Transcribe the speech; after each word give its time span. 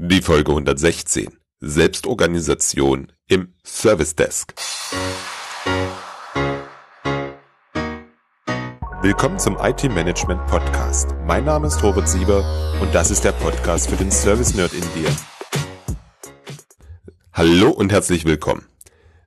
Die 0.00 0.22
Folge 0.22 0.52
116. 0.52 1.26
Selbstorganisation 1.58 3.10
im 3.26 3.52
Service 3.64 4.14
Desk. 4.14 4.54
Willkommen 9.02 9.40
zum 9.40 9.58
IT 9.60 9.82
Management 9.92 10.46
Podcast. 10.46 11.16
Mein 11.26 11.44
Name 11.44 11.66
ist 11.66 11.82
Robert 11.82 12.08
Sieber 12.08 12.44
und 12.80 12.94
das 12.94 13.10
ist 13.10 13.24
der 13.24 13.32
Podcast 13.32 13.90
für 13.90 13.96
den 13.96 14.12
Service 14.12 14.54
Nerd 14.54 14.72
in 14.72 14.82
dir. 14.94 15.10
Hallo 17.32 17.70
und 17.70 17.90
herzlich 17.90 18.24
willkommen. 18.24 18.66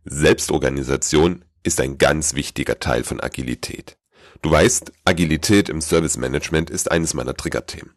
Selbstorganisation 0.05 1.43
ist 1.63 1.81
ein 1.81 1.97
ganz 1.97 2.33
wichtiger 2.33 2.79
Teil 2.79 3.03
von 3.03 3.19
Agilität. 3.19 3.97
Du 4.41 4.49
weißt, 4.49 4.93
Agilität 5.03 5.67
im 5.67 5.81
Service 5.81 6.15
Management 6.15 6.69
ist 6.69 6.89
eines 6.89 7.13
meiner 7.13 7.35
Triggerthemen. 7.35 7.91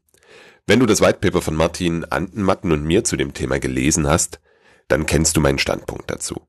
Wenn 0.67 0.81
du 0.81 0.87
das 0.87 1.01
Whitepaper 1.01 1.43
von 1.43 1.55
Martin 1.55 2.05
Antenmatten 2.05 2.73
und 2.73 2.85
mir 2.85 3.05
zu 3.05 3.17
dem 3.17 3.35
Thema 3.35 3.59
gelesen 3.59 4.07
hast, 4.07 4.41
dann 4.89 5.04
kennst 5.07 5.37
du 5.37 5.40
meinen 5.40 5.59
Standpunkt 5.59 6.11
dazu. 6.11 6.46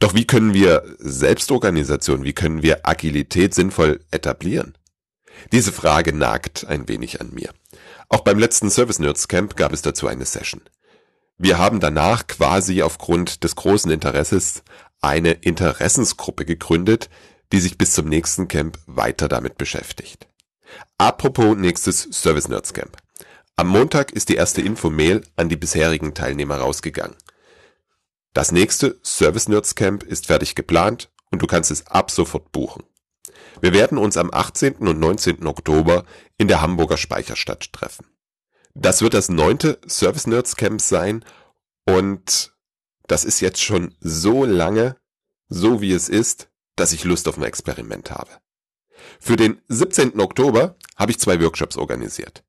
Doch 0.00 0.14
wie 0.14 0.26
können 0.26 0.52
wir 0.52 0.82
Selbstorganisation, 0.98 2.24
wie 2.24 2.32
können 2.32 2.62
wir 2.62 2.86
Agilität 2.86 3.54
sinnvoll 3.54 4.04
etablieren? 4.10 4.76
Diese 5.52 5.70
Frage 5.70 6.12
nagt 6.12 6.66
ein 6.66 6.88
wenig 6.88 7.20
an 7.20 7.30
mir. 7.32 7.50
Auch 8.08 8.20
beim 8.20 8.38
letzten 8.38 8.70
Service 8.70 8.98
Nerds 8.98 9.28
Camp 9.28 9.54
gab 9.54 9.72
es 9.72 9.82
dazu 9.82 10.08
eine 10.08 10.24
Session. 10.24 10.62
Wir 11.36 11.58
haben 11.58 11.78
danach 11.78 12.26
quasi 12.26 12.82
aufgrund 12.82 13.44
des 13.44 13.54
großen 13.54 13.92
Interesses 13.92 14.64
eine 15.00 15.32
Interessensgruppe 15.32 16.44
gegründet, 16.44 17.08
die 17.52 17.60
sich 17.60 17.78
bis 17.78 17.92
zum 17.92 18.08
nächsten 18.08 18.48
Camp 18.48 18.78
weiter 18.86 19.28
damit 19.28 19.56
beschäftigt. 19.56 20.26
Apropos 20.98 21.56
nächstes 21.56 22.08
Service 22.10 22.48
Nerds 22.48 22.72
Camp. 22.72 22.96
Am 23.56 23.68
Montag 23.68 24.12
ist 24.12 24.28
die 24.28 24.36
erste 24.36 24.62
Info-Mail 24.62 25.22
an 25.36 25.48
die 25.48 25.56
bisherigen 25.56 26.14
Teilnehmer 26.14 26.58
rausgegangen. 26.58 27.16
Das 28.32 28.52
nächste 28.52 28.98
Service 29.02 29.48
Nerds 29.48 29.74
Camp 29.74 30.02
ist 30.02 30.26
fertig 30.26 30.54
geplant 30.54 31.10
und 31.30 31.42
du 31.42 31.46
kannst 31.46 31.70
es 31.70 31.86
ab 31.86 32.10
sofort 32.10 32.52
buchen. 32.52 32.84
Wir 33.60 33.72
werden 33.72 33.98
uns 33.98 34.16
am 34.16 34.30
18. 34.32 34.76
und 34.76 35.00
19. 35.00 35.46
Oktober 35.46 36.04
in 36.36 36.48
der 36.48 36.60
Hamburger 36.60 36.96
Speicherstadt 36.96 37.72
treffen. 37.72 38.06
Das 38.74 39.02
wird 39.02 39.14
das 39.14 39.28
neunte 39.28 39.80
Service 39.88 40.26
Nerds 40.26 40.54
Camp 40.54 40.80
sein 40.80 41.24
und 41.84 42.52
das 43.08 43.24
ist 43.24 43.40
jetzt 43.40 43.62
schon 43.62 43.94
so 44.00 44.44
lange, 44.44 44.96
so 45.48 45.80
wie 45.80 45.92
es 45.92 46.08
ist, 46.08 46.48
dass 46.76 46.92
ich 46.92 47.04
Lust 47.04 47.26
auf 47.26 47.38
ein 47.38 47.44
Experiment 47.44 48.10
habe. 48.10 48.30
Für 49.18 49.36
den 49.36 49.60
17. 49.68 50.20
Oktober 50.20 50.76
habe 50.96 51.10
ich 51.10 51.18
zwei 51.18 51.40
Workshops 51.40 51.76
organisiert. 51.76 52.44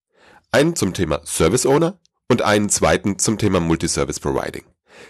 Einen 0.51 0.75
zum 0.75 0.93
Thema 0.93 1.21
Service 1.25 1.65
Owner 1.65 1.99
und 2.27 2.41
einen 2.41 2.69
zweiten 2.69 3.19
zum 3.19 3.37
Thema 3.37 3.59
Multiservice 3.59 4.19
Providing. 4.19 4.63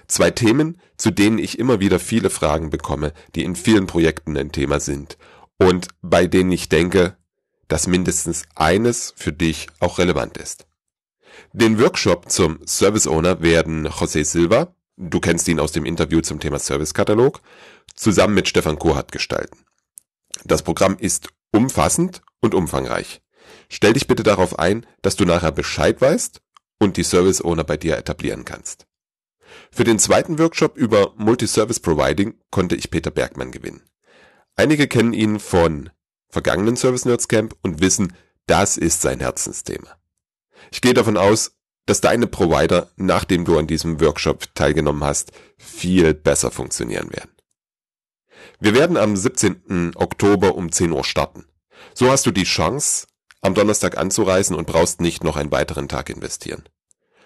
Zwei 0.08 0.32
Themen, 0.32 0.80
zu 0.98 1.12
denen 1.12 1.40
ich 1.40 1.60
immer 1.60 1.80
wieder 1.80 2.00
viele 2.00 2.30
Fragen 2.30 2.70
bekomme, 2.70 3.14
die 3.36 3.44
in 3.44 3.56
vielen 3.56 3.88
Projekten 3.88 4.38
ein 4.38 4.52
Thema 4.52 4.80
sind 4.80 5.18
und 5.58 5.88
bei 6.02 6.28
denen 6.28 6.52
ich 6.52 6.70
denke, 6.70 7.18
dass 7.68 7.88
mindestens 7.88 8.44
eines 8.56 9.14
für 9.16 9.34
dich 9.34 9.68
auch 9.80 10.00
relevant 10.00 10.38
ist. 10.38 10.66
Den 11.54 11.80
Workshop 11.80 12.30
zum 12.30 12.60
Service 12.66 13.08
Owner 13.08 13.42
werden 13.42 13.88
José 13.88 14.24
Silva, 14.24 14.74
du 14.98 15.20
kennst 15.20 15.48
ihn 15.48 15.60
aus 15.60 15.72
dem 15.72 15.86
Interview 15.86 16.22
zum 16.22 16.40
Thema 16.40 16.60
Service 16.60 16.94
Katalog, 16.94 17.42
zusammen 17.96 18.34
mit 18.34 18.48
Stefan 18.48 18.80
Kohat 18.80 19.12
gestalten. 19.12 19.58
Das 20.46 20.64
Programm 20.64 20.98
ist 20.98 21.30
umfassend 21.52 22.22
und 22.42 22.54
umfangreich. 22.54 23.22
Stell 23.70 23.94
dich 23.94 24.08
bitte 24.08 24.24
darauf 24.24 24.60
ein, 24.60 24.86
dass 25.02 25.16
du 25.16 25.26
nachher 25.26 25.52
Bescheid 25.52 26.02
weißt 26.02 26.42
und 26.80 26.98
die 26.98 27.04
Service 27.04 27.44
Owner 27.44 27.64
bei 27.64 27.78
dir 27.78 27.98
etablieren 27.98 28.46
kannst. 28.46 28.88
Für 29.72 29.84
den 29.84 30.00
zweiten 30.00 30.40
Workshop 30.40 30.78
über 30.78 31.14
Multi-Service 31.18 31.80
Providing 31.80 32.36
konnte 32.52 32.76
ich 32.76 32.92
Peter 32.92 33.12
Bergmann 33.12 33.52
gewinnen. 33.52 33.82
Einige 34.56 34.88
kennen 34.88 35.14
ihn 35.14 35.40
von 35.40 35.90
vergangenen 36.30 36.76
Service 36.76 37.06
Nerds 37.06 37.28
Camp 37.28 37.56
und 37.64 37.82
wissen, 37.82 38.14
das 38.46 38.78
ist 38.78 39.02
sein 39.02 39.20
Herzensthema. 39.20 39.98
Ich 40.72 40.82
gehe 40.82 40.94
davon 40.94 41.18
aus, 41.18 41.54
dass 41.86 42.02
deine 42.02 42.28
Provider, 42.28 42.92
nachdem 42.98 43.46
du 43.46 43.58
an 43.58 43.68
diesem 43.68 44.00
Workshop 44.00 44.54
teilgenommen 44.54 45.04
hast, 45.04 45.32
viel 45.58 46.14
besser 46.14 46.52
funktionieren 46.52 47.12
werden. 47.12 47.32
Wir 48.60 48.74
werden 48.74 48.98
am 48.98 49.16
17. 49.16 49.94
Oktober 49.96 50.56
um 50.56 50.72
10 50.72 50.92
Uhr 50.92 51.04
starten. 51.04 51.46
So 51.94 52.12
hast 52.12 52.26
du 52.26 52.32
die 52.32 52.44
Chance, 52.44 53.08
am 53.42 53.54
Donnerstag 53.54 53.98
anzureisen 53.98 54.56
und 54.56 54.68
brauchst 54.68 55.02
nicht 55.02 55.24
noch 55.24 55.38
einen 55.38 55.52
weiteren 55.52 55.88
Tag 55.88 56.10
investieren. 56.10 56.64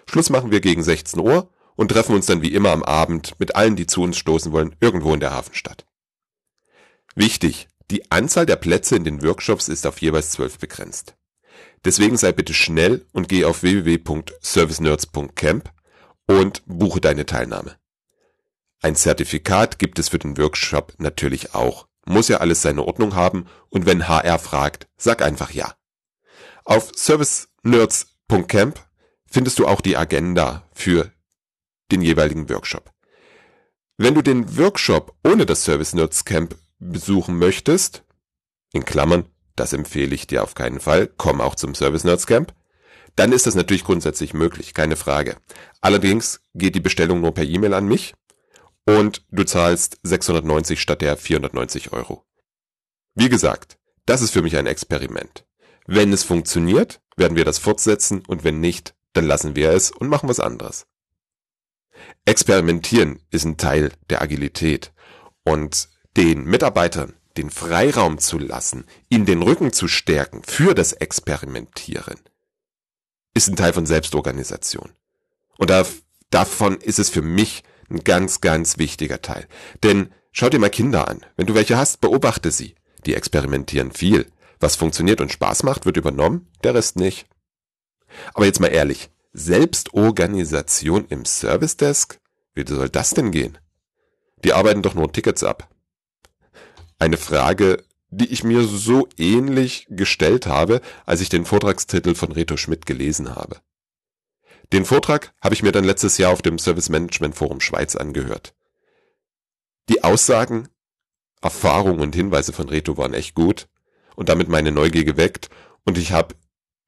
Schluss 0.08 0.30
machen 0.30 0.50
wir 0.50 0.60
gegen 0.60 0.82
16 0.82 1.20
Uhr 1.20 1.50
und 1.76 1.90
treffen 1.90 2.14
uns 2.14 2.26
dann 2.26 2.42
wie 2.42 2.54
immer 2.54 2.70
am 2.70 2.82
Abend 2.82 3.38
mit 3.38 3.56
allen, 3.56 3.76
die 3.76 3.86
zu 3.86 4.02
uns 4.02 4.16
stoßen 4.16 4.52
wollen, 4.52 4.76
irgendwo 4.80 5.14
in 5.14 5.20
der 5.20 5.32
Hafenstadt. 5.32 5.86
Wichtig, 7.14 7.68
die 7.90 8.10
Anzahl 8.10 8.46
der 8.46 8.56
Plätze 8.56 8.96
in 8.96 9.04
den 9.04 9.22
Workshops 9.22 9.68
ist 9.68 9.86
auf 9.86 10.00
jeweils 10.00 10.30
zwölf 10.30 10.58
begrenzt. 10.58 11.14
Deswegen 11.84 12.16
sei 12.16 12.32
bitte 12.32 12.54
schnell 12.54 13.06
und 13.12 13.28
geh 13.28 13.44
auf 13.44 13.62
www.servicenerds.camp 13.62 15.70
und 16.26 16.62
buche 16.66 17.00
deine 17.00 17.26
Teilnahme. 17.26 17.76
Ein 18.84 18.96
Zertifikat 18.96 19.78
gibt 19.78 19.98
es 19.98 20.10
für 20.10 20.18
den 20.18 20.36
Workshop 20.36 20.92
natürlich 20.98 21.54
auch. 21.54 21.86
Muss 22.04 22.28
ja 22.28 22.40
alles 22.40 22.60
seine 22.60 22.84
Ordnung 22.84 23.14
haben 23.14 23.46
und 23.70 23.86
wenn 23.86 24.08
HR 24.08 24.38
fragt, 24.38 24.88
sag 24.98 25.22
einfach 25.22 25.52
ja. 25.52 25.72
Auf 26.66 26.92
servicenerds.camp 26.94 28.78
findest 29.26 29.58
du 29.58 29.66
auch 29.66 29.80
die 29.80 29.96
Agenda 29.96 30.68
für 30.74 31.10
den 31.92 32.02
jeweiligen 32.02 32.50
Workshop. 32.50 32.92
Wenn 33.96 34.14
du 34.14 34.20
den 34.20 34.58
Workshop 34.58 35.16
ohne 35.24 35.46
das 35.46 35.64
Service 35.64 35.94
Nerds 35.94 36.26
Camp 36.26 36.54
besuchen 36.78 37.38
möchtest, 37.38 38.04
in 38.74 38.84
Klammern, 38.84 39.24
das 39.56 39.72
empfehle 39.72 40.14
ich 40.14 40.26
dir 40.26 40.42
auf 40.42 40.54
keinen 40.54 40.78
Fall, 40.78 41.08
komm 41.16 41.40
auch 41.40 41.54
zum 41.54 41.74
Service 41.74 42.04
Nerds 42.04 42.26
Camp, 42.26 42.52
dann 43.16 43.32
ist 43.32 43.46
das 43.46 43.54
natürlich 43.54 43.84
grundsätzlich 43.84 44.34
möglich, 44.34 44.74
keine 44.74 44.96
Frage. 44.96 45.38
Allerdings 45.80 46.42
geht 46.52 46.74
die 46.74 46.80
Bestellung 46.80 47.22
nur 47.22 47.32
per 47.32 47.44
E-Mail 47.44 47.72
an 47.72 47.86
mich 47.86 48.14
und 48.86 49.24
du 49.30 49.44
zahlst 49.44 49.98
690 50.02 50.80
statt 50.80 51.00
der 51.00 51.16
490 51.16 51.92
Euro. 51.92 52.24
Wie 53.14 53.28
gesagt, 53.28 53.78
das 54.06 54.22
ist 54.22 54.32
für 54.32 54.42
mich 54.42 54.56
ein 54.56 54.66
Experiment. 54.66 55.46
Wenn 55.86 56.12
es 56.12 56.24
funktioniert, 56.24 57.00
werden 57.16 57.36
wir 57.36 57.44
das 57.44 57.58
fortsetzen 57.58 58.22
und 58.26 58.44
wenn 58.44 58.60
nicht, 58.60 58.94
dann 59.12 59.26
lassen 59.26 59.56
wir 59.56 59.70
es 59.70 59.90
und 59.90 60.08
machen 60.08 60.28
was 60.28 60.40
anderes. 60.40 60.86
Experimentieren 62.24 63.20
ist 63.30 63.44
ein 63.44 63.56
Teil 63.56 63.92
der 64.10 64.22
Agilität 64.22 64.92
und 65.44 65.88
den 66.16 66.44
Mitarbeitern 66.44 67.14
den 67.36 67.50
Freiraum 67.50 68.18
zu 68.18 68.38
lassen, 68.38 68.84
ihnen 69.08 69.26
den 69.26 69.42
Rücken 69.42 69.72
zu 69.72 69.88
stärken 69.88 70.42
für 70.44 70.74
das 70.74 70.92
Experimentieren, 70.92 72.20
ist 73.34 73.48
ein 73.48 73.56
Teil 73.56 73.72
von 73.72 73.86
Selbstorganisation. 73.86 74.92
Und 75.58 75.70
da, 75.70 75.84
davon 76.30 76.76
ist 76.76 76.98
es 76.98 77.10
für 77.10 77.22
mich 77.22 77.64
ein 77.90 78.04
ganz, 78.04 78.40
ganz 78.40 78.78
wichtiger 78.78 79.22
Teil. 79.22 79.46
Denn 79.82 80.12
schau 80.32 80.48
dir 80.48 80.58
mal 80.58 80.70
Kinder 80.70 81.08
an. 81.08 81.24
Wenn 81.36 81.46
du 81.46 81.54
welche 81.54 81.76
hast, 81.76 82.00
beobachte 82.00 82.50
sie. 82.50 82.74
Die 83.06 83.14
experimentieren 83.14 83.92
viel. 83.92 84.26
Was 84.60 84.76
funktioniert 84.76 85.20
und 85.20 85.32
Spaß 85.32 85.62
macht, 85.62 85.84
wird 85.84 85.96
übernommen, 85.96 86.48
der 86.62 86.74
Rest 86.74 86.96
nicht. 86.96 87.26
Aber 88.32 88.46
jetzt 88.46 88.60
mal 88.60 88.68
ehrlich, 88.68 89.10
Selbstorganisation 89.32 91.06
im 91.08 91.24
Service 91.24 91.76
Desk? 91.76 92.18
Wie 92.54 92.64
soll 92.66 92.88
das 92.88 93.10
denn 93.10 93.30
gehen? 93.30 93.58
Die 94.44 94.52
arbeiten 94.52 94.82
doch 94.82 94.94
nur 94.94 95.12
Tickets 95.12 95.42
ab. 95.42 95.68
Eine 96.98 97.16
Frage, 97.16 97.82
die 98.10 98.32
ich 98.32 98.44
mir 98.44 98.62
so 98.62 99.08
ähnlich 99.18 99.86
gestellt 99.90 100.46
habe, 100.46 100.80
als 101.04 101.20
ich 101.20 101.28
den 101.28 101.44
Vortragstitel 101.44 102.14
von 102.14 102.30
Reto 102.30 102.56
Schmidt 102.56 102.86
gelesen 102.86 103.34
habe. 103.34 103.56
Den 104.72 104.84
Vortrag 104.84 105.34
habe 105.42 105.54
ich 105.54 105.62
mir 105.62 105.72
dann 105.72 105.84
letztes 105.84 106.18
Jahr 106.18 106.32
auf 106.32 106.42
dem 106.42 106.58
Service 106.58 106.88
Management 106.88 107.34
Forum 107.34 107.60
Schweiz 107.60 107.96
angehört. 107.96 108.54
Die 109.88 110.02
Aussagen, 110.02 110.68
Erfahrungen 111.42 112.00
und 112.00 112.14
Hinweise 112.14 112.52
von 112.52 112.68
Reto 112.68 112.96
waren 112.96 113.14
echt 113.14 113.34
gut 113.34 113.68
und 114.16 114.28
damit 114.28 114.48
meine 114.48 114.72
Neugier 114.72 115.04
geweckt 115.04 115.50
und 115.84 115.98
ich 115.98 116.12
habe 116.12 116.34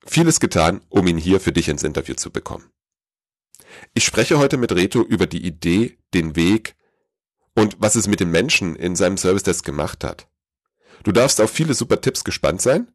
vieles 0.07 0.41
getan, 0.41 0.81
um 0.89 1.07
ihn 1.07 1.19
hier 1.19 1.41
für 1.41 1.53
dich 1.53 1.69
ins 1.69 1.83
Interview 1.83 2.15
zu 2.15 2.31
bekommen. 2.31 2.71
Ich 3.95 4.05
spreche 4.05 4.39
heute 4.39 4.57
mit 4.57 4.73
Reto 4.73 5.03
über 5.03 5.27
die 5.27 5.45
Idee, 5.45 5.99
den 6.15 6.37
Weg 6.37 6.77
und 7.55 7.77
was 7.79 7.97
es 7.97 8.07
mit 8.07 8.21
den 8.21 8.31
Menschen 8.31 8.77
in 8.77 8.97
seinem 8.97 9.19
Service 9.19 9.43
Desk 9.43 9.65
gemacht 9.65 10.05
hat. 10.05 10.29
Du 11.03 11.13
darfst 11.13 11.41
auf 11.41 11.51
viele 11.51 11.75
super 11.75 12.01
Tipps 12.01 12.25
gespannt 12.25 12.63
sein. 12.63 12.93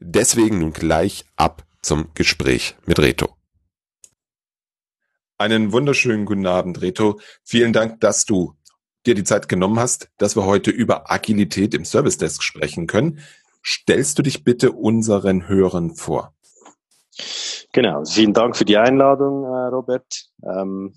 Deswegen 0.00 0.58
nun 0.58 0.72
gleich 0.72 1.24
ab 1.36 1.64
zum 1.82 2.12
Gespräch 2.14 2.76
mit 2.86 2.98
Reto. 2.98 3.36
Einen 5.36 5.72
wunderschönen 5.72 6.26
guten 6.26 6.46
Abend, 6.46 6.80
Reto. 6.80 7.18
Vielen 7.42 7.72
Dank, 7.72 7.98
dass 7.98 8.24
du 8.24 8.54
dir 9.04 9.16
die 9.16 9.24
Zeit 9.24 9.48
genommen 9.48 9.80
hast, 9.80 10.08
dass 10.16 10.36
wir 10.36 10.46
heute 10.46 10.70
über 10.70 11.10
Agilität 11.10 11.74
im 11.74 11.84
Service 11.84 12.18
Desk 12.18 12.40
sprechen 12.40 12.86
können. 12.86 13.18
Stellst 13.66 14.16
du 14.16 14.22
dich 14.22 14.44
bitte 14.44 14.70
unseren 14.70 15.48
Hörern 15.48 15.96
vor? 15.96 16.34
Genau, 17.72 18.04
vielen 18.04 18.32
Dank 18.32 18.56
für 18.56 18.64
die 18.64 18.76
Einladung, 18.76 19.42
äh, 19.42 19.66
Robert, 19.74 20.26
ähm, 20.44 20.94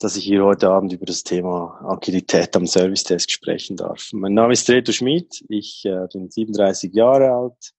dass 0.00 0.16
ich 0.16 0.24
hier 0.24 0.44
heute 0.44 0.68
Abend 0.68 0.92
über 0.92 1.06
das 1.06 1.22
Thema 1.22 1.80
Agilität 1.84 2.56
am 2.56 2.66
Service 2.66 3.04
Desk 3.04 3.30
sprechen 3.30 3.76
darf. 3.76 4.08
Mein 4.12 4.34
Name 4.34 4.54
ist 4.54 4.68
Reto 4.68 4.90
Schmid, 4.90 5.44
ich 5.48 5.84
äh, 5.84 6.08
bin 6.12 6.30
37 6.30 6.92
Jahre 6.92 7.30
alt, 7.30 7.74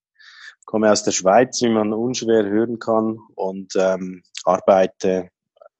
komme 0.63 0.89
aus 0.89 1.03
der 1.03 1.11
Schweiz, 1.11 1.61
wie 1.61 1.69
man 1.69 1.91
unschwer 1.91 2.45
hören 2.45 2.79
kann, 2.79 3.19
und 3.35 3.73
ähm, 3.75 4.23
arbeite 4.45 5.29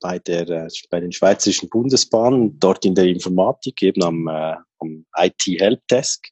bei 0.02 0.20
der 0.20 0.50
äh, 0.50 0.68
bei 0.90 1.00
den 1.00 1.12
Schweizerischen 1.12 1.70
Bundesbahnen, 1.70 2.60
dort 2.60 2.84
in 2.84 2.96
der 2.96 3.06
Informatik, 3.06 3.82
eben 3.82 4.04
am, 4.04 4.28
äh, 4.28 4.56
am 4.80 5.06
IT 5.16 5.44
Helpdesk. 5.46 6.28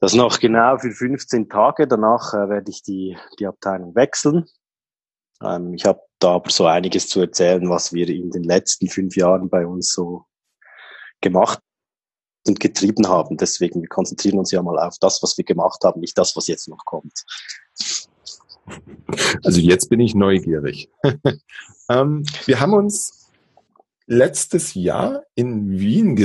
Das 0.00 0.14
noch 0.14 0.38
genau 0.38 0.78
für 0.78 0.92
15 0.92 1.48
Tage. 1.48 1.88
Danach 1.88 2.32
äh, 2.32 2.48
werde 2.48 2.70
ich 2.70 2.82
die, 2.82 3.16
die 3.40 3.46
Abteilung 3.46 3.96
wechseln. 3.96 4.46
Ähm, 5.42 5.74
ich 5.74 5.84
habe 5.84 6.00
da 6.20 6.34
aber 6.34 6.50
so 6.50 6.66
einiges 6.66 7.08
zu 7.08 7.20
erzählen, 7.20 7.68
was 7.68 7.92
wir 7.92 8.08
in 8.08 8.30
den 8.30 8.44
letzten 8.44 8.88
fünf 8.88 9.16
Jahren 9.16 9.48
bei 9.48 9.66
uns 9.66 9.92
so 9.92 10.24
gemacht 11.20 11.60
und 12.46 12.60
getrieben 12.60 13.08
haben. 13.08 13.36
Deswegen, 13.36 13.82
wir 13.82 13.88
konzentrieren 13.88 14.38
uns 14.38 14.52
ja 14.52 14.62
mal 14.62 14.78
auf 14.78 14.96
das, 15.00 15.22
was 15.22 15.36
wir 15.36 15.44
gemacht 15.44 15.82
haben, 15.84 16.00
nicht 16.00 16.16
das, 16.16 16.36
was 16.36 16.46
jetzt 16.46 16.68
noch 16.68 16.84
kommt. 16.84 17.24
Also 19.42 19.60
jetzt 19.60 19.88
bin 19.88 20.00
ich 20.00 20.14
neugierig. 20.14 20.90
ähm, 21.88 22.24
wir 22.46 22.60
haben 22.60 22.74
uns 22.74 23.30
letztes 24.06 24.74
Jahr 24.74 25.22
in 25.34 25.78
Wien, 25.78 26.16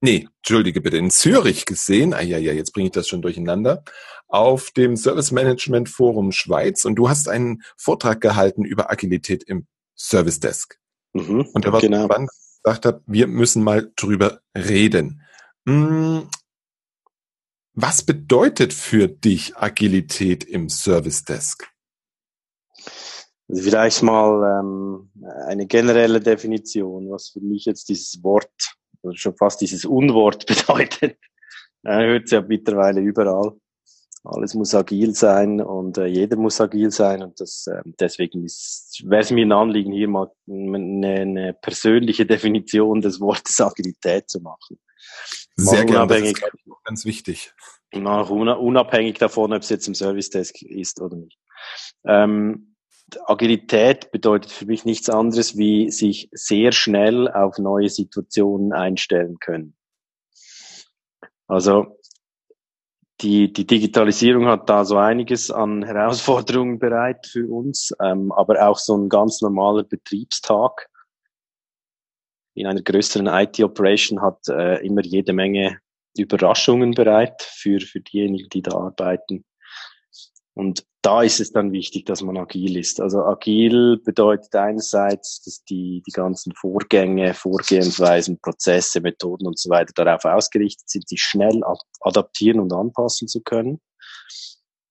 nee, 0.00 0.28
entschuldige 0.38 0.80
bitte, 0.80 0.96
in 0.96 1.10
Zürich 1.10 1.64
gesehen, 1.64 2.12
ah 2.12 2.20
ja, 2.20 2.38
ja, 2.38 2.52
jetzt 2.52 2.72
bringe 2.72 2.86
ich 2.86 2.92
das 2.92 3.08
schon 3.08 3.22
durcheinander, 3.22 3.84
auf 4.26 4.72
dem 4.72 4.96
Service 4.96 5.30
Management 5.30 5.88
Forum 5.88 6.32
Schweiz 6.32 6.84
und 6.84 6.96
du 6.96 7.08
hast 7.08 7.28
einen 7.28 7.62
Vortrag 7.76 8.20
gehalten 8.20 8.64
über 8.64 8.90
Agilität 8.90 9.44
im 9.44 9.66
Service 9.96 10.40
Desk. 10.40 10.76
Mhm, 11.12 11.46
und 11.52 11.64
da 11.64 11.72
war 11.72 11.80
genau. 11.80 12.06
spannend, 12.06 12.30
gesagt 12.62 12.84
habe, 12.84 13.02
wir 13.06 13.28
müssen 13.28 13.62
mal 13.62 13.92
drüber 13.94 14.40
reden. 14.56 15.22
Hm, 15.66 16.28
was 17.74 18.02
bedeutet 18.02 18.72
für 18.72 19.08
dich 19.08 19.56
Agilität 19.56 20.44
im 20.44 20.68
Service 20.68 21.24
Desk? 21.24 21.68
Vielleicht 23.52 24.02
mal 24.02 24.60
ähm, 24.60 25.10
eine 25.46 25.66
generelle 25.66 26.20
Definition, 26.20 27.10
was 27.10 27.30
für 27.30 27.40
mich 27.40 27.66
jetzt 27.66 27.88
dieses 27.88 28.22
Wort, 28.22 28.76
also 29.02 29.16
schon 29.16 29.36
fast 29.36 29.60
dieses 29.60 29.84
Unwort 29.84 30.46
bedeutet. 30.46 31.18
Äh, 31.84 32.06
hört 32.06 32.24
es 32.24 32.30
ja 32.30 32.40
mittlerweile 32.40 33.00
überall. 33.00 33.52
Alles 34.22 34.54
muss 34.54 34.74
agil 34.74 35.14
sein 35.14 35.60
und 35.60 35.98
äh, 35.98 36.06
jeder 36.06 36.36
muss 36.38 36.58
agil 36.58 36.90
sein 36.90 37.22
und 37.22 37.38
das 37.40 37.66
äh, 37.66 37.82
deswegen 38.00 38.40
wäre 38.40 39.20
es 39.20 39.30
mir 39.30 39.44
ein 39.44 39.52
Anliegen, 39.52 39.92
hier 39.92 40.08
mal 40.08 40.30
eine, 40.48 41.20
eine 41.20 41.52
persönliche 41.52 42.24
Definition 42.24 43.02
des 43.02 43.20
Wortes 43.20 43.60
Agilität 43.60 44.30
zu 44.30 44.40
machen. 44.40 44.78
Sehr 45.56 45.84
gerne, 45.84 46.06
das 46.06 46.22
ist 46.22 46.42
ganz 46.84 47.04
wichtig. 47.04 47.52
Unabhängig 47.92 49.18
davon, 49.18 49.52
ob 49.52 49.62
es 49.62 49.68
jetzt 49.68 49.86
im 49.86 49.94
Service 49.94 50.30
Desk 50.30 50.60
ist 50.62 51.00
oder 51.00 51.16
nicht. 51.16 51.38
Ähm, 52.04 52.74
Agilität 53.26 54.10
bedeutet 54.10 54.50
für 54.50 54.66
mich 54.66 54.84
nichts 54.84 55.08
anderes, 55.08 55.56
wie 55.56 55.90
sich 55.90 56.28
sehr 56.32 56.72
schnell 56.72 57.30
auf 57.30 57.58
neue 57.58 57.88
Situationen 57.88 58.72
einstellen 58.72 59.38
können. 59.38 59.76
Also 61.46 61.98
die, 63.20 63.52
die 63.52 63.66
Digitalisierung 63.66 64.46
hat 64.46 64.68
da 64.68 64.84
so 64.84 64.96
einiges 64.96 65.50
an 65.50 65.84
Herausforderungen 65.84 66.78
bereit 66.78 67.26
für 67.26 67.48
uns, 67.48 67.92
ähm, 68.02 68.32
aber 68.32 68.66
auch 68.66 68.78
so 68.78 68.96
ein 68.96 69.08
ganz 69.08 69.40
normaler 69.40 69.84
Betriebstag 69.84 70.88
in 72.54 72.66
einer 72.66 72.82
größeren 72.82 73.26
IT-Operation 73.26 74.22
hat 74.22 74.48
äh, 74.48 74.84
immer 74.86 75.02
jede 75.02 75.32
Menge 75.32 75.78
Überraschungen 76.16 76.92
bereit 76.92 77.42
für, 77.42 77.80
für 77.80 78.00
diejenigen, 78.00 78.48
die 78.48 78.62
da 78.62 78.72
arbeiten. 78.72 79.44
Und 80.54 80.84
da 81.02 81.22
ist 81.22 81.40
es 81.40 81.50
dann 81.52 81.72
wichtig, 81.72 82.06
dass 82.06 82.22
man 82.22 82.38
agil 82.38 82.76
ist. 82.76 83.00
Also 83.00 83.24
agil 83.24 83.98
bedeutet 84.04 84.54
einerseits, 84.54 85.42
dass 85.42 85.64
die, 85.64 86.02
die 86.06 86.12
ganzen 86.12 86.54
Vorgänge, 86.54 87.34
Vorgehensweisen, 87.34 88.40
Prozesse, 88.40 89.00
Methoden 89.00 89.46
und 89.48 89.58
so 89.58 89.68
weiter 89.68 89.92
darauf 89.94 90.24
ausgerichtet 90.24 90.88
sind, 90.88 91.08
sich 91.08 91.20
schnell 91.20 91.62
adaptieren 92.00 92.60
und 92.60 92.72
anpassen 92.72 93.26
zu 93.26 93.42
können. 93.42 93.80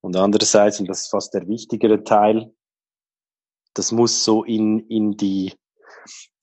Und 0.02 0.18
andererseits, 0.18 0.82
und 0.82 0.88
das 0.88 1.04
ist 1.04 1.12
fast 1.12 1.34
der 1.34 1.48
wichtigere 1.48 2.04
Teil, 2.04 2.54
das 3.74 3.94
muss 3.94 4.24
so 4.24 4.44
in, 4.44 4.82
in 4.90 5.18
die, 5.18 5.54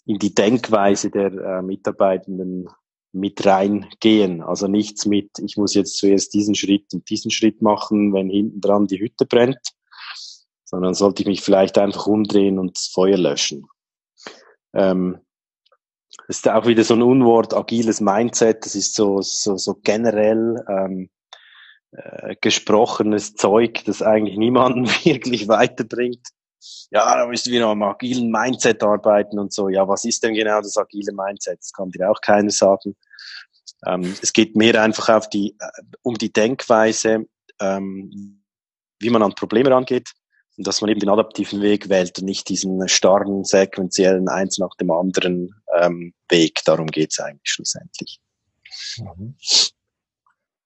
in 0.06 0.18
die 0.18 0.34
Denkweise 0.34 1.10
der 1.10 1.32
äh, 1.32 1.62
Mitarbeitenden 1.62 2.68
mit 3.12 3.44
reingehen. 3.44 4.42
Also 4.42 4.68
nichts 4.68 5.06
mit, 5.06 5.30
ich 5.38 5.56
muss 5.56 5.74
jetzt 5.74 5.96
zuerst 5.96 6.32
diesen 6.32 6.54
Schritt 6.54 6.92
und 6.92 7.08
diesen 7.10 7.30
Schritt 7.30 7.60
machen, 7.62 8.12
wenn 8.12 8.30
hinten 8.30 8.60
dran 8.60 8.86
die 8.86 9.00
Hütte 9.00 9.26
brennt, 9.26 9.74
sondern 10.64 10.94
sollte 10.94 11.22
ich 11.22 11.28
mich 11.28 11.40
vielleicht 11.40 11.78
einfach 11.78 12.06
umdrehen 12.06 12.58
und 12.58 12.76
das 12.76 12.86
Feuer 12.86 13.18
löschen. 13.18 13.66
Ähm, 14.72 15.18
das 16.26 16.38
ist 16.38 16.48
auch 16.48 16.66
wieder 16.66 16.84
so 16.84 16.94
ein 16.94 17.02
Unwort, 17.02 17.54
agiles 17.54 18.00
Mindset, 18.00 18.64
das 18.64 18.74
ist 18.74 18.94
so, 18.94 19.20
so, 19.20 19.56
so 19.56 19.74
generell 19.82 20.56
ähm, 20.68 21.10
äh, 21.92 22.36
gesprochenes 22.40 23.34
Zeug, 23.34 23.84
das 23.84 24.02
eigentlich 24.02 24.36
niemanden 24.36 24.86
wirklich 25.04 25.48
weiterbringt 25.48 26.28
ja, 26.90 27.16
da 27.16 27.26
müssen 27.26 27.52
wir 27.52 27.60
noch 27.60 27.70
am 27.70 27.82
agilen 27.82 28.30
Mindset 28.30 28.82
arbeiten 28.82 29.38
und 29.38 29.52
so. 29.52 29.68
Ja, 29.68 29.86
was 29.88 30.04
ist 30.04 30.22
denn 30.22 30.34
genau 30.34 30.60
das 30.60 30.76
agile 30.76 31.12
Mindset? 31.12 31.58
Das 31.60 31.72
kann 31.72 31.90
dir 31.90 32.10
auch 32.10 32.20
keiner 32.20 32.50
sagen. 32.50 32.96
Ähm, 33.86 34.14
es 34.20 34.32
geht 34.32 34.56
mehr 34.56 34.82
einfach 34.82 35.08
auf 35.08 35.28
die, 35.28 35.56
äh, 35.58 35.82
um 36.02 36.14
die 36.14 36.32
Denkweise, 36.32 37.26
ähm, 37.60 38.42
wie 38.98 39.10
man 39.10 39.22
an 39.22 39.34
Probleme 39.34 39.70
rangeht 39.70 40.12
und 40.56 40.66
dass 40.66 40.80
man 40.80 40.90
eben 40.90 41.00
den 41.00 41.08
adaptiven 41.08 41.62
Weg 41.62 41.88
wählt 41.88 42.18
und 42.18 42.24
nicht 42.26 42.48
diesen 42.48 42.86
starren, 42.88 43.44
sequenziellen 43.44 44.28
eins 44.28 44.58
nach 44.58 44.74
dem 44.78 44.90
anderen 44.90 45.54
ähm, 45.78 46.12
Weg. 46.28 46.60
Darum 46.64 46.88
geht's 46.88 47.18
eigentlich 47.20 47.52
schlussendlich. 47.52 48.20
Mhm. 48.98 49.36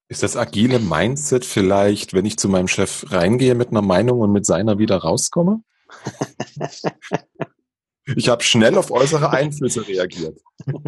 Ist 0.09 0.23
das 0.23 0.37
agile 0.37 0.81
Mindset 0.81 1.45
vielleicht, 1.45 2.13
wenn 2.13 2.27
ich 2.27 2.37
zu 2.37 2.49
meinem 2.49 2.69
Chef 2.69 3.11
reingehe 3.11 3.55
mit 3.55 3.71
einer 3.71 3.83
Meinung 3.83 4.21
und 4.21 4.33
mit 4.33 4.45
seiner 4.45 4.79
wieder 4.79 4.99
rauskomme? 4.99 5.63
Ich 8.17 8.29
habe 8.29 8.43
schnell 8.43 8.77
auf 8.77 8.91
äußere 8.91 9.31
Einflüsse 9.31 9.87
reagiert. 9.87 10.41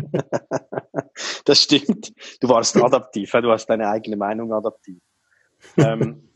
Das 1.47 1.63
stimmt. 1.63 2.13
Du 2.41 2.49
warst 2.51 2.77
adaptiv, 2.77 3.31
du 3.31 3.51
hast 3.51 3.67
deine 3.67 3.89
eigene 3.89 4.17
Meinung 4.17 4.53
adaptiv. 4.53 4.99
ähm, 5.79 6.29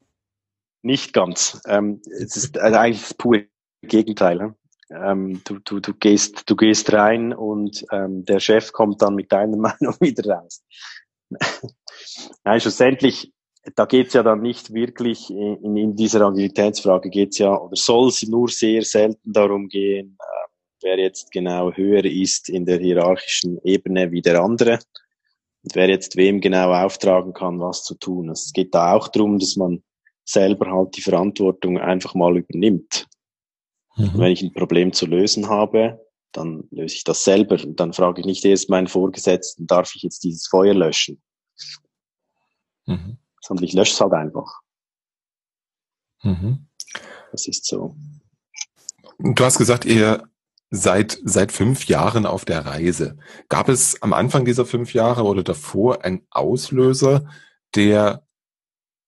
nicht 0.82 1.14
ganz. 1.14 1.62
Ähm, 1.66 2.02
es 2.20 2.36
ist 2.36 2.58
eigentlich 2.58 3.00
das 3.00 3.14
pure 3.14 3.46
Gegenteil. 3.82 4.54
Ähm, 4.90 5.40
du, 5.44 5.60
du, 5.60 5.80
du, 5.80 5.94
gehst, 5.94 6.42
du 6.44 6.56
gehst 6.56 6.92
rein 6.92 7.32
und 7.32 7.86
ähm, 7.90 8.26
der 8.26 8.38
Chef 8.38 8.72
kommt 8.72 9.00
dann 9.00 9.14
mit 9.14 9.32
deiner 9.32 9.56
Meinung 9.56 9.96
wieder 10.00 10.34
raus. 10.34 10.62
Nein, 12.44 12.60
schlussendlich 12.60 13.32
da 13.74 13.84
geht's 13.84 14.14
ja 14.14 14.22
dann 14.22 14.42
nicht 14.42 14.74
wirklich 14.74 15.30
in, 15.30 15.76
in 15.76 15.96
dieser 15.96 16.22
Agilitätsfrage 16.22 17.10
geht's 17.10 17.38
ja 17.38 17.56
oder 17.56 17.76
soll 17.76 18.08
es 18.08 18.22
nur 18.22 18.48
sehr 18.48 18.82
selten 18.82 19.32
darum 19.32 19.68
gehen, 19.68 20.18
äh, 20.18 20.48
wer 20.82 20.98
jetzt 20.98 21.30
genau 21.30 21.72
höher 21.72 22.04
ist 22.04 22.48
in 22.48 22.66
der 22.66 22.80
hierarchischen 22.80 23.60
Ebene 23.64 24.10
wie 24.10 24.20
der 24.20 24.42
andere 24.42 24.80
und 25.62 25.74
wer 25.74 25.88
jetzt 25.88 26.16
wem 26.16 26.40
genau 26.40 26.72
auftragen 26.72 27.32
kann, 27.32 27.60
was 27.60 27.84
zu 27.84 27.94
tun. 27.94 28.30
Also 28.30 28.42
es 28.46 28.52
geht 28.52 28.74
da 28.74 28.94
auch 28.94 29.08
darum, 29.08 29.38
dass 29.38 29.56
man 29.56 29.82
selber 30.24 30.70
halt 30.70 30.96
die 30.96 31.02
Verantwortung 31.02 31.78
einfach 31.78 32.14
mal 32.14 32.36
übernimmt. 32.36 33.06
Mhm. 33.96 34.10
Wenn 34.14 34.32
ich 34.32 34.42
ein 34.42 34.52
Problem 34.52 34.92
zu 34.92 35.06
lösen 35.06 35.48
habe, 35.48 36.04
dann 36.32 36.64
löse 36.70 36.96
ich 36.96 37.04
das 37.04 37.24
selber 37.24 37.62
und 37.62 37.78
dann 37.78 37.92
frage 37.92 38.22
ich 38.22 38.26
nicht 38.26 38.44
erst 38.44 38.70
meinen 38.70 38.88
Vorgesetzten, 38.88 39.66
darf 39.66 39.94
ich 39.94 40.02
jetzt 40.02 40.24
dieses 40.24 40.48
Feuer 40.48 40.74
löschen? 40.74 41.22
Mhm 42.86 43.18
sondern 43.42 43.64
ich 43.64 43.72
lösche 43.74 43.92
es 43.92 44.00
halt 44.00 44.12
einfach. 44.12 44.60
Mhm. 46.22 46.68
Das 47.30 47.46
ist 47.46 47.66
so. 47.66 47.96
Du 49.18 49.44
hast 49.44 49.58
gesagt, 49.58 49.84
ihr 49.84 50.28
seid 50.70 51.18
seit 51.24 51.52
fünf 51.52 51.86
Jahren 51.86 52.24
auf 52.24 52.44
der 52.44 52.64
Reise. 52.64 53.18
Gab 53.48 53.68
es 53.68 54.00
am 54.02 54.12
Anfang 54.12 54.44
dieser 54.44 54.64
fünf 54.64 54.94
Jahre 54.94 55.24
oder 55.24 55.42
davor 55.42 56.04
einen 56.04 56.26
Auslöser, 56.30 57.28
der 57.74 58.26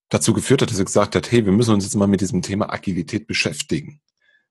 dazu 0.09 0.33
geführt 0.33 0.61
hat, 0.61 0.69
dass 0.69 0.77
ihr 0.77 0.85
gesagt 0.85 1.15
habt, 1.15 1.31
hey, 1.31 1.45
wir 1.45 1.51
müssen 1.51 1.73
uns 1.73 1.83
jetzt 1.83 1.95
mal 1.95 2.07
mit 2.07 2.21
diesem 2.21 2.41
Thema 2.41 2.71
Agilität 2.71 3.25
beschäftigen? 3.25 4.01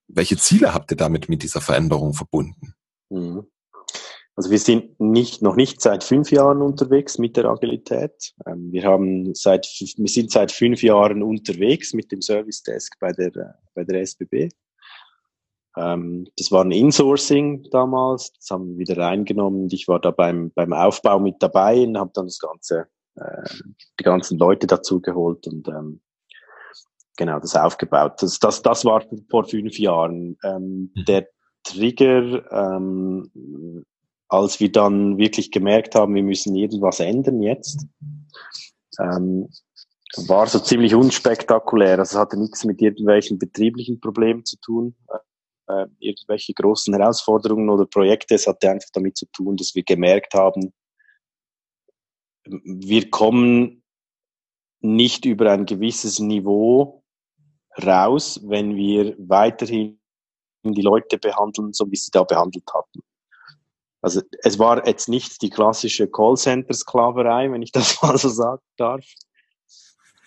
Welche 0.08 0.36
Ziele 0.36 0.74
habt 0.74 0.90
ihr 0.90 0.96
damit 0.96 1.28
mit 1.28 1.42
dieser 1.42 1.60
Veränderung 1.60 2.14
verbunden? 2.14 2.74
Mhm. 3.10 3.46
Also 4.36 4.50
wir 4.50 4.58
sind 4.58 4.98
nicht, 4.98 5.42
noch 5.42 5.54
nicht 5.54 5.80
seit 5.80 6.02
fünf 6.02 6.32
Jahren 6.32 6.60
unterwegs 6.60 7.18
mit 7.18 7.36
der 7.36 7.44
Agilität. 7.44 8.34
Ähm, 8.46 8.72
wir 8.72 8.84
haben 8.84 9.34
seit, 9.34 9.66
wir 9.66 10.08
sind 10.08 10.32
seit 10.32 10.50
fünf 10.50 10.82
Jahren 10.82 11.22
unterwegs 11.22 11.92
mit 11.94 12.10
dem 12.10 12.20
Service 12.20 12.62
Desk 12.62 12.92
bei 12.98 13.12
der, 13.12 13.58
bei 13.74 13.84
der 13.84 14.00
SBB. 14.00 14.48
Ähm, 15.76 16.26
das 16.36 16.50
war 16.50 16.64
ein 16.64 16.72
Insourcing 16.72 17.68
damals. 17.70 18.32
Das 18.32 18.50
haben 18.50 18.70
wir 18.70 18.78
wieder 18.78 18.96
reingenommen. 18.96 19.68
Ich 19.70 19.86
war 19.86 20.00
da 20.00 20.10
beim, 20.10 20.50
beim 20.52 20.72
Aufbau 20.72 21.20
mit 21.20 21.36
dabei 21.40 21.82
und 21.82 21.96
habe 21.96 22.10
dann 22.14 22.26
das 22.26 22.40
ganze, 22.40 22.86
äh, 23.14 23.48
die 24.00 24.04
ganzen 24.04 24.38
Leute 24.38 24.66
dazu 24.66 25.00
geholt 25.00 25.46
und, 25.46 25.68
ähm, 25.68 26.00
genau, 27.16 27.38
das 27.38 27.54
aufgebaut. 27.54 28.20
Das, 28.20 28.40
das, 28.40 28.62
das 28.62 28.84
war 28.84 29.04
vor 29.30 29.44
fünf 29.44 29.78
Jahren. 29.78 30.36
Ähm, 30.42 30.92
mhm. 30.94 31.04
Der 31.06 31.28
Trigger, 31.62 32.50
ähm, 32.52 33.84
als 34.28 34.60
wir 34.60 34.72
dann 34.72 35.18
wirklich 35.18 35.50
gemerkt 35.50 35.94
haben, 35.94 36.14
wir 36.14 36.22
müssen 36.22 36.54
irgendwas 36.56 37.00
ändern 37.00 37.42
jetzt, 37.42 37.86
ähm, 38.98 39.48
war 40.28 40.46
so 40.46 40.58
ziemlich 40.60 40.94
unspektakulär. 40.94 41.98
Also 41.98 42.16
es 42.16 42.20
hatte 42.20 42.38
nichts 42.38 42.64
mit 42.64 42.80
irgendwelchen 42.80 43.38
betrieblichen 43.38 44.00
Problemen 44.00 44.44
zu 44.44 44.56
tun, 44.60 44.94
äh, 45.66 45.86
irgendwelche 45.98 46.54
großen 46.54 46.94
Herausforderungen 46.94 47.68
oder 47.68 47.86
Projekte. 47.86 48.34
Es 48.34 48.46
hatte 48.46 48.70
einfach 48.70 48.90
damit 48.92 49.16
zu 49.16 49.26
tun, 49.26 49.56
dass 49.56 49.74
wir 49.74 49.82
gemerkt 49.82 50.34
haben, 50.34 50.72
wir 52.46 53.10
kommen 53.10 53.82
nicht 54.80 55.24
über 55.24 55.50
ein 55.50 55.64
gewisses 55.64 56.18
Niveau 56.18 57.02
raus, 57.82 58.40
wenn 58.44 58.76
wir 58.76 59.16
weiterhin 59.18 59.98
die 60.62 60.82
Leute 60.82 61.18
behandeln, 61.18 61.72
so 61.72 61.90
wie 61.90 61.96
sie 61.96 62.10
da 62.10 62.22
behandelt 62.22 62.64
hatten. 62.72 63.00
Also 64.04 64.20
es 64.42 64.58
war 64.58 64.86
jetzt 64.86 65.08
nicht 65.08 65.40
die 65.40 65.48
klassische 65.48 66.06
Callcenter-Sklaverei, 66.06 67.50
wenn 67.50 67.62
ich 67.62 67.72
das 67.72 68.02
mal 68.02 68.18
so 68.18 68.28
sagen 68.28 68.60
darf. 68.76 69.02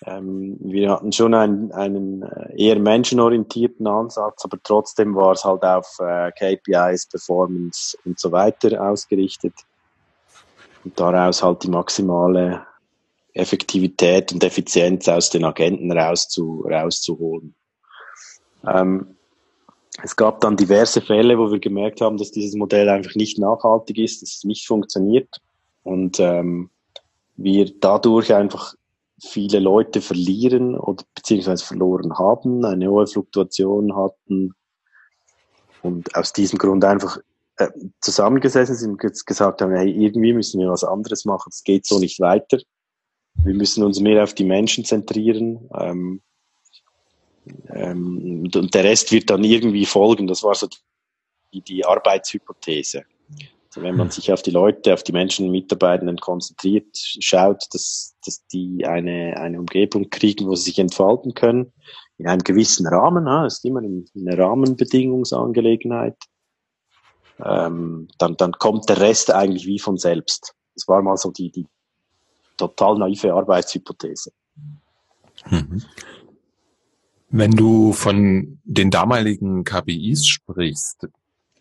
Ähm, 0.04 0.56
wir 0.58 0.90
hatten 0.90 1.12
schon 1.12 1.32
einen, 1.32 1.70
einen 1.70 2.22
äh, 2.24 2.60
eher 2.60 2.80
menschenorientierten 2.80 3.86
Ansatz, 3.86 4.44
aber 4.44 4.58
trotzdem 4.64 5.14
war 5.14 5.30
es 5.30 5.44
halt 5.44 5.62
auf 5.62 5.96
äh, 6.00 6.32
KPIs, 6.32 7.06
Performance 7.06 7.96
und 8.04 8.18
so 8.18 8.32
weiter 8.32 8.82
ausgerichtet. 8.82 9.54
Und 10.82 10.98
daraus 10.98 11.44
halt 11.44 11.62
die 11.62 11.70
maximale 11.70 12.66
Effektivität 13.32 14.32
und 14.32 14.42
Effizienz 14.42 15.06
aus 15.06 15.30
den 15.30 15.44
Agenten 15.44 15.92
rauszu, 15.92 16.66
rauszuholen. 16.68 17.54
Ähm, 18.66 19.17
es 20.02 20.16
gab 20.16 20.40
dann 20.40 20.56
diverse 20.56 21.00
Fälle, 21.00 21.38
wo 21.38 21.50
wir 21.50 21.58
gemerkt 21.58 22.00
haben, 22.00 22.16
dass 22.16 22.30
dieses 22.30 22.54
Modell 22.54 22.88
einfach 22.88 23.14
nicht 23.14 23.38
nachhaltig 23.38 23.98
ist, 23.98 24.22
dass 24.22 24.36
es 24.36 24.44
nicht 24.44 24.66
funktioniert 24.66 25.40
und 25.82 26.20
ähm, 26.20 26.70
wir 27.36 27.72
dadurch 27.80 28.34
einfach 28.34 28.74
viele 29.20 29.58
Leute 29.58 30.00
verlieren 30.00 30.76
oder 30.76 31.02
beziehungsweise 31.14 31.64
verloren 31.64 32.16
haben, 32.18 32.64
eine 32.64 32.88
hohe 32.88 33.06
Fluktuation 33.06 33.96
hatten 33.96 34.54
und 35.82 36.14
aus 36.14 36.32
diesem 36.32 36.58
Grund 36.58 36.84
einfach 36.84 37.18
äh, 37.56 37.68
zusammengesessen 38.00 38.76
sind 38.76 39.02
und 39.02 39.26
gesagt 39.26 39.62
haben, 39.62 39.72
hey, 39.72 39.90
irgendwie 39.90 40.32
müssen 40.32 40.60
wir 40.60 40.70
was 40.70 40.84
anderes 40.84 41.24
machen, 41.24 41.50
es 41.52 41.64
geht 41.64 41.86
so 41.86 41.98
nicht 41.98 42.20
weiter. 42.20 42.58
Wir 43.44 43.54
müssen 43.54 43.84
uns 43.84 44.00
mehr 44.00 44.22
auf 44.22 44.34
die 44.34 44.44
Menschen 44.44 44.84
zentrieren. 44.84 45.68
Ähm, 45.78 46.22
ähm, 47.68 48.50
und 48.54 48.74
der 48.74 48.84
Rest 48.84 49.12
wird 49.12 49.30
dann 49.30 49.44
irgendwie 49.44 49.86
folgen. 49.86 50.26
Das 50.26 50.42
war 50.42 50.54
so 50.54 50.68
die, 51.52 51.60
die 51.62 51.84
Arbeitshypothese. 51.84 53.04
Also 53.68 53.82
wenn 53.82 53.96
man 53.96 54.10
sich 54.10 54.32
auf 54.32 54.42
die 54.42 54.50
Leute, 54.50 54.94
auf 54.94 55.02
die 55.02 55.12
Menschen, 55.12 55.50
Mitarbeitenden 55.50 56.16
konzentriert, 56.16 56.96
schaut, 56.96 57.62
dass, 57.72 58.16
dass 58.24 58.46
die 58.46 58.86
eine, 58.86 59.36
eine 59.36 59.58
Umgebung 59.58 60.08
kriegen, 60.08 60.46
wo 60.46 60.54
sie 60.54 60.70
sich 60.70 60.78
entfalten 60.78 61.34
können, 61.34 61.72
in 62.16 62.26
einem 62.26 62.42
gewissen 62.42 62.86
Rahmen, 62.86 63.26
ja, 63.26 63.46
ist 63.46 63.64
immer 63.64 63.80
eine 63.80 64.38
Rahmenbedingungsangelegenheit, 64.38 66.16
ähm, 67.44 68.08
dann, 68.18 68.36
dann 68.36 68.52
kommt 68.52 68.88
der 68.88 69.00
Rest 69.00 69.32
eigentlich 69.32 69.66
wie 69.66 69.78
von 69.78 69.96
selbst. 69.96 70.54
Das 70.74 70.88
war 70.88 71.02
mal 71.02 71.16
so 71.16 71.30
die, 71.30 71.50
die 71.50 71.66
total 72.56 72.98
naive 72.98 73.32
Arbeitshypothese. 73.32 74.32
Mhm. 75.48 75.82
Wenn 77.30 77.50
du 77.50 77.92
von 77.92 78.58
den 78.64 78.90
damaligen 78.90 79.64
KPIs 79.64 80.26
sprichst, 80.26 81.08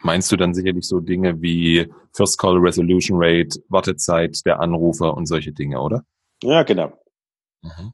meinst 0.01 0.31
du 0.31 0.37
dann 0.37 0.53
sicherlich 0.53 0.85
so 0.85 0.99
Dinge 0.99 1.41
wie 1.41 1.91
First 2.13 2.37
Call 2.39 2.57
Resolution 2.57 3.17
Rate, 3.21 3.59
Wartezeit 3.69 4.45
der 4.45 4.59
Anrufer 4.59 5.15
und 5.15 5.25
solche 5.25 5.51
Dinge, 5.51 5.81
oder? 5.81 6.05
Ja, 6.41 6.63
genau. 6.63 6.93
Mhm. 7.61 7.91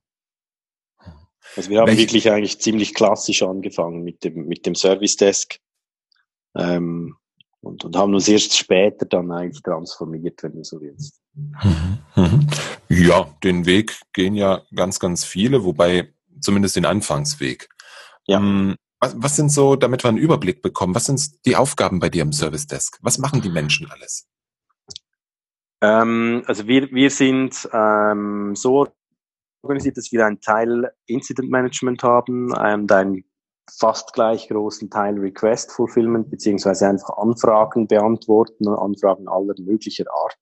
Also 1.56 1.70
wir 1.70 1.80
haben 1.80 1.88
Welche? 1.88 2.01
wirklich 2.01 2.32
eigentlich 2.32 2.60
ziemlich 2.60 2.94
klassisch 2.94 3.44
angefangen 3.44 4.03
mit 4.03 4.24
dem, 4.24 4.48
mit 4.48 4.65
dem 4.65 4.75
Service 4.75 5.18
Desk 5.18 5.60
ähm, 6.56 7.15
und, 7.62 7.86
und 7.86 7.96
haben 7.96 8.13
uns 8.13 8.27
erst 8.27 8.58
später 8.58 9.06
dann 9.06 9.32
eigentlich 9.32 9.62
transformiert, 9.62 10.42
wenn 10.44 10.53
du 10.53 10.63
so 10.63 10.82
willst. 10.82 11.22
Mhm. 11.34 12.00
Mhm. 12.15 12.48
Ja, 12.89 13.27
den 13.44 13.65
Weg 13.65 14.00
gehen 14.13 14.36
ja 14.36 14.62
ganz, 14.75 15.00
ganz 15.00 15.24
viele, 15.25 15.63
wobei 15.63 16.13
zumindest 16.40 16.75
den 16.75 16.86
Anfangsweg. 16.86 17.70
Ja. 18.28 18.38
Ähm, 18.38 18.75
was, 19.00 19.16
was 19.18 19.36
sind 19.36 19.50
so, 19.50 19.75
damit 19.75 20.04
wir 20.04 20.10
einen 20.10 20.18
Überblick 20.18 20.62
bekommen, 20.62 20.96
was 20.96 21.06
sind 21.06 21.46
die 21.46 21.56
Aufgaben 21.56 22.00
bei 22.00 22.10
dir 22.10 22.22
im 22.22 22.32
Service 22.32 22.68
Desk? 22.68 22.98
Was 23.02 23.18
machen 23.18 23.42
die 23.42 23.50
Menschen 23.50 23.92
alles? 23.92 24.28
Ähm, 25.82 26.44
also 26.48 26.68
wir, 26.68 26.90
wir 26.92 27.10
sind 27.10 27.68
ähm, 27.74 28.56
so 28.56 28.88
organisiert, 29.62 29.98
dass 29.98 30.12
wir 30.12 30.25
einen 30.25 30.40
Teil 30.40 30.92
Incident 31.08 31.50
Management 31.50 32.04
haben 32.04 32.54
und 32.54 32.92
einen 32.92 33.25
fast 33.70 34.13
gleich 34.13 34.48
großen 34.50 34.90
Teil 34.90 35.18
Request 35.20 35.72
Fulfillment, 35.72 36.30
beziehungsweise 36.30 36.88
einfach 36.88 37.18
Anfragen 37.18 37.88
beantworten, 37.88 38.68
Anfragen 38.68 39.28
aller 39.28 39.56
möglicher 39.58 40.06
Art. 40.13 40.38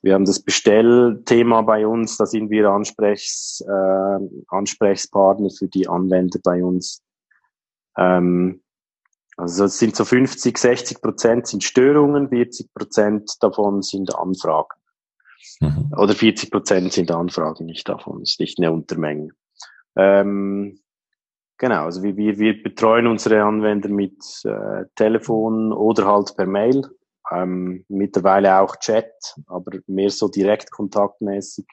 Wir 0.00 0.14
haben 0.14 0.24
das 0.24 0.40
Bestellthema 0.40 1.62
bei 1.62 1.86
uns, 1.86 2.16
da 2.16 2.26
sind 2.26 2.50
wir 2.50 2.68
Ansprechs, 2.68 3.60
äh, 3.66 4.18
Ansprechpartner 4.48 5.50
für 5.50 5.66
die 5.66 5.88
Anwender 5.88 6.38
bei 6.42 6.62
uns. 6.62 7.02
Ähm, 7.96 8.62
also 9.36 9.64
es 9.64 9.78
sind 9.78 9.96
so 9.96 10.04
50, 10.04 10.56
60 10.56 11.00
Prozent 11.00 11.46
sind 11.46 11.64
Störungen, 11.64 12.28
40 12.28 12.72
Prozent 12.72 13.32
davon 13.40 13.82
sind 13.82 14.14
Anfragen. 14.14 14.78
Mhm. 15.60 15.92
Oder 15.96 16.14
40 16.14 16.50
Prozent 16.50 16.92
sind 16.92 17.10
Anfragen, 17.10 17.66
nicht 17.66 17.88
davon, 17.88 18.22
ist 18.22 18.40
nicht 18.40 18.58
eine 18.58 18.72
Untermenge. 18.72 19.30
Ähm, 19.96 20.80
genau, 21.56 21.84
also 21.84 22.02
wir, 22.02 22.16
wir, 22.16 22.38
wir 22.38 22.62
betreuen 22.62 23.06
unsere 23.08 23.42
Anwender 23.42 23.88
mit 23.88 24.22
äh, 24.44 24.84
Telefon 24.94 25.72
oder 25.72 26.06
halt 26.06 26.36
per 26.36 26.46
Mail 26.46 26.88
ähm, 27.32 27.84
mittlerweile 27.88 28.60
auch 28.60 28.76
Chat, 28.76 29.36
aber 29.46 29.78
mehr 29.86 30.10
so 30.10 30.28
direkt 30.28 30.70
kontaktmäßig 30.70 31.66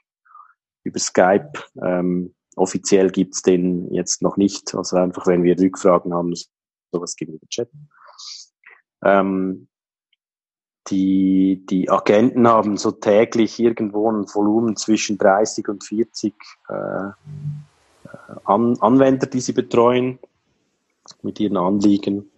über 0.83 0.99
Skype. 0.99 1.51
Ähm, 1.81 2.35
offiziell 2.55 3.09
gibt's 3.09 3.41
den 3.41 3.93
jetzt 3.93 4.21
noch 4.21 4.37
nicht, 4.37 4.75
also 4.75 4.97
einfach 4.97 5.27
wenn 5.27 5.43
wir 5.43 5.59
Rückfragen 5.59 6.13
haben, 6.13 6.33
sowas 6.91 7.15
gibt 7.15 7.31
über 7.31 7.47
Chat. 7.47 7.69
Ähm, 9.03 9.67
die, 10.87 11.65
die 11.67 11.89
Agenten 11.89 12.47
haben 12.47 12.77
so 12.77 12.91
täglich 12.91 13.59
irgendwo 13.59 14.11
ein 14.11 14.25
Volumen 14.33 14.75
zwischen 14.75 15.17
30 15.17 15.67
und 15.67 15.83
40 15.83 16.33
äh, 16.69 16.73
äh, 16.73 17.11
An 18.43 18.77
Anwender, 18.79 19.25
die 19.25 19.39
sie 19.39 19.53
betreuen 19.53 20.19
mit 21.23 21.39
ihren 21.39 21.57
Anliegen. 21.57 22.29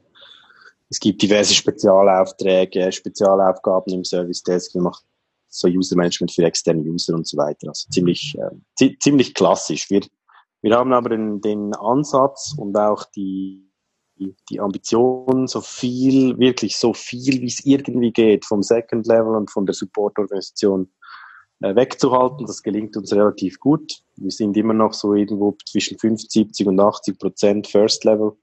Es 0.89 0.99
gibt 0.99 1.21
diverse 1.21 1.53
Spezialaufträge, 1.53 2.91
Spezialaufgaben 2.91 3.93
im 3.93 4.05
Service 4.05 4.41
Desk. 4.43 4.73
Wir 4.73 4.81
machen 4.81 5.05
so 5.49 5.67
User 5.67 5.95
Management 5.95 6.31
für 6.31 6.43
externe 6.43 6.81
User 6.81 7.13
und 7.13 7.27
so 7.27 7.37
weiter. 7.37 7.67
Also 7.69 7.89
ziemlich, 7.89 8.37
äh, 8.79 8.95
ziemlich 8.99 9.33
klassisch. 9.33 9.89
Wir, 9.89 10.01
wir 10.61 10.75
haben 10.75 10.93
aber 10.93 11.09
den, 11.09 11.41
den 11.41 11.73
Ansatz 11.75 12.55
und 12.57 12.77
auch 12.77 13.03
die, 13.15 13.69
die 14.49 14.59
Ambition, 14.59 15.47
so 15.47 15.61
viel, 15.61 16.37
wirklich 16.39 16.77
so 16.77 16.93
viel, 16.93 17.41
wie 17.41 17.47
es 17.47 17.65
irgendwie 17.65 18.11
geht, 18.11 18.45
vom 18.45 18.63
Second 18.63 19.07
Level 19.07 19.35
und 19.35 19.51
von 19.51 19.65
der 19.65 19.75
Support-Organisation 19.75 20.91
äh, 21.61 21.75
wegzuhalten. 21.75 22.45
Das 22.45 22.63
gelingt 22.63 22.95
uns 22.95 23.13
relativ 23.13 23.59
gut. 23.59 24.01
Wir 24.15 24.31
sind 24.31 24.55
immer 24.57 24.73
noch 24.73 24.93
so 24.93 25.13
irgendwo 25.13 25.55
zwischen 25.65 25.97
50, 25.97 26.31
70 26.31 26.67
und 26.67 26.79
80 26.79 27.19
Prozent 27.19 27.67
First 27.67 28.05
Level 28.05 28.37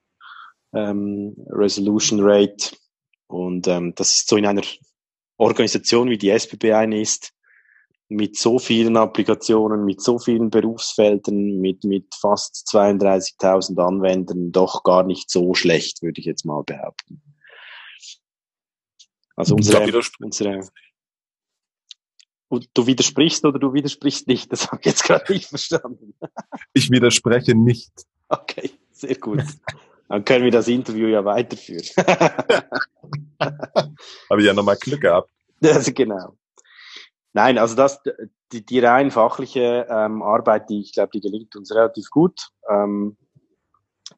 ähm, 0.75 1.35
Resolution 1.51 2.21
Rate. 2.23 2.77
Und 3.27 3.67
ähm, 3.69 3.95
das 3.95 4.13
ist 4.13 4.29
so 4.29 4.37
in 4.37 4.47
einer 4.47 4.63
Organisation, 5.37 6.11
wie 6.11 6.19
die 6.19 6.31
SBB 6.31 6.73
eine 6.73 7.01
ist, 7.01 7.33
mit 8.09 8.37
so 8.37 8.59
vielen 8.59 8.97
Applikationen, 8.97 9.85
mit 9.85 10.01
so 10.01 10.19
vielen 10.19 10.51
Berufsfeldern, 10.51 11.59
mit, 11.61 11.85
mit 11.85 12.15
fast 12.15 12.67
32.000 12.71 13.81
Anwendern 13.81 14.53
doch 14.53 14.83
gar 14.83 15.05
nicht 15.05 15.31
so 15.31 15.55
schlecht, 15.55 16.03
würde 16.03 16.21
ich 16.21 16.27
jetzt 16.27 16.45
mal 16.45 16.63
behaupten. 16.65 17.23
Also 19.37 19.57
unsere, 19.57 19.91
unsere 20.21 20.61
du 22.73 22.87
widersprichst 22.87 23.45
oder 23.45 23.59
du 23.59 23.73
widersprichst 23.73 24.29
nicht, 24.29 24.53
das 24.53 24.71
habe 24.71 24.81
ich 24.81 24.87
jetzt 24.87 25.05
gerade 25.05 25.33
nicht 25.33 25.49
verstanden. 25.49 26.15
Ich 26.73 26.91
widerspreche 26.91 27.55
nicht. 27.55 27.93
Okay, 28.27 28.71
sehr 28.91 29.17
gut. 29.17 29.45
Dann 30.09 30.25
können 30.25 30.45
wir 30.45 30.51
das 30.51 30.69
Interview 30.69 31.09
ja 31.09 31.25
weiterführen. 31.25 31.85
habe 33.41 34.41
ich 34.41 34.47
ja 34.47 34.53
nochmal 34.53 34.77
Glück 34.77 35.01
gehabt. 35.01 35.31
Also 35.63 35.93
genau. 35.93 36.37
Nein, 37.33 37.59
also 37.59 37.75
das, 37.75 38.01
die, 38.53 38.65
die 38.65 38.79
rein 38.81 39.11
fachliche 39.11 39.87
ähm, 39.89 40.23
Arbeit, 40.23 40.69
die 40.69 40.81
ich 40.81 40.93
glaube, 40.93 41.11
die 41.15 41.21
gelingt 41.21 41.57
uns 41.57 41.75
relativ 41.75 42.11
gut. 42.11 42.49
Ähm, 42.71 43.17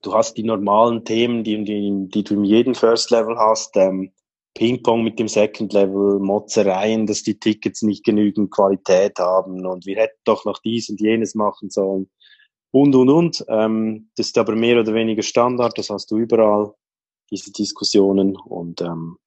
du 0.03 0.13
hast 0.13 0.35
die 0.37 0.43
normalen 0.43 1.05
Themen, 1.05 1.45
die, 1.45 1.65
die, 1.65 2.09
die 2.09 2.25
du 2.25 2.35
in 2.35 2.45
jedem 2.45 2.75
First 2.75 3.11
Level 3.11 3.39
hast. 3.39 3.77
Ähm, 3.77 4.13
Ping-Pong 4.55 5.05
mit 5.05 5.19
dem 5.19 5.29
Second 5.29 5.73
Level, 5.75 6.19
Motzereien, 6.19 7.07
dass 7.07 7.23
die 7.23 7.39
Tickets 7.39 7.83
nicht 7.83 8.05
genügend 8.05 8.51
Qualität 8.51 9.19
haben 9.19 9.67
und 9.67 9.85
wir 9.85 9.97
hätten 9.97 10.19
doch 10.25 10.47
noch 10.47 10.59
dies 10.61 10.89
und 10.89 10.99
jenes 10.99 11.35
machen 11.35 11.69
sollen 11.69 12.09
und 12.81 12.95
und 12.95 13.11
und. 13.11 13.45
Ähm, 13.49 14.11
das 14.17 14.29
ist 14.29 14.39
aber 14.39 14.55
mehr 14.55 14.81
oder 14.81 14.95
weniger 14.95 15.23
Standard, 15.23 15.77
das 15.79 15.91
hast 15.91 16.11
du 16.11 16.19
überall, 16.19 16.75
diese 17.31 17.53
Diskussionen 17.53 18.37
und 18.37 18.81
ähm, 18.81 19.19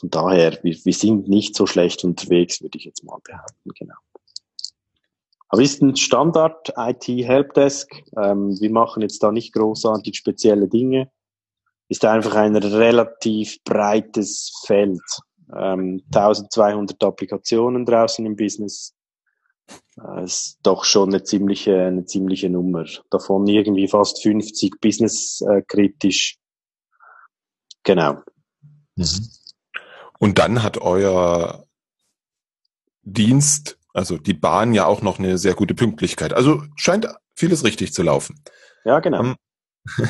von 0.00 0.10
daher, 0.10 0.58
wir, 0.62 0.76
wir 0.84 0.92
sind 0.92 1.28
nicht 1.28 1.54
so 1.54 1.66
schlecht 1.66 2.04
unterwegs, 2.04 2.60
würde 2.60 2.76
ich 2.78 2.84
jetzt 2.84 3.04
mal 3.04 3.18
behaupten, 3.22 3.70
genau. 3.78 3.94
Aber 5.48 5.62
ist 5.62 5.82
ein 5.82 5.94
Standard 5.94 6.72
IT 6.76 7.06
Helpdesk. 7.06 7.94
Ähm, 8.16 8.58
wir 8.60 8.70
machen 8.70 9.02
jetzt 9.02 9.22
da 9.22 9.30
nicht 9.30 9.52
großartig 9.52 10.16
spezielle 10.16 10.66
Dinge 10.66 11.10
ist 11.88 12.04
einfach 12.04 12.34
ein 12.34 12.56
relativ 12.56 13.62
breites 13.64 14.52
Feld. 14.66 15.00
Ähm, 15.54 16.02
1200 16.12 17.02
Applikationen 17.04 17.84
draußen 17.84 18.24
im 18.24 18.36
Business. 18.36 18.94
Äh, 20.00 20.24
ist 20.24 20.58
doch 20.62 20.84
schon 20.84 21.10
eine 21.10 21.22
ziemliche, 21.22 21.86
eine 21.86 22.04
ziemliche 22.04 22.50
Nummer. 22.50 22.84
Davon 23.10 23.46
irgendwie 23.46 23.88
fast 23.88 24.22
50 24.22 24.80
business-kritisch. 24.80 26.38
Genau. 27.82 28.22
Mhm. 28.96 29.28
Und 30.18 30.38
dann 30.38 30.62
hat 30.62 30.78
euer 30.78 31.66
Dienst, 33.02 33.78
also 33.92 34.16
die 34.16 34.34
Bahn 34.34 34.72
ja 34.74 34.86
auch 34.86 35.02
noch 35.02 35.18
eine 35.18 35.38
sehr 35.38 35.54
gute 35.54 35.74
Pünktlichkeit. 35.74 36.32
Also 36.32 36.62
scheint 36.76 37.08
vieles 37.34 37.64
richtig 37.64 37.92
zu 37.92 38.02
laufen. 38.02 38.42
Ja, 38.84 39.00
genau. 39.00 39.20
Um, 39.20 39.26
ähm, 39.26 39.36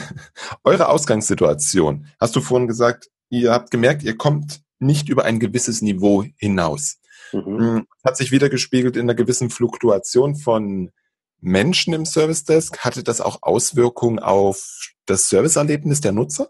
Eure 0.64 0.88
Ausgangssituation, 0.88 2.06
hast 2.20 2.36
du 2.36 2.40
vorhin 2.40 2.68
gesagt, 2.68 3.10
ihr 3.28 3.50
habt 3.50 3.72
gemerkt, 3.72 4.04
ihr 4.04 4.16
kommt 4.16 4.62
nicht 4.78 5.08
über 5.08 5.24
ein 5.24 5.40
gewisses 5.40 5.82
Niveau 5.82 6.24
hinaus. 6.36 6.98
Mhm. 7.34 7.58
Hm, 7.58 7.86
hat 8.04 8.16
sich 8.16 8.30
wieder 8.30 8.48
gespiegelt 8.48 8.96
in 8.96 9.02
einer 9.02 9.14
gewissen 9.14 9.50
Fluktuation 9.50 10.36
von 10.36 10.92
Menschen 11.40 11.92
im 11.92 12.06
Service 12.06 12.44
Desk. 12.44 12.78
Hatte 12.78 13.02
das 13.02 13.20
auch 13.20 13.38
Auswirkungen 13.42 14.18
auf 14.18 14.92
das 15.06 15.28
Serviceerlebnis 15.28 16.00
der 16.00 16.12
Nutzer? 16.12 16.48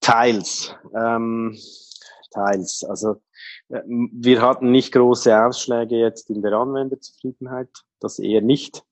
Teils. 0.00 0.74
Ähm, 0.94 1.58
teils. 2.30 2.84
Also 2.88 3.16
äh, 3.68 3.82
wir 3.86 4.40
hatten 4.40 4.70
nicht 4.70 4.92
große 4.92 5.44
Ausschläge 5.44 5.96
jetzt 5.96 6.30
in 6.30 6.42
der 6.42 6.52
Anwenderzufriedenheit. 6.52 7.68
Das 8.00 8.18
eher 8.18 8.40
nicht. 8.40 8.82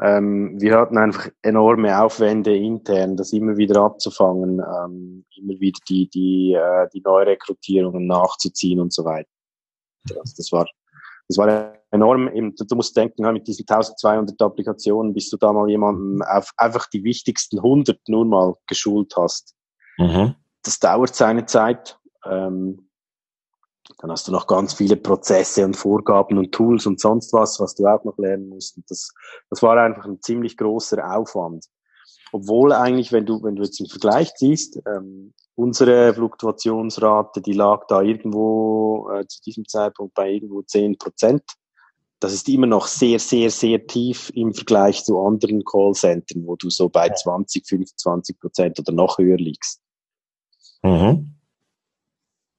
Ähm, 0.00 0.60
wir 0.60 0.78
hatten 0.78 0.96
einfach 0.96 1.28
enorme 1.42 2.02
Aufwände 2.02 2.56
intern, 2.56 3.16
das 3.16 3.34
immer 3.34 3.58
wieder 3.58 3.82
abzufangen, 3.82 4.60
ähm, 4.60 5.26
immer 5.36 5.60
wieder 5.60 5.78
die, 5.88 6.08
die, 6.08 6.54
äh, 6.54 6.88
die 6.94 7.02
Neurekrutierungen 7.02 8.06
nachzuziehen 8.06 8.80
und 8.80 8.94
so 8.94 9.04
weiter. 9.04 9.28
Also 10.08 10.34
das 10.36 10.52
war, 10.52 10.66
das 11.28 11.38
war 11.38 11.74
enorm. 11.90 12.30
Du 12.56 12.74
musst 12.76 12.96
denken, 12.96 13.30
mit 13.32 13.46
diesen 13.46 13.66
1200 13.68 14.40
Applikationen, 14.40 15.12
bis 15.12 15.30
du 15.30 15.36
da 15.36 15.52
mal 15.52 15.68
jemanden 15.68 16.22
auf 16.22 16.52
einfach 16.56 16.88
die 16.88 17.04
wichtigsten 17.04 17.58
100 17.58 18.00
nur 18.08 18.24
mal 18.24 18.54
geschult 18.66 19.14
hast. 19.16 19.54
Mhm. 19.98 20.34
Das 20.62 20.78
dauert 20.78 21.14
seine 21.14 21.46
Zeit. 21.46 21.98
Ähm, 22.24 22.90
dann 23.98 24.10
hast 24.10 24.28
du 24.28 24.32
noch 24.32 24.46
ganz 24.46 24.74
viele 24.74 24.96
Prozesse 24.96 25.64
und 25.64 25.76
Vorgaben 25.76 26.38
und 26.38 26.52
Tools 26.52 26.86
und 26.86 27.00
sonst 27.00 27.32
was, 27.32 27.60
was 27.60 27.74
du 27.74 27.86
auch 27.86 28.04
noch 28.04 28.16
lernen 28.18 28.48
musst. 28.48 28.76
Und 28.76 28.90
das, 28.90 29.12
das 29.50 29.62
war 29.62 29.76
einfach 29.76 30.04
ein 30.04 30.20
ziemlich 30.22 30.56
großer 30.56 31.16
Aufwand. 31.16 31.66
Obwohl 32.32 32.72
eigentlich, 32.72 33.12
wenn 33.12 33.26
du, 33.26 33.42
wenn 33.42 33.56
du 33.56 33.62
jetzt 33.62 33.80
einen 33.80 33.88
Vergleich 33.88 34.34
ziehst, 34.34 34.80
ähm, 34.86 35.32
unsere 35.54 36.14
Fluktuationsrate, 36.14 37.40
die 37.40 37.52
lag 37.52 37.86
da 37.88 38.02
irgendwo 38.02 39.10
äh, 39.12 39.26
zu 39.26 39.42
diesem 39.42 39.66
Zeitpunkt 39.66 40.14
bei 40.14 40.30
irgendwo 40.30 40.62
zehn 40.62 40.96
Prozent. 40.96 41.42
Das 42.20 42.32
ist 42.32 42.48
immer 42.48 42.66
noch 42.66 42.86
sehr, 42.86 43.18
sehr, 43.18 43.50
sehr 43.50 43.86
tief 43.86 44.30
im 44.34 44.52
Vergleich 44.52 45.04
zu 45.04 45.18
anderen 45.20 45.64
Callcentern, 45.64 46.46
wo 46.46 46.56
du 46.56 46.68
so 46.68 46.88
bei 46.88 47.08
20, 47.08 47.66
25 47.66 48.38
Prozent 48.38 48.78
oder 48.78 48.92
noch 48.92 49.18
höher 49.18 49.38
liegst. 49.38 49.80
Mhm 50.82 51.39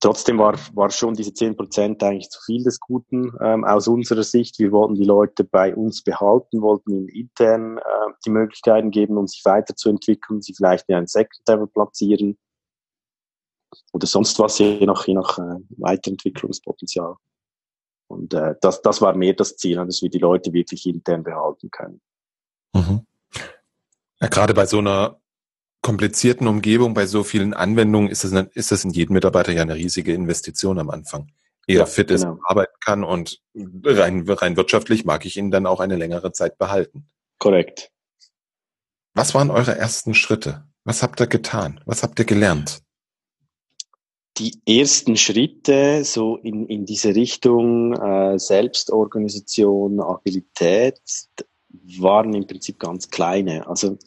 trotzdem 0.02 0.40
war, 0.40 0.58
war 0.74 0.90
schon 0.90 1.14
diese 1.14 1.34
zehn 1.34 1.56
Prozent 1.56 2.04
eigentlich 2.04 2.30
zu 2.30 2.42
viel 2.42 2.64
des 2.64 2.80
Guten 2.80 3.32
ähm, 3.42 3.64
aus 3.64 3.88
unserer 3.88 4.24
Sicht. 4.24 4.60
Wir 4.60 4.72
wollten 4.72 4.96
die 4.96 5.06
Leute 5.06 5.44
bei 5.46 5.74
uns 5.74 6.04
behalten, 6.04 6.62
wollten 6.62 6.92
ihnen 6.92 7.08
intern 7.08 7.78
äh, 7.78 8.14
die 8.26 8.32
Möglichkeiten 8.32 8.92
geben, 8.92 9.18
um 9.18 9.28
sich 9.28 9.46
weiterzuentwickeln, 9.46 10.42
sie 10.42 10.54
vielleicht 10.54 10.90
in 10.90 10.96
ein 10.96 11.08
Second 11.08 11.48
Level 11.48 11.68
platzieren 11.68 12.38
oder 13.94 14.08
sonst 14.08 14.38
was, 14.40 14.58
je 14.58 14.86
nach, 14.86 15.08
je 15.08 15.14
nach 15.14 15.38
äh, 15.38 15.60
Weiterentwicklungspotenzial. 15.78 17.16
Und 18.08 18.34
äh, 18.34 18.56
das, 18.60 18.82
das 18.82 19.02
war 19.02 19.16
mehr 19.16 19.34
das 19.34 19.56
Ziel, 19.56 19.78
dass 19.78 20.02
wir 20.02 20.10
die 20.10 20.18
Leute 20.18 20.52
wirklich 20.52 20.86
intern 20.86 21.24
behalten 21.24 21.72
können. 21.72 22.02
Mhm. 22.74 23.06
Ja, 24.20 24.28
gerade 24.28 24.54
bei 24.54 24.66
so 24.66 24.80
einer 24.80 25.21
komplizierten 25.82 26.48
Umgebung, 26.48 26.94
bei 26.94 27.06
so 27.06 27.24
vielen 27.24 27.54
Anwendungen 27.54 28.10
ist 28.10 28.24
das, 28.24 28.32
ist 28.54 28.72
das 28.72 28.84
in 28.84 28.92
jedem 28.92 29.14
Mitarbeiter 29.14 29.52
ja 29.52 29.64
eine 29.64 29.76
riesige 29.76 30.14
Investition 30.14 30.80
am 30.80 30.90
Anfang. 30.90 31.32
Er 31.68 31.78
ja, 31.78 31.86
fit 31.86 32.12
ist, 32.12 32.24
genau. 32.24 32.40
arbeiten 32.44 32.76
kann 32.84 33.04
und 33.04 33.42
rein, 33.86 34.28
rein 34.28 34.58
wirtschaftlich 34.58 35.06
mag 35.06 35.26
ich 35.26 35.38
ihn 35.38 35.52
dann 35.52 35.66
auch 35.66 35.80
eine 35.80 35.96
längere 35.96 36.32
Zeit 36.32 36.58
behalten. 36.58 37.08
Korrekt. 37.38 37.92
Was 39.14 39.34
waren 39.34 39.52
eure 39.52 39.78
ersten 39.78 40.14
Schritte? 40.14 40.66
Was 40.84 41.04
habt 41.04 41.20
ihr 41.20 41.28
getan? 41.28 41.82
Was 41.86 42.04
habt 42.04 42.18
ihr 42.20 42.26
gelernt? 42.26 42.82
Die 44.38 44.62
ersten 44.66 45.18
Schritte 45.18 46.04
so 46.04 46.38
in, 46.38 46.66
in 46.68 46.86
diese 46.86 47.14
Richtung 47.14 47.94
äh, 47.94 48.40
Selbstorganisation, 48.40 50.00
Agilität 50.00 51.02
waren 52.00 52.34
im 52.34 52.48
Prinzip 52.48 52.80
ganz 52.80 53.10
kleine. 53.10 53.68
Also 53.68 53.98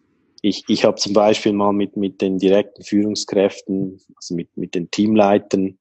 ich, 0.45 0.65
ich 0.69 0.85
habe 0.85 0.97
zum 0.97 1.15
Beispiel 1.15 1.55
mal 1.55 1.73
mit, 1.73 1.97
mit 1.97 2.21
den 2.21 2.39
direkten 2.39 2.85
Führungskräften, 2.85 3.99
also 4.15 4.35
mit, 4.35 4.55
mit 4.59 4.75
den 4.75 4.91
Teamleitern, 4.91 5.79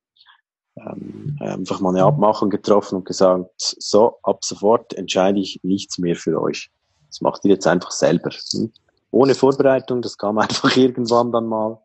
ähm, 0.78 1.38
einfach 1.42 1.82
mal 1.82 1.90
eine 1.90 2.06
Abmachung 2.06 2.50
getroffen 2.50 2.96
und 2.96 3.06
gesagt, 3.06 3.52
so, 3.58 4.20
ab 4.24 4.46
sofort 4.46 4.94
entscheide 4.94 5.42
ich 5.42 5.60
nichts 5.64 5.98
mehr 5.98 6.16
für 6.16 6.42
euch. 6.42 6.72
Das 7.10 7.20
macht 7.20 7.44
ihr 7.44 7.52
jetzt 7.52 7.68
einfach 7.68 7.92
selber. 7.92 8.32
Hm? 8.54 8.72
Ohne 9.12 9.36
Vorbereitung, 9.36 10.02
das 10.02 10.18
kam 10.18 10.38
einfach 10.40 10.76
irgendwann 10.78 11.34
dann 11.34 11.46
mal. 11.48 11.80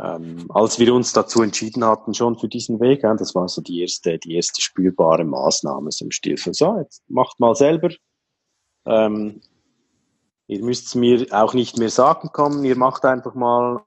Ähm, 0.00 0.46
als 0.50 0.78
wir 0.78 0.94
uns 0.94 1.12
dazu 1.12 1.42
entschieden 1.42 1.84
hatten, 1.84 2.14
schon 2.14 2.38
für 2.38 2.48
diesen 2.48 2.78
Weg, 2.78 3.02
ja, 3.02 3.14
das 3.14 3.34
war 3.34 3.48
so 3.48 3.60
die 3.60 3.80
erste, 3.80 4.18
die 4.18 4.36
erste 4.36 4.62
spürbare 4.62 5.24
Maßnahme, 5.24 5.90
so 5.90 6.04
im 6.04 6.12
Stil 6.12 6.36
von, 6.36 6.52
so, 6.52 6.78
jetzt 6.78 7.02
macht 7.08 7.40
mal 7.40 7.56
selber. 7.56 7.90
Ähm, 8.86 9.40
Ihr 10.46 10.62
müsst 10.62 10.86
es 10.88 10.94
mir 10.94 11.26
auch 11.30 11.54
nicht 11.54 11.78
mehr 11.78 11.90
sagen 11.90 12.28
kommen, 12.32 12.64
ihr 12.64 12.76
macht 12.76 13.04
einfach 13.04 13.34
mal 13.34 13.82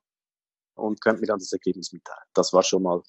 und 0.75 1.01
könnt 1.01 1.21
mir 1.21 1.27
dann 1.27 1.39
das 1.39 1.53
Ergebnis 1.53 1.91
mitteilen. 1.91 2.27
Das 2.33 2.53
war 2.53 2.63
schon 2.63 2.83
mal, 2.83 3.01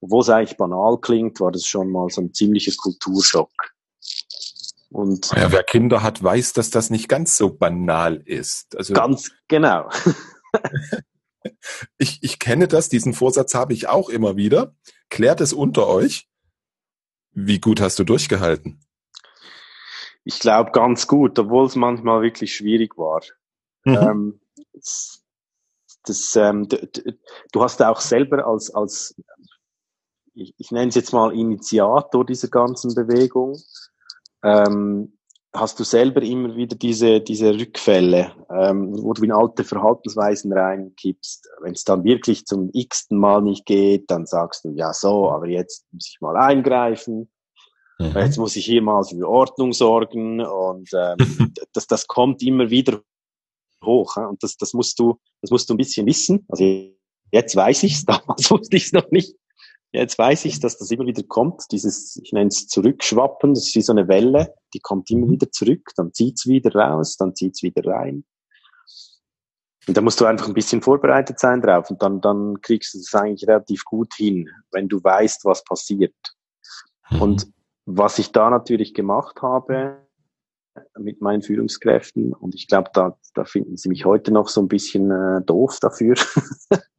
obwohl 0.00 0.22
es 0.22 0.30
eigentlich 0.30 0.56
banal 0.56 0.98
klingt, 0.98 1.40
war 1.40 1.52
das 1.52 1.64
schon 1.64 1.90
mal 1.90 2.08
so 2.10 2.22
ein 2.22 2.34
ziemlicher 2.34 2.72
Kulturschock. 2.76 3.50
Und 4.90 5.30
ja, 5.32 5.50
wer 5.52 5.62
Kinder 5.62 6.02
hat, 6.02 6.22
weiß, 6.22 6.52
dass 6.52 6.70
das 6.70 6.90
nicht 6.90 7.08
ganz 7.08 7.36
so 7.36 7.52
banal 7.52 8.16
ist. 8.24 8.76
Also 8.76 8.94
ganz 8.94 9.30
genau. 9.48 9.88
ich, 11.98 12.22
ich 12.22 12.38
kenne 12.38 12.68
das, 12.68 12.88
diesen 12.88 13.12
Vorsatz 13.12 13.54
habe 13.54 13.72
ich 13.72 13.88
auch 13.88 14.08
immer 14.08 14.36
wieder. 14.36 14.74
Klärt 15.10 15.40
es 15.40 15.52
unter 15.52 15.86
euch. 15.86 16.28
Wie 17.32 17.60
gut 17.60 17.80
hast 17.80 17.98
du 17.98 18.04
durchgehalten? 18.04 18.85
Ich 20.26 20.40
glaube 20.40 20.72
ganz 20.72 21.06
gut, 21.06 21.38
obwohl 21.38 21.66
es 21.66 21.76
manchmal 21.76 22.20
wirklich 22.20 22.54
schwierig 22.54 22.98
war. 22.98 23.20
Mhm. 23.84 23.94
Ähm, 23.94 24.40
das, 24.72 25.22
das, 26.02 26.34
ähm, 26.34 26.68
du, 26.68 26.78
du, 27.52 27.62
hast 27.62 27.80
auch 27.80 28.00
selber 28.00 28.44
als, 28.44 28.74
als 28.74 29.14
ich, 30.34 30.52
ich 30.58 30.72
nenne 30.72 30.88
es 30.88 30.96
jetzt 30.96 31.12
mal 31.12 31.32
Initiator 31.32 32.26
dieser 32.26 32.48
ganzen 32.48 32.92
Bewegung, 32.96 33.56
ähm, 34.42 35.16
hast 35.54 35.78
du 35.78 35.84
selber 35.84 36.22
immer 36.22 36.56
wieder 36.56 36.74
diese, 36.74 37.20
diese 37.20 37.54
Rückfälle, 37.54 38.32
ähm, 38.50 39.00
wo 39.00 39.12
du 39.12 39.22
in 39.22 39.32
alte 39.32 39.62
Verhaltensweisen 39.62 40.52
reinkippst. 40.52 41.48
Wenn 41.60 41.72
es 41.72 41.84
dann 41.84 42.02
wirklich 42.02 42.46
zum 42.46 42.70
x-ten 42.72 43.16
Mal 43.16 43.42
nicht 43.42 43.64
geht, 43.64 44.10
dann 44.10 44.26
sagst 44.26 44.64
du, 44.64 44.70
ja 44.70 44.92
so, 44.92 45.30
aber 45.30 45.46
jetzt 45.46 45.86
muss 45.92 46.08
ich 46.08 46.20
mal 46.20 46.36
eingreifen. 46.36 47.30
Mhm. 47.98 48.12
Jetzt 48.16 48.38
muss 48.38 48.56
ich 48.56 48.64
hier 48.64 48.82
mal 48.82 49.02
für 49.04 49.28
Ordnung 49.28 49.72
sorgen 49.72 50.40
und 50.40 50.88
ähm, 50.94 51.16
das, 51.72 51.86
das 51.86 52.06
kommt 52.06 52.42
immer 52.42 52.70
wieder 52.70 53.00
hoch. 53.84 54.16
Und 54.16 54.42
das, 54.42 54.56
das 54.56 54.74
musst 54.74 54.98
du, 54.98 55.18
das 55.40 55.50
musst 55.50 55.68
du 55.68 55.74
ein 55.74 55.78
bisschen 55.78 56.06
wissen. 56.06 56.44
Also 56.48 56.64
jetzt 57.32 57.56
weiß 57.56 57.82
ich's, 57.84 58.04
damals 58.06 58.50
wusste 58.50 58.76
ich's 58.76 58.92
noch 58.92 59.10
nicht. 59.10 59.34
Jetzt 59.92 60.18
weiß 60.18 60.44
ich, 60.44 60.60
dass 60.60 60.76
das 60.76 60.90
immer 60.90 61.06
wieder 61.06 61.22
kommt, 61.22 61.62
dieses, 61.70 62.16
ich 62.22 62.32
nenne 62.32 62.48
es 62.48 62.66
Zurückschwappen, 62.66 63.54
das 63.54 63.68
ist 63.68 63.76
wie 63.76 63.82
so 63.82 63.92
eine 63.92 64.08
Welle, 64.08 64.54
die 64.74 64.80
kommt 64.80 65.10
immer 65.10 65.26
mhm. 65.26 65.32
wieder 65.32 65.50
zurück, 65.50 65.90
dann 65.96 66.12
zieht's 66.12 66.46
wieder 66.46 66.74
raus, 66.74 67.16
dann 67.16 67.34
zieht's 67.34 67.62
wieder 67.62 67.82
rein. 67.86 68.24
Und 69.88 69.96
da 69.96 70.00
musst 70.00 70.20
du 70.20 70.26
einfach 70.26 70.48
ein 70.48 70.54
bisschen 70.54 70.82
vorbereitet 70.82 71.38
sein 71.38 71.62
drauf 71.62 71.88
und 71.88 72.02
dann, 72.02 72.20
dann 72.20 72.60
kriegst 72.60 72.92
du 72.92 72.98
das 72.98 73.14
eigentlich 73.14 73.48
relativ 73.48 73.84
gut 73.84 74.12
hin, 74.14 74.50
wenn 74.72 74.88
du 74.88 75.02
weißt, 75.02 75.44
was 75.44 75.64
passiert. 75.64 76.14
Mhm. 77.10 77.22
Und 77.22 77.46
was 77.86 78.18
ich 78.18 78.32
da 78.32 78.50
natürlich 78.50 78.92
gemacht 78.92 79.40
habe 79.42 80.06
mit 80.98 81.22
meinen 81.22 81.40
Führungskräften, 81.40 82.34
und 82.34 82.54
ich 82.54 82.68
glaube, 82.68 82.90
da, 82.92 83.18
da 83.32 83.44
finden 83.44 83.78
sie 83.78 83.88
mich 83.88 84.04
heute 84.04 84.30
noch 84.30 84.48
so 84.48 84.60
ein 84.60 84.68
bisschen 84.68 85.10
äh, 85.10 85.40
doof 85.42 85.78
dafür, 85.80 86.14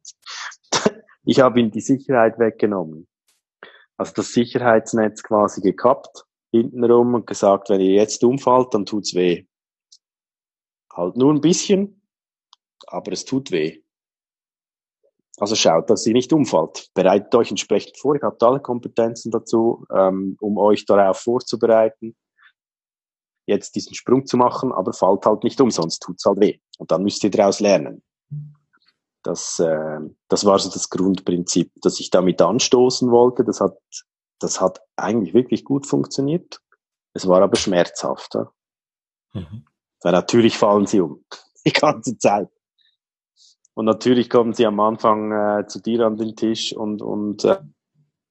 Ich 1.28 1.40
habe 1.40 1.60
ihm 1.60 1.70
die 1.70 1.82
Sicherheit 1.82 2.38
weggenommen. 2.38 3.06
Also 3.98 4.14
das 4.14 4.32
Sicherheitsnetz 4.32 5.22
quasi 5.22 5.60
gekappt, 5.60 6.24
hintenrum 6.52 7.12
und 7.12 7.26
gesagt, 7.26 7.68
wenn 7.68 7.82
ihr 7.82 7.92
jetzt 7.92 8.24
umfallt, 8.24 8.72
dann 8.72 8.86
tut's 8.86 9.14
weh. 9.14 9.44
Halt 10.90 11.18
nur 11.18 11.34
ein 11.34 11.42
bisschen, 11.42 12.00
aber 12.86 13.12
es 13.12 13.26
tut 13.26 13.50
weh. 13.50 13.82
Also 15.40 15.54
schaut, 15.54 15.88
dass 15.88 16.06
ihr 16.06 16.12
nicht 16.12 16.32
umfallt. 16.32 16.90
Bereitet 16.94 17.34
euch 17.34 17.50
entsprechend 17.50 17.96
vor. 17.96 18.14
Ihr 18.14 18.22
habt 18.22 18.42
alle 18.42 18.60
Kompetenzen 18.60 19.30
dazu, 19.30 19.84
ähm, 19.94 20.36
um 20.40 20.58
euch 20.58 20.84
darauf 20.84 21.18
vorzubereiten, 21.18 22.16
jetzt 23.46 23.76
diesen 23.76 23.94
Sprung 23.94 24.26
zu 24.26 24.36
machen, 24.36 24.72
aber 24.72 24.92
fallt 24.92 25.24
halt 25.24 25.44
nicht 25.44 25.60
um, 25.60 25.70
sonst 25.70 26.00
tut's 26.00 26.24
halt 26.24 26.40
weh. 26.40 26.58
Und 26.78 26.90
dann 26.90 27.02
müsst 27.02 27.24
ihr 27.24 27.30
daraus 27.30 27.60
lernen. 27.60 28.02
Das, 29.22 29.58
äh, 29.58 30.00
das 30.28 30.44
war 30.44 30.58
so 30.58 30.70
das 30.70 30.90
Grundprinzip, 30.90 31.72
das 31.82 31.98
ich 32.00 32.10
damit 32.10 32.40
anstoßen 32.42 33.10
wollte. 33.10 33.44
Das 33.44 33.60
hat, 33.60 33.78
das 34.38 34.60
hat 34.60 34.80
eigentlich 34.96 35.34
wirklich 35.34 35.64
gut 35.64 35.86
funktioniert. 35.86 36.60
Es 37.14 37.26
war 37.26 37.42
aber 37.42 37.56
schmerzhaft. 37.56 38.34
Ja? 38.34 38.52
Mhm. 39.32 39.64
Weil 40.02 40.12
natürlich 40.12 40.56
fallen 40.56 40.86
sie 40.86 41.00
um. 41.00 41.24
Die 41.66 41.72
ganze 41.72 42.16
Zeit. 42.18 42.48
Und 43.78 43.84
natürlich 43.84 44.28
kommen 44.28 44.54
sie 44.54 44.66
am 44.66 44.80
Anfang 44.80 45.30
äh, 45.30 45.64
zu 45.68 45.80
dir 45.80 46.04
an 46.04 46.16
den 46.16 46.34
Tisch 46.34 46.72
und, 46.76 47.00
und 47.00 47.44
äh, 47.44 47.58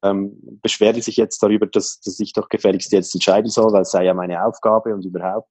ähm, 0.03 0.59
beschweren 0.61 1.01
sich 1.01 1.15
jetzt 1.15 1.41
darüber, 1.41 1.65
dass, 1.67 2.01
dass 2.01 2.19
ich 2.19 2.33
doch 2.33 2.49
gefälligst 2.49 2.91
jetzt 2.91 3.15
entscheiden 3.15 3.49
soll, 3.49 3.71
weil 3.71 3.83
es 3.83 3.91
sei 3.91 4.03
ja 4.03 4.13
meine 4.13 4.43
Aufgabe 4.43 4.93
und 4.93 5.05
überhaupt. 5.05 5.47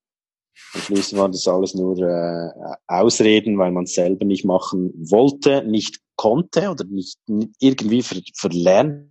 Am 0.75 0.81
Schluss 0.83 1.17
waren 1.17 1.33
das 1.33 1.49
alles 1.49 1.75
nur 1.75 1.97
äh, 1.97 2.51
Ausreden, 2.87 3.57
weil 3.57 3.73
man 3.73 3.85
es 3.85 3.95
selber 3.95 4.27
nicht 4.27 4.45
machen 4.45 4.93
wollte, 4.99 5.65
nicht 5.65 6.03
konnte 6.17 6.69
oder 6.69 6.85
nicht 6.85 7.19
irgendwie 7.59 8.03
ver 8.03 8.21
verlernt 8.35 9.09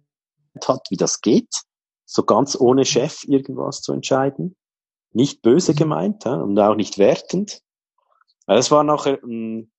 hat, 0.67 0.85
wie 0.91 0.97
das 0.97 1.21
geht. 1.21 1.63
So 2.05 2.21
ganz 2.21 2.55
ohne 2.55 2.85
Chef 2.85 3.23
irgendwas 3.23 3.81
zu 3.81 3.91
entscheiden. 3.91 4.55
Nicht 5.13 5.41
böse 5.41 5.73
gemeint 5.73 6.25
ja, 6.25 6.35
und 6.35 6.59
auch 6.59 6.75
nicht 6.75 6.99
wertend. 6.99 7.63
Das 8.45 8.69
war 8.69 8.83
nachher 8.83 9.17
ähm, 9.23 9.71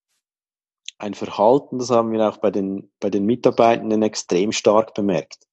ein 0.98 1.14
Verhalten, 1.14 1.78
das 1.78 1.90
haben 1.90 2.12
wir 2.12 2.28
auch 2.28 2.38
bei 2.38 2.50
den, 2.50 2.90
bei 3.00 3.10
den 3.10 3.26
Mitarbeitenden 3.26 4.02
extrem 4.02 4.52
stark 4.52 4.94
bemerkt. 4.94 5.46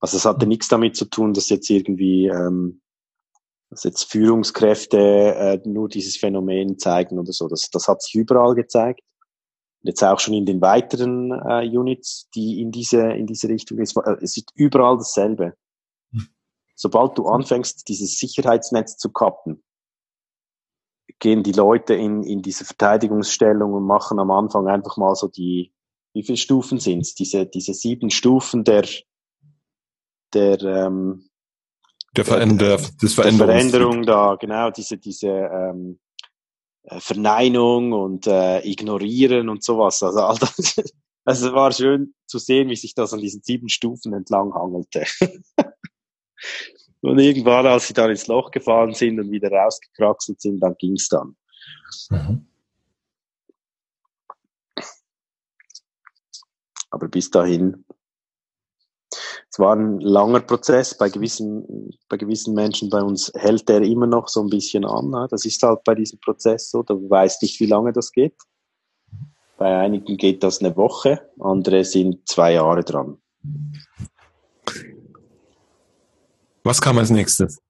Also 0.00 0.16
es 0.16 0.24
hatte 0.24 0.46
mhm. 0.46 0.50
nichts 0.50 0.68
damit 0.68 0.96
zu 0.96 1.04
tun, 1.04 1.32
dass 1.32 1.48
jetzt 1.48 1.70
irgendwie 1.70 2.26
ähm, 2.26 2.82
dass 3.72 3.84
jetzt 3.84 4.04
Führungskräfte 4.04 4.98
äh, 4.98 5.60
nur 5.64 5.88
dieses 5.88 6.18
Phänomen 6.18 6.78
zeigen 6.78 7.18
oder 7.18 7.32
so. 7.32 7.48
Das, 7.48 7.70
das 7.70 7.88
hat 7.88 8.02
sich 8.02 8.14
überall 8.14 8.54
gezeigt. 8.54 9.00
Und 9.80 9.88
jetzt 9.88 10.04
auch 10.04 10.20
schon 10.20 10.34
in 10.34 10.44
den 10.44 10.60
weiteren 10.60 11.32
äh, 11.32 11.66
Units, 11.66 12.28
die 12.34 12.60
in 12.60 12.70
diese, 12.70 13.00
in 13.12 13.26
diese 13.26 13.48
Richtung 13.48 13.78
ist. 13.78 13.96
Äh, 13.96 14.16
es 14.20 14.36
ist 14.36 14.52
überall 14.54 14.98
dasselbe. 14.98 15.54
Hm. 16.12 16.28
Sobald 16.74 17.16
du 17.16 17.26
anfängst, 17.26 17.88
dieses 17.88 18.18
Sicherheitsnetz 18.18 18.98
zu 18.98 19.10
kappen, 19.10 19.62
gehen 21.18 21.42
die 21.42 21.52
Leute 21.52 21.94
in, 21.94 22.22
in 22.22 22.42
diese 22.42 22.64
Verteidigungsstellung 22.64 23.72
und 23.72 23.84
machen 23.86 24.18
am 24.18 24.30
Anfang 24.30 24.68
einfach 24.68 24.96
mal 24.96 25.14
so 25.14 25.28
die, 25.28 25.72
wie 26.14 26.22
viele 26.22 26.36
Stufen 26.36 26.78
sind's? 26.78 27.14
Diese, 27.14 27.46
diese 27.46 27.74
sieben 27.74 28.10
Stufen 28.10 28.64
der, 28.64 28.86
der, 30.34 30.60
ähm, 30.62 31.28
der, 32.16 32.24
Veränder, 32.24 32.78
des 33.00 33.14
Veränderung 33.14 34.02
da, 34.02 34.36
genau, 34.38 34.70
diese, 34.70 34.98
diese 34.98 35.28
ähm, 35.28 35.98
äh, 36.84 37.00
Verneinung 37.00 37.92
und 37.92 38.26
äh, 38.26 38.60
Ignorieren 38.60 39.48
und 39.48 39.62
sowas. 39.62 40.02
Also, 40.02 40.20
all 40.20 40.36
das, 40.38 40.56
also 41.24 41.48
es 41.48 41.52
war 41.52 41.72
schön 41.72 42.14
zu 42.26 42.38
sehen, 42.38 42.68
wie 42.68 42.76
sich 42.76 42.94
das 42.94 43.12
an 43.12 43.20
diesen 43.20 43.42
sieben 43.42 43.68
Stufen 43.68 44.12
entlang 44.12 44.52
hangelte. 44.52 45.04
und 47.02 47.18
irgendwann, 47.18 47.66
als 47.66 47.88
sie 47.88 47.94
dann 47.94 48.10
ins 48.10 48.26
Loch 48.26 48.50
gefahren 48.50 48.94
sind 48.94 49.20
und 49.20 49.30
wieder 49.30 49.50
rausgekraxelt 49.50 50.40
sind, 50.40 50.60
dann 50.60 50.74
ging's 50.78 51.08
dann. 51.08 51.36
Mhm. 52.10 52.46
Aber 56.90 57.08
bis 57.08 57.30
dahin 57.30 57.84
es 59.52 59.58
war 59.58 59.76
ein 59.76 60.00
langer 60.00 60.40
Prozess. 60.40 60.96
Bei 60.96 61.10
gewissen, 61.10 61.90
bei 62.08 62.16
gewissen 62.16 62.54
Menschen 62.54 62.88
bei 62.88 63.02
uns 63.02 63.30
hält 63.34 63.68
der 63.68 63.82
immer 63.82 64.06
noch 64.06 64.28
so 64.28 64.40
ein 64.40 64.48
bisschen 64.48 64.86
an. 64.86 65.10
Ne? 65.10 65.26
Das 65.30 65.44
ist 65.44 65.62
halt 65.62 65.84
bei 65.84 65.94
diesem 65.94 66.18
Prozess 66.20 66.70
so. 66.70 66.82
Du 66.82 67.10
weißt 67.10 67.42
nicht, 67.42 67.60
wie 67.60 67.66
lange 67.66 67.92
das 67.92 68.12
geht. 68.12 68.34
Bei 69.58 69.78
einigen 69.78 70.16
geht 70.16 70.42
das 70.42 70.60
eine 70.60 70.74
Woche, 70.76 71.30
andere 71.38 71.84
sind 71.84 72.26
zwei 72.26 72.54
Jahre 72.54 72.82
dran. 72.82 73.18
Was 76.64 76.80
kam 76.80 76.98
als 76.98 77.10
nächstes? 77.10 77.60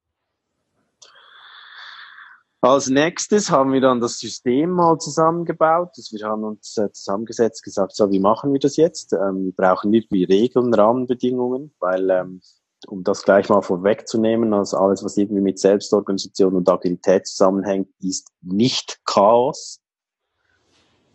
Als 2.64 2.88
nächstes 2.88 3.50
haben 3.50 3.72
wir 3.72 3.80
dann 3.80 4.00
das 4.00 4.20
System 4.20 4.70
mal 4.70 4.96
zusammengebaut. 4.98 5.90
Also 5.96 6.16
wir 6.16 6.28
haben 6.28 6.44
uns 6.44 6.76
äh, 6.76 6.92
zusammengesetzt, 6.92 7.64
gesagt, 7.64 7.96
so, 7.96 8.08
wie 8.12 8.20
machen 8.20 8.52
wir 8.52 8.60
das 8.60 8.76
jetzt? 8.76 9.12
Ähm, 9.14 9.46
wir 9.46 9.52
brauchen 9.52 9.92
irgendwie 9.92 10.22
Regeln, 10.22 10.72
Rahmenbedingungen, 10.72 11.74
weil, 11.80 12.08
ähm, 12.10 12.40
um 12.86 13.02
das 13.02 13.24
gleich 13.24 13.48
mal 13.48 13.62
vorwegzunehmen, 13.62 14.54
also 14.54 14.76
alles, 14.76 15.02
was 15.02 15.16
irgendwie 15.16 15.42
mit 15.42 15.58
Selbstorganisation 15.58 16.54
und 16.54 16.68
Agilität 16.68 17.26
zusammenhängt, 17.26 17.88
ist 18.00 18.28
nicht 18.42 19.00
Chaos 19.04 19.80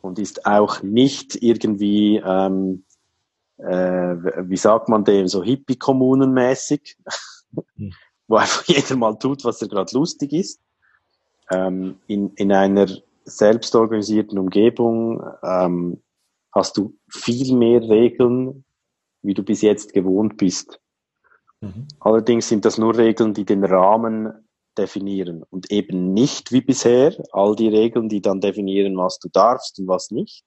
und 0.02 0.20
ist 0.20 0.46
auch 0.46 0.84
nicht 0.84 1.42
irgendwie, 1.42 2.18
ähm, 2.26 2.84
äh, 3.58 4.16
wie 4.50 4.58
sagt 4.58 4.90
man 4.90 5.06
dem, 5.06 5.30
so 5.30 5.42
Hippie-Kommunenmäßig. 5.44 6.98
wo 8.28 8.36
einfach 8.36 8.66
jeder 8.66 8.96
mal 8.96 9.18
tut, 9.18 9.44
was 9.44 9.62
er 9.62 9.68
gerade 9.68 9.96
lustig 9.96 10.34
ist 10.34 10.62
ähm, 11.52 12.00
in, 12.08 12.32
in 12.36 12.52
einer 12.52 12.88
selbstorganisierten 13.26 14.38
Umgebung 14.38 15.24
ähm, 15.44 16.02
hast 16.52 16.78
du 16.78 16.96
viel 17.10 17.56
mehr 17.56 17.82
Regeln, 17.82 18.64
wie 19.22 19.34
du 19.34 19.44
bis 19.44 19.62
jetzt 19.62 19.94
gewohnt 19.94 20.38
bist. 20.38 20.80
Mhm. 21.62 21.88
Allerdings 22.00 22.48
sind 22.48 22.66
das 22.66 22.78
nur 22.78 22.98
Regeln, 22.98 23.34
die 23.34 23.46
den 23.46 23.64
Rahmen 23.64 24.34
definieren 24.78 25.44
und 25.50 25.72
eben 25.72 26.14
nicht 26.14 26.52
wie 26.52 26.62
bisher 26.62 27.16
all 27.32 27.56
die 27.56 27.68
Regeln, 27.68 28.10
die 28.10 28.22
dann 28.22 28.42
definieren, 28.42 28.96
was 28.98 29.20
du 29.20 29.28
darfst 29.30 29.80
und 29.80 29.88
was 29.88 30.12
nicht. 30.12 30.44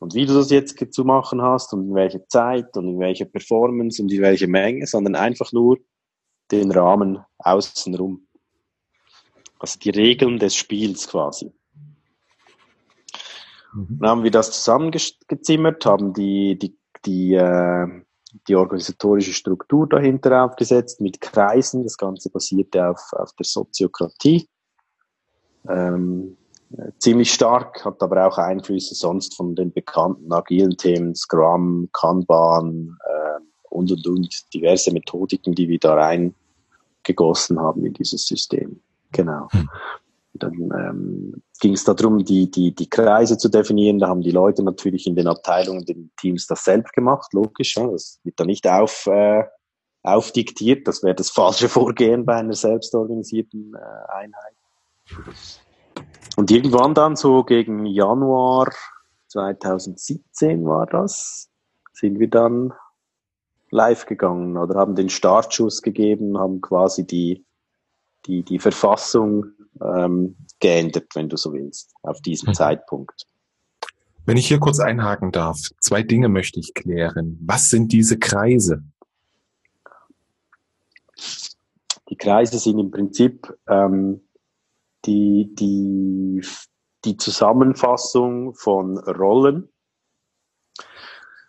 Und 0.00 0.14
wie 0.14 0.26
du 0.26 0.34
das 0.34 0.50
jetzt 0.50 0.78
zu 0.94 1.04
machen 1.04 1.42
hast 1.42 1.72
und 1.72 1.88
in 1.88 1.94
welcher 1.94 2.24
Zeit 2.28 2.76
und 2.76 2.86
in 2.86 3.00
welcher 3.00 3.24
Performance 3.24 4.00
und 4.00 4.12
in 4.12 4.22
welcher 4.22 4.46
Menge, 4.46 4.86
sondern 4.86 5.16
einfach 5.16 5.52
nur 5.52 5.78
den 6.50 6.70
Rahmen 6.70 7.24
außenrum. 7.38 8.26
Also 9.58 9.78
die 9.78 9.90
Regeln 9.90 10.38
des 10.38 10.54
Spiels 10.54 11.08
quasi. 11.08 11.52
Mhm. 13.74 13.98
Dann 14.00 14.10
haben 14.10 14.24
wir 14.24 14.30
das 14.30 14.52
zusammengezimmert, 14.52 15.84
haben 15.84 16.12
die, 16.12 16.58
die, 16.58 16.78
die, 17.04 17.34
äh, 17.34 17.86
die 18.46 18.56
organisatorische 18.56 19.32
Struktur 19.32 19.88
dahinter 19.88 20.44
aufgesetzt 20.44 21.00
mit 21.00 21.20
Kreisen. 21.20 21.82
Das 21.82 21.96
Ganze 21.96 22.30
basierte 22.30 22.88
auf, 22.88 23.12
auf 23.12 23.32
der 23.32 23.44
Soziokratie. 23.44 24.48
Ähm, 25.68 26.36
ziemlich 26.98 27.32
stark, 27.32 27.84
hat 27.84 28.02
aber 28.02 28.26
auch 28.26 28.38
Einflüsse 28.38 28.94
sonst 28.94 29.34
von 29.36 29.54
den 29.54 29.72
bekannten 29.72 30.32
agilen 30.32 30.76
Themen, 30.76 31.14
Scrum, 31.14 31.88
Kanban 31.92 32.96
äh, 33.04 33.40
und 33.70 33.90
und 33.90 34.06
und 34.06 34.54
diverse 34.54 34.92
Methodiken, 34.92 35.54
die 35.54 35.68
wir 35.68 35.78
da 35.78 35.94
reingegossen 35.94 37.60
haben 37.60 37.84
in 37.84 37.92
dieses 37.94 38.26
System. 38.26 38.80
Genau. 39.12 39.48
Hm. 39.50 39.68
Dann 40.34 40.52
ähm, 40.52 41.42
ging 41.60 41.72
es 41.72 41.84
darum, 41.84 42.24
die, 42.24 42.50
die, 42.50 42.74
die 42.74 42.88
Kreise 42.88 43.38
zu 43.38 43.48
definieren. 43.48 43.98
Da 43.98 44.08
haben 44.08 44.20
die 44.20 44.30
Leute 44.30 44.62
natürlich 44.62 45.06
in 45.06 45.16
den 45.16 45.26
Abteilungen, 45.26 45.84
den 45.84 46.10
Teams 46.16 46.46
das 46.46 46.64
selbst 46.64 46.92
gemacht, 46.92 47.32
logisch. 47.32 47.76
Ja. 47.76 47.86
Das 47.88 48.20
wird 48.24 48.38
da 48.38 48.44
nicht 48.44 48.68
auf, 48.68 49.06
äh, 49.06 49.44
aufdiktiert. 50.02 50.86
Das 50.86 51.02
wäre 51.02 51.14
das 51.14 51.30
falsche 51.30 51.68
Vorgehen 51.68 52.24
bei 52.24 52.36
einer 52.36 52.54
selbstorganisierten 52.54 53.74
äh, 53.74 54.12
Einheit. 54.12 54.54
Und 56.36 56.50
irgendwann 56.50 56.94
dann 56.94 57.16
so 57.16 57.42
gegen 57.42 57.86
Januar 57.86 58.70
2017 59.28 60.64
war 60.64 60.86
das, 60.86 61.50
sind 61.92 62.18
wir 62.18 62.28
dann 62.28 62.72
live 63.70 64.06
gegangen 64.06 64.56
oder 64.56 64.78
haben 64.78 64.94
den 64.94 65.08
Startschuss 65.08 65.82
gegeben, 65.82 66.38
haben 66.38 66.60
quasi 66.60 67.06
die, 67.06 67.44
die, 68.26 68.42
die 68.42 68.58
Verfassung 68.58 69.46
ähm, 69.80 70.36
geändert, 70.60 71.06
wenn 71.14 71.28
du 71.28 71.36
so 71.36 71.52
willst, 71.52 71.92
auf 72.02 72.20
diesem 72.20 72.50
mhm. 72.50 72.54
Zeitpunkt. 72.54 73.26
Wenn 74.24 74.36
ich 74.36 74.48
hier 74.48 74.60
kurz 74.60 74.78
einhaken 74.78 75.32
darf, 75.32 75.58
zwei 75.80 76.02
Dinge 76.02 76.28
möchte 76.28 76.60
ich 76.60 76.74
klären. 76.74 77.38
Was 77.40 77.70
sind 77.70 77.92
diese 77.92 78.18
Kreise? 78.18 78.82
Die 82.10 82.16
Kreise 82.16 82.58
sind 82.58 82.78
im 82.78 82.90
Prinzip 82.90 83.54
ähm, 83.68 84.20
die, 85.06 85.54
die, 85.54 86.42
die 87.04 87.16
Zusammenfassung 87.16 88.54
von 88.54 88.98
Rollen. 88.98 89.70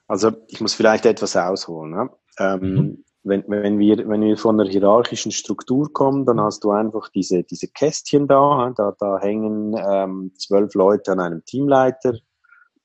Also 0.09 0.31
ich 0.47 0.59
muss 0.59 0.73
vielleicht 0.73 1.05
etwas 1.05 1.37
ausholen. 1.37 1.91
Ne? 1.91 2.09
Ähm, 2.39 2.59
mhm. 2.59 3.03
wenn, 3.23 3.43
wenn, 3.47 3.79
wir, 3.79 4.09
wenn 4.09 4.21
wir 4.21 4.37
von 4.37 4.59
einer 4.59 4.69
hierarchischen 4.69 5.31
Struktur 5.31 5.93
kommen, 5.93 6.25
dann 6.25 6.41
hast 6.41 6.63
du 6.63 6.71
einfach 6.71 7.09
diese, 7.09 7.43
diese 7.43 7.67
Kästchen 7.67 8.27
da. 8.27 8.73
Da, 8.75 8.95
da 8.99 9.19
hängen 9.19 9.75
ähm, 9.77 10.33
zwölf 10.35 10.73
Leute 10.73 11.11
an 11.11 11.19
einem 11.19 11.45
Teamleiter. 11.45 12.17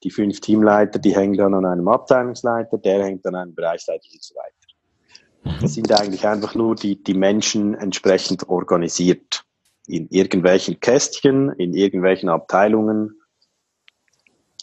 Die 0.02 0.10
fünf 0.10 0.40
Teamleiter, 0.40 0.98
die 0.98 1.16
hängen 1.16 1.38
dann 1.38 1.54
an 1.54 1.64
einem 1.64 1.88
Abteilungsleiter, 1.88 2.76
der 2.76 3.04
hängt 3.04 3.26
an 3.26 3.34
einem 3.37 3.54
Bereichsleiter 3.54 4.06
und 4.12 4.22
so 4.22 4.34
weiter. 4.34 5.56
Mhm. 5.56 5.62
Das 5.62 5.74
sind 5.74 5.90
eigentlich 5.92 6.26
einfach 6.26 6.54
nur 6.54 6.74
die, 6.74 7.02
die 7.02 7.14
Menschen 7.14 7.74
entsprechend 7.74 8.46
organisiert 8.50 9.44
in 9.87 10.08
irgendwelchen 10.10 10.78
Kästchen, 10.78 11.52
in 11.52 11.72
irgendwelchen 11.72 12.28
Abteilungen. 12.28 13.18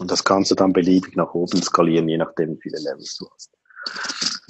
Und 0.02 0.10
das 0.10 0.24
kannst 0.24 0.50
du 0.50 0.56
dann 0.56 0.74
beliebig 0.74 1.16
nach 1.16 1.36
oben 1.36 1.62
skalieren, 1.62 2.10
je 2.10 2.18
nachdem, 2.18 2.56
wie 2.56 2.62
viele 2.62 2.80
Levels 2.80 3.18
du 3.18 3.30
hast. 3.32 3.52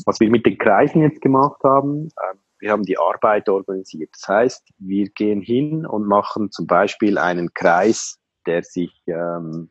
Was 0.05 0.17
wir 0.21 0.29
mit 0.29 0.45
den 0.45 0.57
Kreisen 0.57 1.01
jetzt 1.01 1.19
gemacht 1.19 1.61
haben, 1.65 2.07
äh, 2.07 2.35
wir 2.59 2.71
haben 2.71 2.83
die 2.83 2.97
Arbeit 2.97 3.49
organisiert. 3.49 4.11
Das 4.13 4.29
heißt, 4.29 4.69
wir 4.77 5.09
gehen 5.09 5.41
hin 5.41 5.85
und 5.85 6.07
machen 6.07 6.51
zum 6.51 6.67
Beispiel 6.67 7.17
einen 7.17 7.53
Kreis, 7.53 8.17
der 8.45 8.63
sich, 8.63 8.93
ähm, 9.07 9.69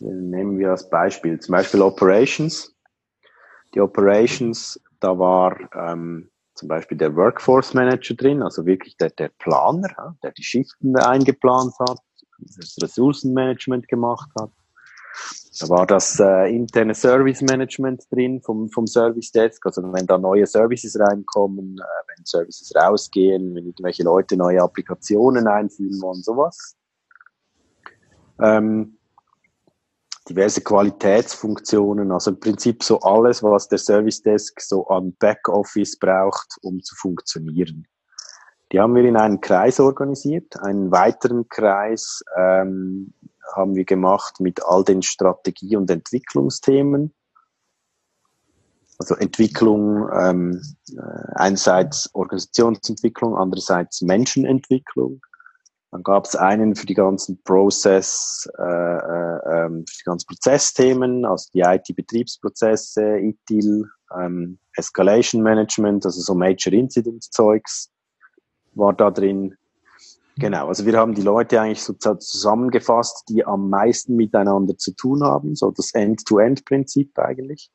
nehmen 0.00 0.58
wir 0.58 0.70
als 0.70 0.88
Beispiel, 0.88 1.38
zum 1.38 1.52
Beispiel 1.52 1.82
Operations. 1.82 2.74
Die 3.74 3.82
Operations, 3.82 4.80
da 4.98 5.18
war 5.18 5.58
ähm, 5.74 6.30
zum 6.54 6.68
Beispiel 6.68 6.96
der 6.96 7.14
Workforce 7.14 7.74
Manager 7.74 8.14
drin, 8.14 8.42
also 8.42 8.64
wirklich 8.64 8.96
der, 8.96 9.10
der 9.10 9.28
Planer, 9.28 10.16
der 10.22 10.32
die 10.32 10.42
Schichten 10.42 10.96
eingeplant 10.96 11.74
hat, 11.80 11.98
das 12.38 12.76
Ressourcenmanagement 12.80 13.88
gemacht 13.88 14.30
hat. 14.38 14.50
Da 15.58 15.68
war 15.70 15.86
das 15.86 16.20
äh, 16.20 16.54
interne 16.54 16.94
Service 16.94 17.40
Management 17.40 18.04
drin 18.10 18.42
vom, 18.42 18.68
vom 18.68 18.86
Service 18.86 19.32
Desk, 19.32 19.64
also 19.64 19.82
wenn 19.92 20.06
da 20.06 20.18
neue 20.18 20.46
Services 20.46 20.98
reinkommen, 20.98 21.78
äh, 21.78 22.16
wenn 22.16 22.24
Services 22.26 22.74
rausgehen, 22.76 23.54
wenn 23.54 23.64
irgendwelche 23.64 24.02
Leute 24.02 24.36
neue 24.36 24.62
Applikationen 24.62 25.46
einführen 25.48 26.00
wollen, 26.02 26.22
sowas. 26.22 26.76
Ähm, 28.38 28.98
diverse 30.28 30.60
Qualitätsfunktionen, 30.60 32.12
also 32.12 32.32
im 32.32 32.40
Prinzip 32.40 32.82
so 32.82 33.00
alles, 33.00 33.42
was 33.42 33.68
der 33.68 33.78
Service 33.78 34.20
Desk 34.20 34.60
so 34.60 34.86
an 34.88 35.16
Backoffice 35.18 35.98
braucht, 35.98 36.58
um 36.62 36.82
zu 36.82 36.94
funktionieren. 36.96 37.86
Die 38.72 38.80
haben 38.80 38.94
wir 38.94 39.04
in 39.04 39.16
einen 39.16 39.40
Kreis 39.40 39.78
organisiert. 39.78 40.58
Einen 40.60 40.90
weiteren 40.90 41.48
Kreis 41.48 42.22
ähm, 42.36 43.12
haben 43.54 43.76
wir 43.76 43.84
gemacht 43.84 44.40
mit 44.40 44.64
all 44.64 44.82
den 44.82 45.02
Strategie- 45.02 45.76
und 45.76 45.90
Entwicklungsthemen. 45.90 47.14
Also 48.98 49.14
Entwicklung, 49.14 50.08
ähm, 50.12 50.62
äh, 50.96 51.32
einerseits 51.34 52.12
Organisationsentwicklung, 52.14 53.36
andererseits 53.36 54.00
Menschenentwicklung. 54.02 55.20
Dann 55.92 56.02
gab 56.02 56.24
es 56.24 56.34
einen 56.34 56.74
für 56.74 56.86
die 56.86 56.94
ganzen 56.94 57.40
Process, 57.44 58.48
äh, 58.58 58.62
äh, 58.62 59.38
ähm, 59.64 59.84
für 59.86 59.96
die 59.98 60.04
ganzen 60.04 60.26
Prozessthemen, 60.26 61.24
also 61.24 61.48
die 61.54 61.60
IT-Betriebsprozesse, 61.60 63.18
ITIL, 63.18 63.84
ähm, 64.18 64.58
Escalation 64.74 65.42
Management, 65.42 66.04
also 66.04 66.20
so 66.20 66.34
Major 66.34 66.72
Incident 66.72 67.22
Zeugs 67.32 67.90
war 68.76 68.92
da 68.92 69.10
drin. 69.10 69.56
Genau, 70.38 70.68
also 70.68 70.84
wir 70.84 70.98
haben 70.98 71.14
die 71.14 71.22
Leute 71.22 71.60
eigentlich 71.60 71.82
so 71.82 71.94
zusammengefasst, 71.94 73.24
die 73.28 73.44
am 73.44 73.70
meisten 73.70 74.16
miteinander 74.16 74.76
zu 74.76 74.92
tun 74.92 75.24
haben, 75.24 75.56
so 75.56 75.70
das 75.70 75.92
End-to-End-Prinzip 75.94 77.18
eigentlich. 77.18 77.70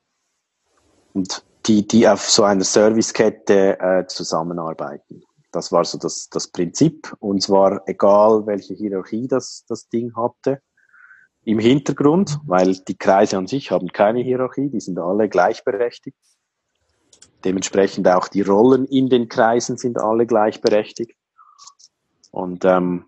Und 1.14 1.44
die, 1.66 1.88
die 1.88 2.08
auf 2.08 2.30
so 2.30 2.44
einer 2.44 2.64
Servicekette 2.64 3.80
äh, 3.80 4.06
zusammenarbeiten. 4.08 5.24
Das 5.52 5.72
war 5.72 5.84
so 5.86 5.98
das, 5.98 6.30
das 6.30 6.48
Prinzip. 6.48 7.14
Und 7.20 7.42
zwar 7.42 7.82
egal, 7.88 8.46
welche 8.46 8.74
Hierarchie 8.74 9.28
das, 9.28 9.66
das 9.68 9.90
Ding 9.90 10.16
hatte. 10.16 10.62
Im 11.44 11.60
Hintergrund, 11.60 12.40
weil 12.46 12.76
die 12.76 12.98
Kreise 12.98 13.38
an 13.38 13.48
sich 13.48 13.72
haben 13.72 13.88
keine 13.88 14.22
Hierarchie, 14.22 14.70
die 14.70 14.80
sind 14.80 15.00
alle 15.00 15.28
gleichberechtigt. 15.28 16.18
Dementsprechend 17.44 18.08
auch 18.08 18.28
die 18.28 18.42
Rollen 18.42 18.86
in 18.86 19.10
den 19.10 19.28
Kreisen 19.28 19.78
sind 19.78 19.98
alle 20.00 20.26
gleichberechtigt. 20.26 21.18
Und 22.32 22.66
ähm, 22.66 23.06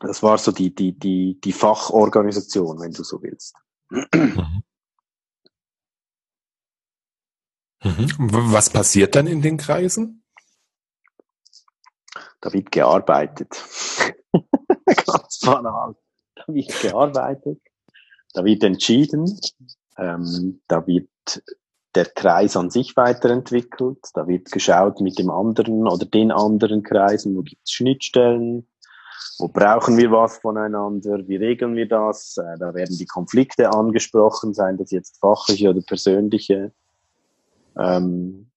das 0.00 0.22
war 0.22 0.38
so 0.38 0.52
die, 0.52 0.74
die, 0.74 0.98
die, 0.98 1.40
die 1.40 1.52
Fachorganisation, 1.52 2.80
wenn 2.80 2.92
du 2.92 3.04
so 3.04 3.22
willst. 3.22 3.54
Mhm. 3.90 4.62
mhm. 7.82 8.52
Was 8.52 8.70
passiert 8.70 9.14
dann 9.14 9.26
in 9.26 9.42
den 9.42 9.56
Kreisen? 9.56 10.22
da 12.42 12.52
wird 12.52 12.70
gearbeitet. 12.70 13.50
Ganz 15.06 15.40
banal. 15.40 15.94
Da 16.34 16.44
wird 16.48 16.82
gearbeitet, 16.82 17.60
da 18.34 18.44
wird 18.44 18.62
entschieden, 18.64 19.40
ähm, 19.96 20.60
da 20.66 20.86
wird 20.86 21.08
der 21.94 22.06
Kreis 22.06 22.56
an 22.56 22.70
sich 22.70 22.96
weiterentwickelt, 22.96 23.98
da 24.14 24.26
wird 24.26 24.50
geschaut 24.50 25.00
mit 25.00 25.18
dem 25.18 25.30
anderen 25.30 25.86
oder 25.86 26.06
den 26.06 26.30
anderen 26.30 26.82
Kreisen, 26.82 27.36
wo 27.36 27.42
gibt 27.42 27.62
es 27.64 27.72
Schnittstellen, 27.72 28.66
wo 29.38 29.48
brauchen 29.48 29.96
wir 29.96 30.10
was 30.10 30.38
voneinander, 30.38 31.26
wie 31.26 31.36
regeln 31.36 31.76
wir 31.76 31.88
das, 31.88 32.36
äh, 32.36 32.58
da 32.58 32.74
werden 32.74 32.96
die 32.96 33.06
Konflikte 33.06 33.72
angesprochen, 33.72 34.54
seien 34.54 34.78
das 34.78 34.90
jetzt 34.90 35.18
fachliche 35.20 35.70
oder 35.70 35.82
persönliche. 35.82 36.72
Ähm, 37.78 38.48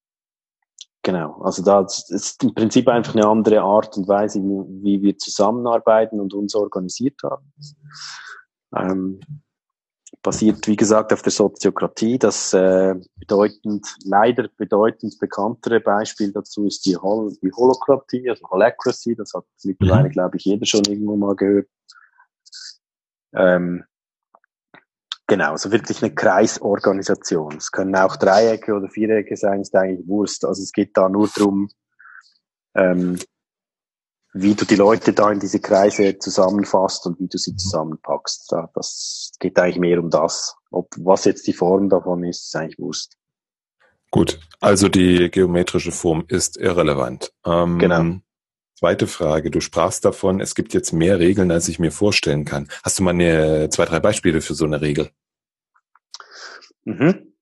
Genau, 1.06 1.40
also 1.44 1.62
da 1.62 1.82
ist 1.82 2.44
im 2.44 2.56
Prinzip 2.56 2.88
einfach 2.88 3.14
eine 3.14 3.28
andere 3.28 3.62
Art 3.62 3.96
und 3.96 4.08
Weise, 4.08 4.40
wie, 4.42 4.84
wie 4.84 5.02
wir 5.04 5.16
zusammenarbeiten 5.20 6.20
und 6.20 6.34
uns 6.34 6.56
organisiert 6.56 7.22
haben. 7.22 7.54
Ähm, 8.76 9.20
basiert, 10.26 10.68
wie 10.68 10.76
gesagt, 10.76 11.14
auf 11.14 11.22
der 11.22 11.32
Soziokratie. 11.32 12.18
Das 12.18 12.52
äh, 12.54 12.96
bedeutend, 13.16 13.86
leider 14.04 14.50
bedeutend 14.58 15.18
bekanntere 15.20 15.80
Beispiel 15.80 16.34
dazu 16.34 16.66
ist 16.66 16.86
die, 16.86 16.98
Hol 16.98 17.32
die 17.42 17.52
Holokratie, 17.52 18.30
also 18.30 18.50
Holacracy. 18.50 19.16
Das 19.16 19.34
hat 19.34 19.46
mittlerweile, 19.64 20.10
mhm. 20.10 20.12
glaube 20.12 20.38
ich, 20.38 20.46
jeder 20.46 20.66
schon 20.66 20.84
irgendwo 20.86 21.16
mal 21.16 21.36
gehört. 21.36 21.68
Ähm, 23.34 23.86
Genau, 25.28 25.54
also 25.54 25.72
wirklich 25.72 26.04
eine 26.04 26.14
Kreisorganisation. 26.14 27.58
Es 27.58 27.72
können 27.72 27.96
auch 27.96 28.16
Dreiecke 28.16 28.76
oder 28.76 28.90
Vierecke 28.90 29.36
sein, 29.36 29.62
ist 29.62 29.76
eigentlich 29.76 30.08
Wurst. 30.08 30.46
Also 30.46 30.62
es 30.62 30.72
geht 30.72 30.96
da 30.96 31.10
nur 31.10 31.28
darum, 31.36 31.68
ähm, 32.76 33.18
wie 34.38 34.54
du 34.54 34.66
die 34.66 34.76
Leute 34.76 35.14
da 35.14 35.32
in 35.32 35.40
diese 35.40 35.62
Kreise 35.62 36.20
zusammenfasst 36.20 37.06
und 37.08 37.18
wie 37.22 37.28
du 37.28 37.38
sie 37.38 37.56
zusammenpackst. 37.56 38.52
Da, 38.52 38.70
das 38.76 39.32
geht 39.40 39.58
eigentlich 39.58 39.80
mehr 39.80 39.98
um 39.98 40.10
das. 40.10 40.58
Ob 40.72 40.90
was 40.98 41.24
jetzt 41.24 41.48
die 41.48 41.54
Form 41.54 41.88
davon 41.88 42.22
ist, 42.26 42.44
ist 42.44 42.56
eigentlich 42.56 42.78
Wurst. 42.78 43.16
Gut, 44.12 44.42
also 44.60 44.90
die 44.90 45.32
geometrische 45.32 45.94
Form 45.94 46.26
ist 46.28 46.58
irrelevant. 46.58 47.32
Ähm, 47.46 47.80
genau. 47.80 48.18
Zweite 48.78 49.08
Frage, 49.08 49.52
du 49.52 49.62
sprachst 49.62 50.04
davon, 50.04 50.42
es 50.42 50.54
gibt 50.54 50.74
jetzt 50.74 50.92
mehr 50.92 51.18
Regeln, 51.18 51.50
als 51.50 51.70
ich 51.70 51.80
mir 51.80 51.92
vorstellen 51.92 52.44
kann. 52.44 52.68
Hast 52.84 53.00
du 53.00 53.04
mal 53.04 53.12
eine, 53.12 53.70
zwei, 53.70 53.86
drei 53.86 54.02
Beispiele 54.02 54.42
für 54.42 54.54
so 54.54 54.66
eine 54.66 54.82
Regel? 54.82 55.12
Mhm. 56.84 57.34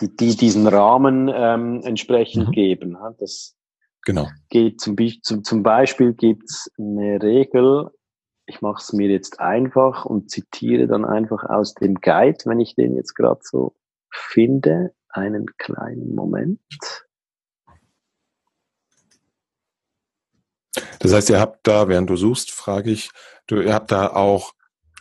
Die, 0.00 0.16
die 0.16 0.36
diesen 0.36 0.66
Rahmen 0.66 1.30
ähm, 1.32 1.82
entsprechend 1.84 2.48
mhm. 2.48 2.52
geben. 2.52 2.96
Das, 3.20 3.57
Genau. 4.08 4.26
Geht 4.48 4.80
zum, 4.80 4.96
zum, 5.22 5.44
zum 5.44 5.62
Beispiel 5.62 6.14
gibt's 6.14 6.70
eine 6.78 7.20
Regel, 7.22 7.90
ich 8.46 8.62
mache 8.62 8.80
es 8.80 8.94
mir 8.94 9.10
jetzt 9.10 9.38
einfach 9.38 10.06
und 10.06 10.30
zitiere 10.30 10.86
dann 10.86 11.04
einfach 11.04 11.44
aus 11.44 11.74
dem 11.74 11.96
Guide, 11.96 12.38
wenn 12.46 12.58
ich 12.58 12.74
den 12.74 12.96
jetzt 12.96 13.12
gerade 13.14 13.40
so 13.42 13.76
finde. 14.10 14.94
Einen 15.10 15.44
kleinen 15.58 16.14
Moment. 16.14 16.58
Das 21.00 21.12
heißt, 21.12 21.28
ihr 21.28 21.38
habt 21.38 21.66
da, 21.66 21.88
während 21.88 22.08
du 22.08 22.16
suchst, 22.16 22.50
frage 22.50 22.90
ich, 22.90 23.10
du, 23.46 23.60
ihr 23.60 23.74
habt 23.74 23.92
da 23.92 24.14
auch 24.14 24.54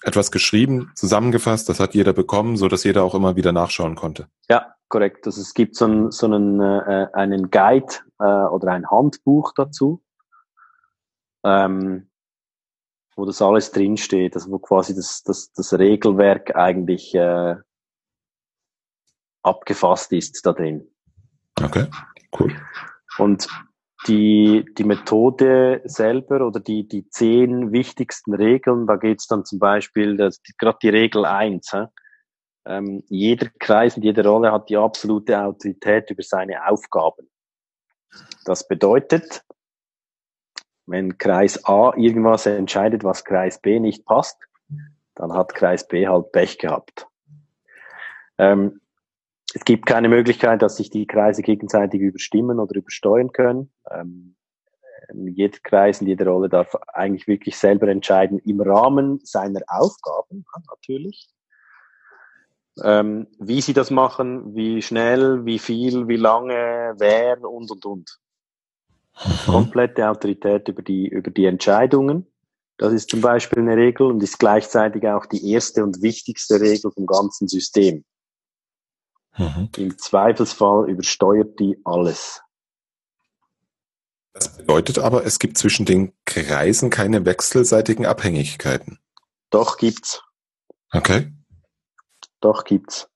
etwas 0.03 0.31
geschrieben, 0.31 0.91
zusammengefasst, 0.95 1.69
das 1.69 1.79
hat 1.79 1.93
jeder 1.95 2.11
bekommen, 2.11 2.57
so 2.57 2.67
dass 2.67 2.83
jeder 2.83 3.05
auch 3.05 3.15
immer 3.15 3.37
wieder 3.37 3.53
nachschauen 3.53 3.95
konnte. 3.95 4.27
Ja, 4.49 4.76
korrekt. 4.89 5.25
Also 5.25 5.41
es 5.41 5.53
gibt 5.53 5.75
so 5.75 5.85
einen, 5.85 6.11
so 6.11 6.25
einen, 6.27 6.59
äh, 6.61 7.07
einen 7.13 7.49
Guide 7.49 7.93
äh, 8.19 8.23
oder 8.23 8.71
ein 8.71 8.89
Handbuch 8.89 9.53
dazu, 9.53 10.03
ähm, 11.43 12.09
wo 13.15 13.25
das 13.25 13.41
alles 13.41 13.71
drinsteht, 13.71 14.35
also 14.35 14.51
wo 14.51 14.59
quasi 14.59 14.95
das, 14.95 15.23
das, 15.23 15.51
das 15.53 15.73
Regelwerk 15.77 16.55
eigentlich 16.55 17.13
äh, 17.15 17.55
abgefasst 19.43 20.11
ist 20.13 20.45
da 20.45 20.53
drin. 20.53 20.87
Okay, 21.61 21.87
cool. 22.39 22.53
Und 23.17 23.47
die, 24.07 24.65
die 24.77 24.83
Methode 24.83 25.81
selber 25.85 26.45
oder 26.45 26.59
die, 26.59 26.87
die 26.87 27.09
zehn 27.09 27.71
wichtigsten 27.71 28.33
Regeln, 28.33 28.85
da 28.85 28.95
geht 28.95 29.19
es 29.19 29.27
dann 29.27 29.43
zum 29.43 29.59
Beispiel, 29.59 30.15
gerade 30.57 30.77
die 30.81 30.89
Regel 30.89 31.25
eins. 31.25 31.71
Ähm, 32.67 33.03
jeder 33.07 33.47
Kreis 33.59 33.95
und 33.95 34.03
jede 34.03 34.27
Rolle 34.27 34.51
hat 34.51 34.69
die 34.69 34.75
absolute 34.75 35.39
Autorität 35.39 36.11
über 36.11 36.23
seine 36.23 36.67
Aufgaben. 36.67 37.29
Das 38.45 38.67
bedeutet, 38.67 39.41
wenn 40.85 41.17
Kreis 41.17 41.63
A 41.65 41.93
irgendwas 41.95 42.45
entscheidet, 42.45 43.03
was 43.03 43.23
Kreis 43.23 43.61
B 43.61 43.79
nicht 43.79 44.05
passt, 44.05 44.37
dann 45.15 45.33
hat 45.33 45.55
Kreis 45.55 45.87
B 45.87 46.07
halt 46.07 46.31
Pech 46.31 46.57
gehabt. 46.57 47.07
Ähm, 48.37 48.81
es 49.53 49.63
gibt 49.63 49.85
keine 49.85 50.09
Möglichkeit, 50.09 50.61
dass 50.61 50.75
sich 50.75 50.89
die 50.89 51.07
Kreise 51.07 51.41
gegenseitig 51.41 52.01
überstimmen 52.01 52.59
oder 52.59 52.75
übersteuern 52.75 53.31
können. 53.31 53.71
Ähm, 53.89 54.35
jeder 55.13 55.57
Kreis 55.63 56.01
und 56.01 56.07
jede 56.07 56.27
Rolle 56.27 56.49
darf 56.49 56.75
eigentlich 56.87 57.27
wirklich 57.27 57.57
selber 57.57 57.87
entscheiden 57.87 58.39
im 58.39 58.59
Rahmen 58.59 59.21
seiner 59.23 59.61
Aufgaben, 59.67 60.45
natürlich. 60.69 61.29
Ähm, 62.83 63.27
wie 63.39 63.61
sie 63.61 63.73
das 63.73 63.89
machen, 63.91 64.55
wie 64.55 64.81
schnell, 64.81 65.45
wie 65.45 65.59
viel, 65.59 66.07
wie 66.07 66.17
lange, 66.17 66.95
wer 66.97 67.41
und 67.43 67.71
und 67.71 67.85
und. 67.85 68.19
Mhm. 69.25 69.51
Komplette 69.51 70.09
Autorität 70.09 70.67
über 70.67 70.81
die, 70.81 71.07
über 71.07 71.31
die 71.31 71.45
Entscheidungen. 71.45 72.27
Das 72.77 72.93
ist 72.93 73.09
zum 73.09 73.21
Beispiel 73.21 73.59
eine 73.59 73.75
Regel 73.75 74.07
und 74.07 74.21
ist 74.21 74.37
gleichzeitig 74.37 75.07
auch 75.07 75.25
die 75.25 75.51
erste 75.51 75.83
und 75.83 76.01
wichtigste 76.03 76.61
Regel 76.61 76.91
vom 76.91 77.07
ganzen 77.07 77.47
System. 77.47 78.05
Mhm. 79.37 79.69
Im 79.77 79.97
Zweifelsfall 79.97 80.89
übersteuert 80.89 81.59
die 81.59 81.79
alles. 81.83 82.41
Das 84.33 84.55
bedeutet 84.55 84.99
aber, 84.99 85.25
es 85.25 85.39
gibt 85.39 85.57
zwischen 85.57 85.87
den 85.87 86.13
Kreisen 86.25 86.91
keine 86.91 87.25
wechselseitigen 87.25 88.05
Abhängigkeiten. 88.05 88.99
Doch 89.49 89.77
gibt's. 89.77 90.21
Okay. 90.91 91.31
Doch 92.41 92.63
gibt's. 92.63 93.09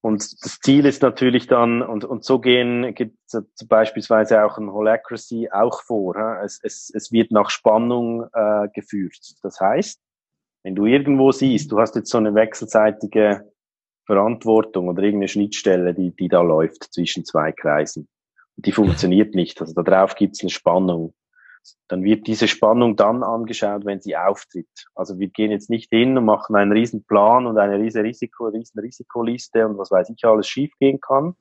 Und 0.00 0.44
das 0.44 0.60
Ziel 0.60 0.84
ist 0.84 1.00
natürlich 1.00 1.46
dann, 1.46 1.80
und, 1.80 2.04
und 2.04 2.24
so 2.24 2.38
gehen, 2.38 2.94
gibt 2.94 3.16
es 3.32 3.66
beispielsweise 3.66 4.44
auch 4.44 4.58
ein 4.58 4.70
Holacracy 4.70 5.48
auch 5.50 5.82
vor. 5.82 6.16
Es, 6.44 6.60
es, 6.62 6.92
es 6.94 7.10
wird 7.10 7.30
nach 7.30 7.48
Spannung 7.48 8.26
äh, 8.34 8.68
geführt. 8.74 9.18
Das 9.42 9.58
heißt, 9.60 9.98
wenn 10.62 10.74
du 10.74 10.84
irgendwo 10.84 11.32
siehst, 11.32 11.72
du 11.72 11.80
hast 11.80 11.94
jetzt 11.94 12.10
so 12.10 12.18
eine 12.18 12.34
wechselseitige 12.34 13.50
Verantwortung 14.04 14.88
oder 14.88 15.02
irgendeine 15.02 15.28
Schnittstelle, 15.28 15.94
die, 15.94 16.14
die 16.14 16.28
da 16.28 16.42
läuft 16.42 16.92
zwischen 16.92 17.24
zwei 17.24 17.52
Kreisen. 17.52 18.06
Und 18.56 18.66
die 18.66 18.72
funktioniert 18.72 19.34
nicht. 19.34 19.60
Also 19.62 19.72
da 19.72 19.82
drauf 19.82 20.16
gibt 20.16 20.34
es 20.34 20.42
eine 20.42 20.50
Spannung. 20.50 21.14
Dann 21.88 22.02
wird 22.02 22.26
diese 22.26 22.48
Spannung 22.48 22.96
dann 22.96 23.22
angeschaut, 23.22 23.84
wenn 23.84 24.00
sie 24.00 24.16
auftritt. 24.16 24.86
Also 24.94 25.18
wir 25.18 25.28
gehen 25.28 25.50
jetzt 25.50 25.70
nicht 25.70 25.90
hin 25.90 26.16
und 26.16 26.24
machen 26.24 26.56
einen 26.56 26.72
riesen 26.72 27.04
Plan 27.04 27.46
und 27.46 27.58
eine 27.58 27.78
riesen 27.78 28.02
Risiko, 28.02 28.46
riesen 28.46 28.80
Risikoliste 28.80 29.66
und 29.66 29.78
was 29.78 29.90
weiß 29.90 30.10
ich 30.10 30.24
alles 30.24 30.48
schiefgehen 30.48 31.00
kann. 31.00 31.34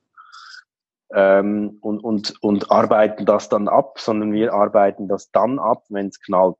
Ähm, 1.13 1.77
und, 1.81 1.99
und, 2.03 2.33
und 2.41 2.71
arbeiten 2.71 3.25
das 3.25 3.49
dann 3.49 3.67
ab, 3.67 3.99
sondern 3.99 4.33
wir 4.33 4.53
arbeiten 4.53 5.07
das 5.07 5.31
dann 5.31 5.59
ab, 5.59 5.83
wenn 5.89 6.07
es 6.07 6.19
knallt. 6.19 6.57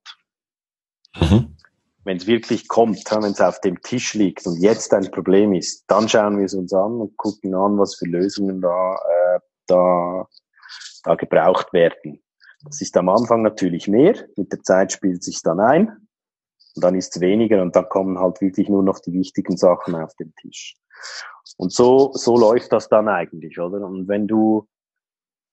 Mhm 1.16 1.54
wenn 2.04 2.18
es 2.18 2.28
wirklich 2.28 2.68
kommt, 2.68 3.10
wenn 3.12 3.32
es 3.32 3.42
auf 3.42 3.62
dem 3.62 3.82
Tisch 3.82 4.14
liegt 4.14 4.46
und 4.46 4.60
jetzt 4.60 4.94
ein 4.94 5.10
Problem 5.12 5.54
ist, 5.54 5.86
dann 5.88 6.10
schauen 6.10 6.38
wir 6.38 6.46
es 6.46 6.54
uns 6.54 6.74
an 6.74 7.00
und 7.00 7.18
gucken 7.18 7.54
an, 7.56 7.78
was 7.78 7.96
für 7.96 8.06
Lösungen 8.06 8.62
da, 8.62 8.96
äh, 8.96 9.40
da, 9.68 10.28
da 11.04 11.16
gebraucht 11.16 11.72
werden. 11.74 12.22
Das 12.66 12.82
ist 12.82 12.96
am 12.98 13.10
Anfang 13.10 13.42
natürlich 13.42 13.88
mehr, 13.88 14.16
mit 14.38 14.52
der 14.52 14.62
Zeit 14.62 14.92
spielt 14.92 15.24
sich 15.24 15.42
dann 15.42 15.60
ein 15.60 15.88
und 16.76 16.84
dann 16.84 16.96
ist 16.96 17.16
es 17.16 17.22
weniger 17.22 17.62
und 17.62 17.76
dann 17.76 17.90
kommen 17.90 18.20
halt 18.20 18.42
wirklich 18.42 18.70
nur 18.70 18.84
noch 18.84 19.00
die 19.00 19.14
wichtigen 19.14 19.58
Sachen 19.58 19.96
auf 19.96 20.14
den 20.16 20.34
Tisch. 20.36 20.76
Und 21.58 21.74
so, 21.74 22.12
so 22.14 22.38
läuft 22.38 22.72
das 22.72 22.88
dann 22.88 23.08
eigentlich, 23.10 23.60
oder? 23.60 23.86
Und 23.86 24.08
wenn 24.08 24.28
du, 24.28 24.68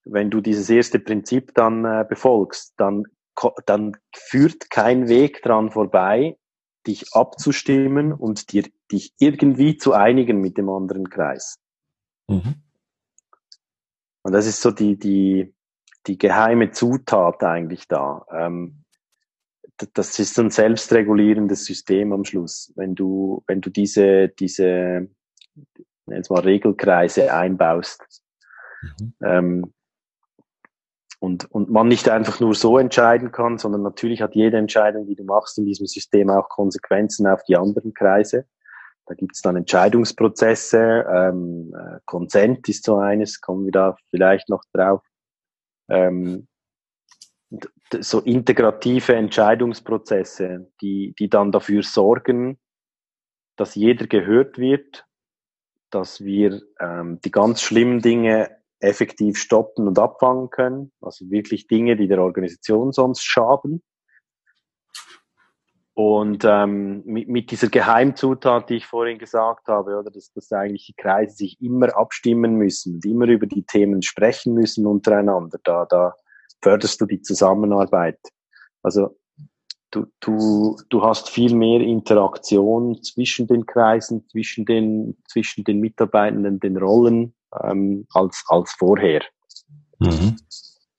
wenn 0.05 0.31
du 0.31 0.41
dieses 0.41 0.71
erste 0.71 1.01
Prinzip 1.01 1.53
dann 1.55 1.85
äh, 1.85 2.07
befolgst, 2.09 2.75
dann 2.77 3.05
dann 3.67 3.97
führt 4.15 4.71
kein 4.71 5.09
Weg 5.09 5.43
dran 5.43 5.71
vorbei, 5.71 6.39
dich 6.87 7.13
abzustimmen 7.13 8.13
und 8.13 8.53
dir, 8.53 8.65
dich 8.91 9.15
irgendwie 9.19 9.77
zu 9.77 9.93
einigen 9.93 10.41
mit 10.41 10.59
dem 10.59 10.69
anderen 10.69 11.09
Kreis. 11.11 11.59
Mhm. 12.29 12.63
Und 14.23 14.33
das 14.33 14.47
ist 14.47 14.61
so 14.61 14.71
die, 14.71 14.99
die, 14.99 15.55
die 16.07 16.19
geheime 16.19 16.71
Zutat 16.71 17.43
eigentlich 17.43 17.89
da. 17.89 18.25
Ähm, 18.33 18.85
das 19.95 20.19
ist 20.19 20.39
ein 20.39 20.51
selbstregulierendes 20.51 21.65
System 21.65 22.13
am 22.13 22.25
Schluss. 22.25 22.73
Wenn 22.77 22.95
du, 22.95 23.43
wenn 23.47 23.61
du 23.61 23.71
diese, 23.71 24.29
diese, 24.29 25.09
jetzt 26.07 26.31
mal 26.31 26.41
Regelkreise 26.41 27.33
einbaust, 27.33 28.03
mhm. 28.83 29.15
ähm, 29.23 29.73
und, 31.21 31.51
und 31.51 31.69
man 31.69 31.87
nicht 31.87 32.09
einfach 32.09 32.41
nur 32.41 32.55
so 32.55 32.79
entscheiden 32.79 33.31
kann, 33.31 33.59
sondern 33.59 33.83
natürlich 33.83 34.23
hat 34.23 34.35
jede 34.35 34.57
Entscheidung, 34.57 35.07
die 35.07 35.15
du 35.15 35.25
machst 35.25 35.59
in 35.59 35.67
diesem 35.67 35.87
System 35.87 36.31
auch 36.31 36.49
Konsequenzen 36.49 37.27
auf 37.27 37.45
die 37.45 37.57
anderen 37.57 37.93
Kreise. 37.93 38.47
Da 39.05 39.15
gibt 39.15 39.35
es 39.35 39.43
dann 39.43 39.57
Entscheidungsprozesse, 39.57 41.05
ähm, 41.13 41.75
äh, 41.77 41.99
Consent 42.07 42.69
ist 42.71 42.85
so 42.85 42.97
eines, 42.97 43.41
kommen 43.41 43.67
wir 43.67 43.73
da 43.73 43.97
vielleicht 44.09 44.49
noch 44.49 44.63
drauf. 44.73 45.03
Ähm, 45.91 46.47
so 48.01 48.21
integrative 48.21 49.15
Entscheidungsprozesse, 49.15 50.71
die, 50.81 51.15
die 51.19 51.29
dann 51.29 51.51
dafür 51.51 51.83
sorgen, 51.83 52.59
dass 53.57 53.75
jeder 53.75 54.07
gehört 54.07 54.59
wird, 54.59 55.07
dass 55.91 56.25
wir 56.25 56.63
ähm, 56.79 57.21
die 57.25 57.31
ganz 57.31 57.63
schlimmen 57.63 58.01
Dinge 58.01 58.57
effektiv 58.79 59.39
stoppen 59.39 59.89
und 59.89 59.99
abfangen 59.99 60.51
können. 60.51 60.93
Also 61.01 61.31
wirklich 61.31 61.67
Dinge, 61.67 61.97
die 61.97 62.09
der 62.09 62.23
Organisation 62.23 62.93
sonst 62.93 63.23
schaden. 63.23 63.83
Und 66.03 66.47
ähm, 66.47 67.03
mit, 67.05 67.29
mit 67.29 67.51
dieser 67.51 67.69
Geheimzutat, 67.69 68.71
die 68.71 68.77
ich 68.77 68.87
vorhin 68.87 69.19
gesagt 69.19 69.69
habe, 69.69 69.99
oder 69.99 70.11
dass, 70.11 70.33
dass 70.33 70.51
eigentlich 70.51 70.87
die 70.87 70.95
Kreise 70.95 71.37
sich 71.37 71.61
immer 71.61 71.95
abstimmen 71.95 72.55
müssen 72.55 72.95
und 72.95 73.05
immer 73.05 73.27
über 73.27 73.47
die 73.47 73.65
Themen 73.65 74.01
sprechen 74.01 74.55
müssen 74.55 74.87
untereinander, 74.87 75.59
da, 75.63 75.85
da 75.85 76.15
förderst 76.63 77.03
du 77.03 77.05
die 77.05 77.21
Zusammenarbeit. 77.21 78.19
Also 78.83 79.19
du, 79.91 80.07
du, 80.21 80.79
du 80.89 81.03
hast 81.03 81.29
viel 81.29 81.55
mehr 81.55 81.83
Interaktion 81.83 83.03
zwischen 83.03 83.47
den 83.47 83.67
Kreisen, 83.67 84.27
zwischen 84.31 84.65
den, 84.65 85.19
zwischen 85.29 85.65
den 85.65 85.81
Mitarbeitenden, 85.81 86.61
den 86.61 86.79
Rollen, 86.79 87.35
ähm, 87.63 88.07
als, 88.15 88.43
als 88.49 88.73
vorher. 88.73 89.21
Mhm. 89.99 90.37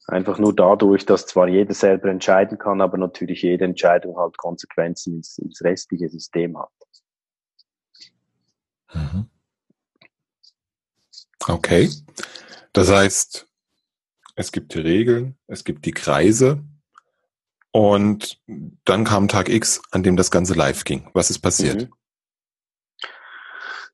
Einfach 0.08 0.40
nur 0.40 0.56
dadurch, 0.56 1.06
dass 1.06 1.28
zwar 1.28 1.48
jeder 1.48 1.74
selber 1.74 2.10
entscheiden 2.10 2.58
kann, 2.58 2.82
aber 2.82 2.98
natürlich 2.98 3.44
jede 3.44 3.66
Entscheidung 3.66 4.18
halt 4.18 4.38
Konsequenzen 4.38 5.16
ins, 5.18 5.38
ins 5.38 5.62
restliche 5.64 6.10
System 6.10 6.58
hat. 6.58 6.70
Mhm. 8.94 9.30
Okay. 11.48 11.90
Das 12.74 12.92
heißt, 12.92 13.48
es 14.36 14.52
gibt 14.52 14.74
die 14.74 14.80
Regeln, 14.80 15.38
es 15.48 15.64
gibt 15.64 15.86
die 15.86 15.92
Kreise 15.92 16.64
und 17.72 18.42
dann 18.86 19.06
kam 19.06 19.28
Tag 19.28 19.50
X, 19.50 19.82
an 19.92 20.04
dem 20.04 20.18
das 20.18 20.32
Ganze 20.32 20.54
live 20.54 20.84
ging. 20.84 21.10
Was 21.14 21.30
ist 21.30 21.40
passiert? 21.40 21.84
Mhm. 21.84 21.94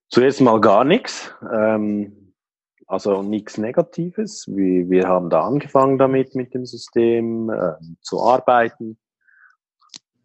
Zuerst 0.10 0.42
mal 0.42 0.62
gar 0.62 0.84
nichts. 0.84 1.34
Ähm, 1.54 2.27
also 2.88 3.22
nichts 3.22 3.58
Negatives. 3.58 4.48
Wir, 4.48 4.90
wir 4.90 5.08
haben 5.08 5.30
da 5.30 5.46
angefangen 5.46 5.98
damit 5.98 6.36
mit 6.36 6.54
dem 6.54 6.66
System 6.66 7.50
äh, 7.50 7.74
zu 8.02 8.24
arbeiten. 8.24 8.98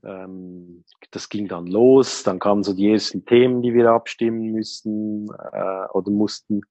Ähm, 0.05 0.85
das 1.11 1.29
ging 1.29 1.49
dann 1.49 1.67
los, 1.67 2.23
dann 2.23 2.39
kamen 2.39 2.63
so 2.63 2.73
die 2.73 2.91
ersten 2.91 3.25
Themen, 3.25 3.63
die 3.63 3.75
wir 3.75 3.91
abstimmen 3.91 4.53
müssen 4.53 5.29
äh, 5.53 5.87
oder 5.93 6.11
mussten. 6.11 6.63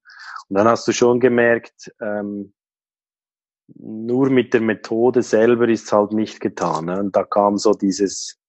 Und 0.48 0.58
dann 0.58 0.68
hast 0.68 0.88
du 0.88 0.94
schon 0.94 1.20
gemerkt, 1.20 1.94
ähm, 2.02 2.54
nur 3.76 4.30
mit 4.30 4.54
der 4.54 4.62
Methode 4.62 5.24
selber 5.24 5.68
ist 5.68 5.92
halt 5.92 6.14
nicht 6.14 6.39
getan. 6.39 6.86
Ne? 6.86 7.00
Und 7.00 7.16
da 7.16 7.24
kam 7.24 7.58
so 7.58 7.74
dieses, 7.74 8.39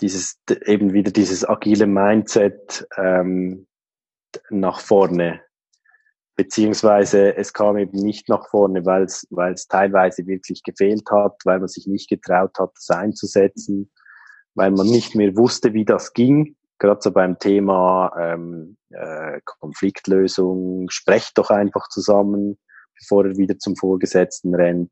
dieses 0.00 0.40
eben 0.66 0.92
wieder 0.92 1.10
dieses 1.10 1.48
agile 1.48 1.86
Mindset 1.86 2.86
ähm, 2.96 3.66
nach 4.50 4.80
vorne. 4.80 5.40
Beziehungsweise 6.36 7.36
es 7.36 7.52
kam 7.52 7.76
eben 7.78 7.98
nicht 7.98 8.28
nach 8.28 8.48
vorne, 8.48 8.84
weil 8.84 9.04
es 9.04 9.26
weil 9.30 9.52
es 9.52 9.68
teilweise 9.68 10.26
wirklich 10.26 10.62
gefehlt 10.64 11.08
hat, 11.10 11.36
weil 11.44 11.60
man 11.60 11.68
sich 11.68 11.86
nicht 11.86 12.08
getraut 12.08 12.58
hat, 12.58 12.72
das 12.74 12.90
einzusetzen, 12.90 13.90
weil 14.54 14.72
man 14.72 14.86
nicht 14.86 15.14
mehr 15.14 15.36
wusste, 15.36 15.74
wie 15.74 15.84
das 15.84 16.12
ging. 16.12 16.56
Gerade 16.78 17.00
so 17.00 17.12
beim 17.12 17.38
Thema 17.38 18.12
ähm, 18.18 18.76
äh, 18.90 19.40
Konfliktlösung, 19.44 20.90
sprecht 20.90 21.38
doch 21.38 21.50
einfach 21.50 21.88
zusammen, 21.88 22.58
bevor 22.98 23.26
er 23.26 23.36
wieder 23.36 23.58
zum 23.58 23.76
Vorgesetzten 23.76 24.54
rennt. 24.56 24.90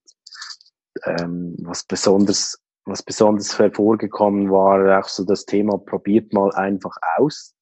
Ähm, 1.05 1.57
was 1.59 1.82
besonders 1.82 2.62
was 2.84 3.03
besonders 3.03 3.59
hervorgekommen 3.59 4.51
war, 4.51 4.99
auch 4.99 5.09
so 5.09 5.24
das 5.24 5.45
Thema, 5.45 5.78
probiert 5.78 6.32
mal 6.32 6.51
einfach 6.53 6.97
aus. 7.16 7.55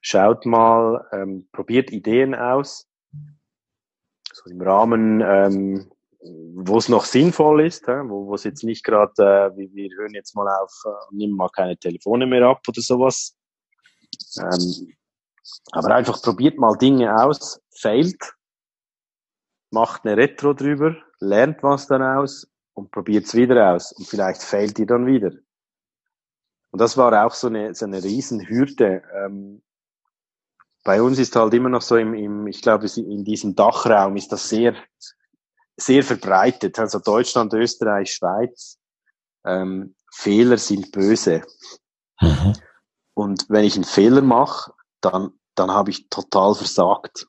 Schaut 0.00 0.46
mal, 0.46 1.06
ähm, 1.12 1.48
probiert 1.52 1.90
Ideen 1.90 2.34
aus. 2.34 2.86
Im 4.46 4.60
Rahmen, 4.60 5.20
ähm, 5.20 5.90
wo 6.54 6.78
es 6.78 6.88
noch 6.88 7.04
sinnvoll 7.04 7.66
ist, 7.66 7.88
äh, 7.88 8.08
wo 8.08 8.34
es 8.34 8.44
jetzt 8.44 8.64
nicht 8.64 8.84
gerade, 8.84 9.12
äh, 9.18 9.56
wie 9.56 9.74
wir 9.74 9.90
hören 9.96 10.14
jetzt 10.14 10.34
mal 10.34 10.48
auf, 10.48 10.72
äh, 10.86 11.14
nimm 11.14 11.32
mal 11.32 11.48
keine 11.50 11.76
Telefone 11.76 12.26
mehr 12.26 12.46
ab 12.46 12.60
oder 12.66 12.80
sowas. 12.80 13.36
Ähm, 14.38 14.94
aber 15.72 15.94
einfach 15.94 16.20
probiert 16.22 16.58
mal 16.58 16.76
Dinge 16.76 17.14
aus, 17.22 17.60
failt, 17.78 18.34
macht 19.70 20.04
eine 20.04 20.16
Retro 20.16 20.54
drüber, 20.54 20.96
lernt 21.20 21.62
was 21.62 21.86
daraus 21.86 22.48
und 22.74 22.90
probiert 22.90 23.26
es 23.26 23.34
wieder 23.34 23.74
aus 23.74 23.92
und 23.92 24.06
vielleicht 24.06 24.42
fehlt 24.42 24.78
ihr 24.78 24.86
dann 24.86 25.06
wieder. 25.06 25.32
Und 26.70 26.80
das 26.80 26.96
war 26.96 27.24
auch 27.24 27.34
so 27.34 27.46
eine, 27.46 27.74
so 27.74 27.84
eine 27.84 28.02
Riesenhürde. 28.02 29.02
Ähm, 29.14 29.62
bei 30.84 31.02
uns 31.02 31.18
ist 31.18 31.34
halt 31.34 31.54
immer 31.54 31.68
noch 31.68 31.82
so 31.82 31.96
im, 31.96 32.14
im 32.14 32.46
ich 32.46 32.62
glaube, 32.62 32.86
in 32.96 33.24
diesem 33.24 33.54
Dachraum 33.54 34.16
ist 34.16 34.30
das 34.32 34.48
sehr, 34.48 34.74
sehr 35.76 36.02
verbreitet. 36.02 36.78
Also 36.78 36.98
Deutschland, 36.98 37.52
Österreich, 37.54 38.12
Schweiz. 38.12 38.78
Ähm, 39.44 39.94
Fehler 40.12 40.58
sind 40.58 40.92
böse. 40.92 41.42
Mhm. 42.20 42.52
Und 43.14 43.46
wenn 43.48 43.64
ich 43.64 43.74
einen 43.74 43.84
Fehler 43.84 44.22
mache, 44.22 44.72
dann, 45.00 45.32
dann 45.54 45.70
habe 45.70 45.90
ich 45.90 46.08
total 46.08 46.54
versagt. 46.54 47.26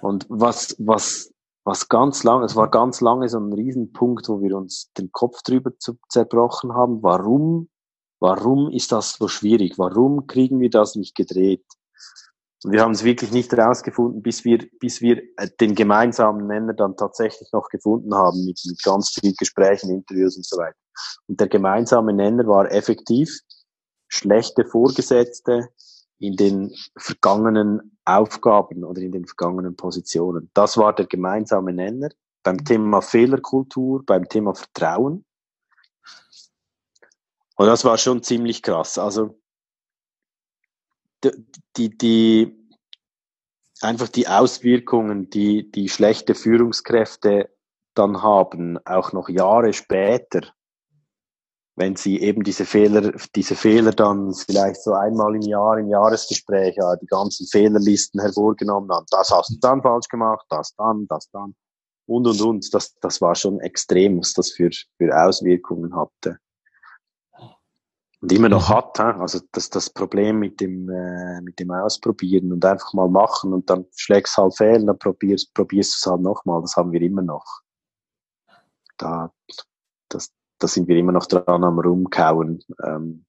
Und 0.00 0.26
was, 0.28 0.74
was 0.78 1.32
was 1.64 1.88
ganz 1.88 2.24
lange, 2.24 2.46
es 2.46 2.56
war 2.56 2.70
ganz 2.70 3.00
lange 3.00 3.28
so 3.28 3.38
ein 3.38 3.52
Riesenpunkt, 3.52 4.28
wo 4.28 4.40
wir 4.40 4.56
uns 4.56 4.90
den 4.94 5.12
Kopf 5.12 5.42
drüber 5.42 5.78
zu, 5.78 5.98
zerbrochen 6.08 6.72
haben. 6.72 7.02
Warum, 7.02 7.68
warum 8.18 8.70
ist 8.70 8.92
das 8.92 9.12
so 9.12 9.28
schwierig? 9.28 9.78
Warum 9.78 10.26
kriegen 10.26 10.60
wir 10.60 10.70
das 10.70 10.96
nicht 10.96 11.14
gedreht? 11.14 11.64
Wir 12.64 12.82
haben 12.82 12.92
es 12.92 13.04
wirklich 13.04 13.32
nicht 13.32 13.52
herausgefunden, 13.52 14.22
bis 14.22 14.44
wir, 14.44 14.58
bis 14.80 15.00
wir 15.00 15.22
äh, 15.36 15.48
den 15.60 15.74
gemeinsamen 15.74 16.46
Nenner 16.46 16.74
dann 16.74 16.96
tatsächlich 16.96 17.50
noch 17.52 17.68
gefunden 17.68 18.14
haben 18.14 18.44
mit, 18.44 18.60
mit 18.66 18.82
ganz 18.82 19.10
vielen 19.10 19.34
Gesprächen, 19.38 19.90
Interviews 19.90 20.36
und 20.36 20.44
so 20.44 20.58
weiter. 20.58 20.76
Und 21.26 21.40
der 21.40 21.48
gemeinsame 21.48 22.12
Nenner 22.12 22.46
war 22.46 22.70
effektiv 22.70 23.40
schlechte 24.08 24.66
Vorgesetzte, 24.66 25.70
in 26.20 26.36
den 26.36 26.74
vergangenen 26.98 27.96
Aufgaben 28.04 28.84
oder 28.84 29.00
in 29.00 29.12
den 29.12 29.26
vergangenen 29.26 29.74
Positionen. 29.74 30.50
Das 30.52 30.76
war 30.76 30.94
der 30.94 31.06
gemeinsame 31.06 31.72
Nenner 31.72 32.10
beim 32.42 32.62
Thema 32.64 33.00
Fehlerkultur, 33.00 34.04
beim 34.04 34.28
Thema 34.28 34.54
Vertrauen. 34.54 35.24
Und 37.56 37.66
das 37.66 37.84
war 37.84 37.96
schon 37.96 38.22
ziemlich 38.22 38.62
krass. 38.62 38.98
Also 38.98 39.39
die, 41.76 41.96
die, 41.96 42.68
einfach 43.80 44.08
die 44.08 44.28
Auswirkungen, 44.28 45.30
die 45.30 45.70
die 45.70 45.88
schlechte 45.88 46.34
Führungskräfte 46.34 47.50
dann 47.94 48.22
haben, 48.22 48.78
auch 48.84 49.12
noch 49.12 49.28
Jahre 49.28 49.72
später, 49.72 50.42
wenn 51.76 51.96
sie 51.96 52.20
eben 52.20 52.42
diese 52.42 52.66
Fehler, 52.66 53.12
diese 53.34 53.54
Fehler 53.54 53.92
dann 53.92 54.34
vielleicht 54.34 54.82
so 54.82 54.92
einmal 54.92 55.34
im 55.34 55.42
Jahr, 55.42 55.78
im 55.78 55.88
Jahresgespräch, 55.88 56.76
ja, 56.76 56.96
die 56.96 57.06
ganzen 57.06 57.46
Fehlerlisten 57.46 58.20
hervorgenommen 58.20 58.90
haben. 58.90 59.06
Das 59.10 59.30
hast 59.30 59.50
du 59.50 59.58
dann 59.60 59.82
falsch 59.82 60.08
gemacht, 60.08 60.44
das 60.50 60.74
dann, 60.76 61.06
das 61.08 61.30
dann. 61.30 61.54
Und, 62.06 62.26
und, 62.26 62.40
und. 62.42 62.74
Das, 62.74 62.94
das 63.00 63.20
war 63.20 63.34
schon 63.34 63.60
extrem, 63.60 64.18
was 64.18 64.34
das 64.34 64.50
für, 64.50 64.68
für 64.98 65.24
Auswirkungen 65.24 65.94
hatte. 65.96 66.38
Und 68.22 68.32
immer 68.32 68.50
noch 68.50 68.68
mhm. 68.68 68.74
hat, 68.74 69.00
also 69.00 69.40
das, 69.52 69.70
das 69.70 69.88
Problem 69.88 70.38
mit 70.38 70.60
dem, 70.60 70.90
äh, 70.90 71.40
mit 71.40 71.58
dem 71.58 71.70
Ausprobieren 71.70 72.52
und 72.52 72.64
einfach 72.64 72.92
mal 72.92 73.08
machen 73.08 73.54
und 73.54 73.70
dann 73.70 73.86
schlägst 73.96 74.36
halt 74.36 74.56
fehl, 74.56 74.84
dann 74.84 74.98
probierst, 74.98 75.54
probierst 75.54 75.94
du 75.94 75.96
es 75.96 76.12
halt 76.12 76.22
nochmal, 76.22 76.60
das 76.60 76.76
haben 76.76 76.92
wir 76.92 77.00
immer 77.00 77.22
noch. 77.22 77.62
Da, 78.98 79.32
das, 80.10 80.32
da 80.58 80.68
sind 80.68 80.86
wir 80.86 80.96
immer 80.96 81.12
noch 81.12 81.26
dran 81.26 81.64
am 81.64 81.78
Rumkauen. 81.78 82.62
Ähm, 82.84 83.24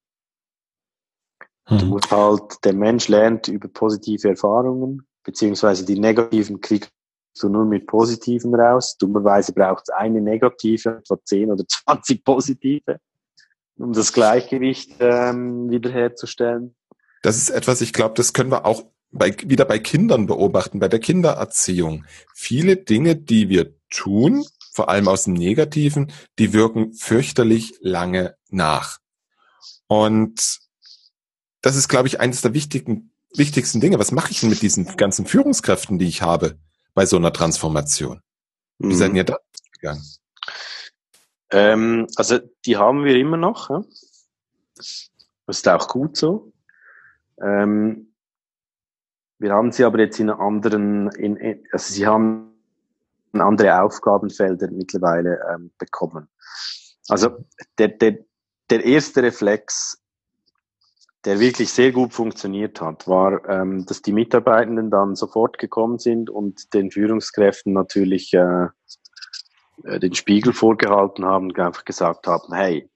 mhm. 1.70 1.78
Du 1.78 1.86
musst 1.86 2.12
halt, 2.12 2.64
der 2.66 2.74
Mensch 2.74 3.08
lernt 3.08 3.48
über 3.48 3.70
positive 3.70 4.28
Erfahrungen, 4.28 5.08
beziehungsweise 5.24 5.86
die 5.86 5.98
negativen 5.98 6.60
kriegst 6.60 6.92
du 7.40 7.48
nur 7.48 7.64
mit 7.64 7.88
positiven 7.88 8.54
raus. 8.54 8.98
Dummerweise 8.98 9.54
braucht 9.54 9.84
es 9.88 9.90
eine 9.96 10.20
negative, 10.20 10.98
etwa 10.98 11.18
10 11.24 11.50
oder 11.54 11.64
20 11.66 12.26
positive, 12.26 13.00
um 13.78 13.94
das 13.94 14.14
Gleichgewicht 14.14 14.94
ähm, 15.00 15.70
wiederherzustellen. 15.70 16.76
Das 17.22 17.38
ist 17.38 17.50
etwas, 17.50 17.82
ich 17.82 17.94
glaube, 17.94 18.16
das 18.16 18.34
können 18.34 18.52
wir 18.52 18.66
auch 18.66 18.84
bei, 19.12 19.36
wieder 19.46 19.66
bei 19.66 19.80
Kindern 19.80 20.26
beobachten, 20.26 20.80
bei 20.80 20.88
der 20.88 21.00
Kindererziehung. 21.00 22.06
Viele 22.34 22.78
Dinge, 22.78 23.16
die 23.16 23.50
wir 23.50 23.76
tun, 23.90 24.46
vor 24.74 24.90
allem 24.90 25.08
aus 25.08 25.26
dem 25.26 25.34
Negativen, 25.34 26.12
die 26.40 26.54
wirken 26.54 26.94
fürchterlich 26.94 27.76
lange 27.82 28.36
nach. 28.50 29.00
Und 29.88 30.60
das 31.62 31.76
ist, 31.76 31.90
glaube 31.90 32.08
ich, 32.08 32.20
eines 32.20 32.42
der 32.42 32.54
wichtigen, 32.54 33.14
wichtigsten 33.36 33.82
Dinge. 33.82 34.00
Was 34.00 34.12
mache 34.12 34.32
ich 34.32 34.40
denn 34.40 34.50
mit 34.50 34.62
diesen 34.62 34.86
ganzen 34.96 35.26
Führungskräften, 35.26 36.00
die 36.00 36.08
ich 36.08 36.22
habe 36.22 36.58
bei 36.94 37.06
so 37.06 37.18
einer 37.18 37.34
Transformation? 37.34 38.22
Wie 38.80 38.88
mhm. 38.88 38.96
seid 38.96 39.14
ihr 39.14 39.26
da 39.26 39.38
gegangen? 39.74 40.04
Ähm, 41.52 42.08
also 42.16 42.40
die 42.66 42.78
haben 42.78 43.04
wir 43.04 43.16
immer 43.16 43.38
noch. 43.38 43.70
Ja? 43.70 43.84
Das 44.76 45.12
ist 45.48 45.68
auch 45.68 45.88
gut 45.88 46.18
so. 46.18 46.54
Ähm, 47.42 48.14
wir 49.40 49.54
haben 49.54 49.72
sie 49.72 49.84
aber 49.84 50.00
jetzt 50.00 50.20
in 50.20 50.30
anderen, 50.30 51.10
in, 51.12 51.64
also 51.72 51.94
sie 51.94 52.06
haben 52.06 52.54
andere 53.34 53.82
Aufgabenfelder 53.82 54.70
mittlerweile 54.72 55.40
ähm, 55.54 55.72
bekommen. 55.78 56.30
Also 57.08 57.44
der, 57.78 57.90
der, 57.90 58.20
der 58.70 58.86
erste 58.86 59.24
Reflex, 59.24 60.02
der 61.26 61.40
wirklich 61.40 61.72
sehr 61.72 61.92
gut 61.92 62.14
funktioniert 62.14 62.82
hat, 62.82 63.08
war, 63.08 63.48
ähm, 63.50 63.86
dass 63.86 64.02
die 64.02 64.14
Mitarbeitenden 64.14 64.90
dann 64.90 65.16
sofort 65.16 65.58
gekommen 65.58 65.98
sind 66.00 66.30
und 66.30 66.74
den 66.74 66.92
Führungskräften 66.92 67.74
natürlich 67.74 68.34
äh 68.34 68.68
den 69.84 70.14
Spiegel 70.14 70.54
vorgehalten 70.54 71.26
haben 71.26 71.50
und 71.50 71.60
einfach 71.60 71.86
gesagt 71.86 72.28
haben, 72.28 72.54
hey, 72.54 72.90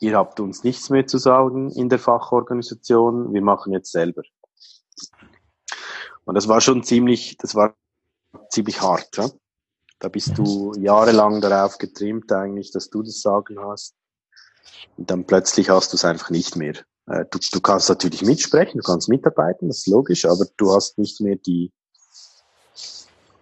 ihr 0.00 0.16
habt 0.16 0.40
uns 0.40 0.64
nichts 0.64 0.90
mehr 0.90 1.06
zu 1.06 1.18
sagen 1.18 1.70
in 1.70 1.88
der 1.88 1.98
Fachorganisation, 1.98 3.32
wir 3.32 3.42
machen 3.42 3.72
jetzt 3.72 3.92
selber. 3.92 4.22
Und 6.24 6.34
das 6.34 6.48
war 6.48 6.60
schon 6.60 6.82
ziemlich, 6.82 7.36
das 7.38 7.54
war 7.54 7.74
ziemlich 8.50 8.80
hart. 8.80 9.16
Ja? 9.16 9.28
Da 9.98 10.08
bist 10.08 10.36
du 10.36 10.74
jahrelang 10.78 11.40
darauf 11.40 11.78
getrimmt 11.78 12.30
eigentlich, 12.32 12.70
dass 12.72 12.90
du 12.90 13.02
das 13.02 13.22
Sagen 13.22 13.58
hast. 13.60 13.94
Und 14.96 15.10
dann 15.10 15.24
plötzlich 15.24 15.70
hast 15.70 15.92
du 15.92 15.96
es 15.96 16.04
einfach 16.04 16.30
nicht 16.30 16.56
mehr. 16.56 16.74
Äh, 17.06 17.24
du, 17.30 17.38
du 17.52 17.60
kannst 17.60 17.88
natürlich 17.88 18.22
mitsprechen, 18.22 18.80
du 18.80 18.84
kannst 18.84 19.08
mitarbeiten, 19.08 19.68
das 19.68 19.78
ist 19.78 19.86
logisch, 19.86 20.24
aber 20.24 20.46
du 20.56 20.74
hast 20.74 20.98
nicht 20.98 21.20
mehr 21.20 21.36
die, 21.36 21.72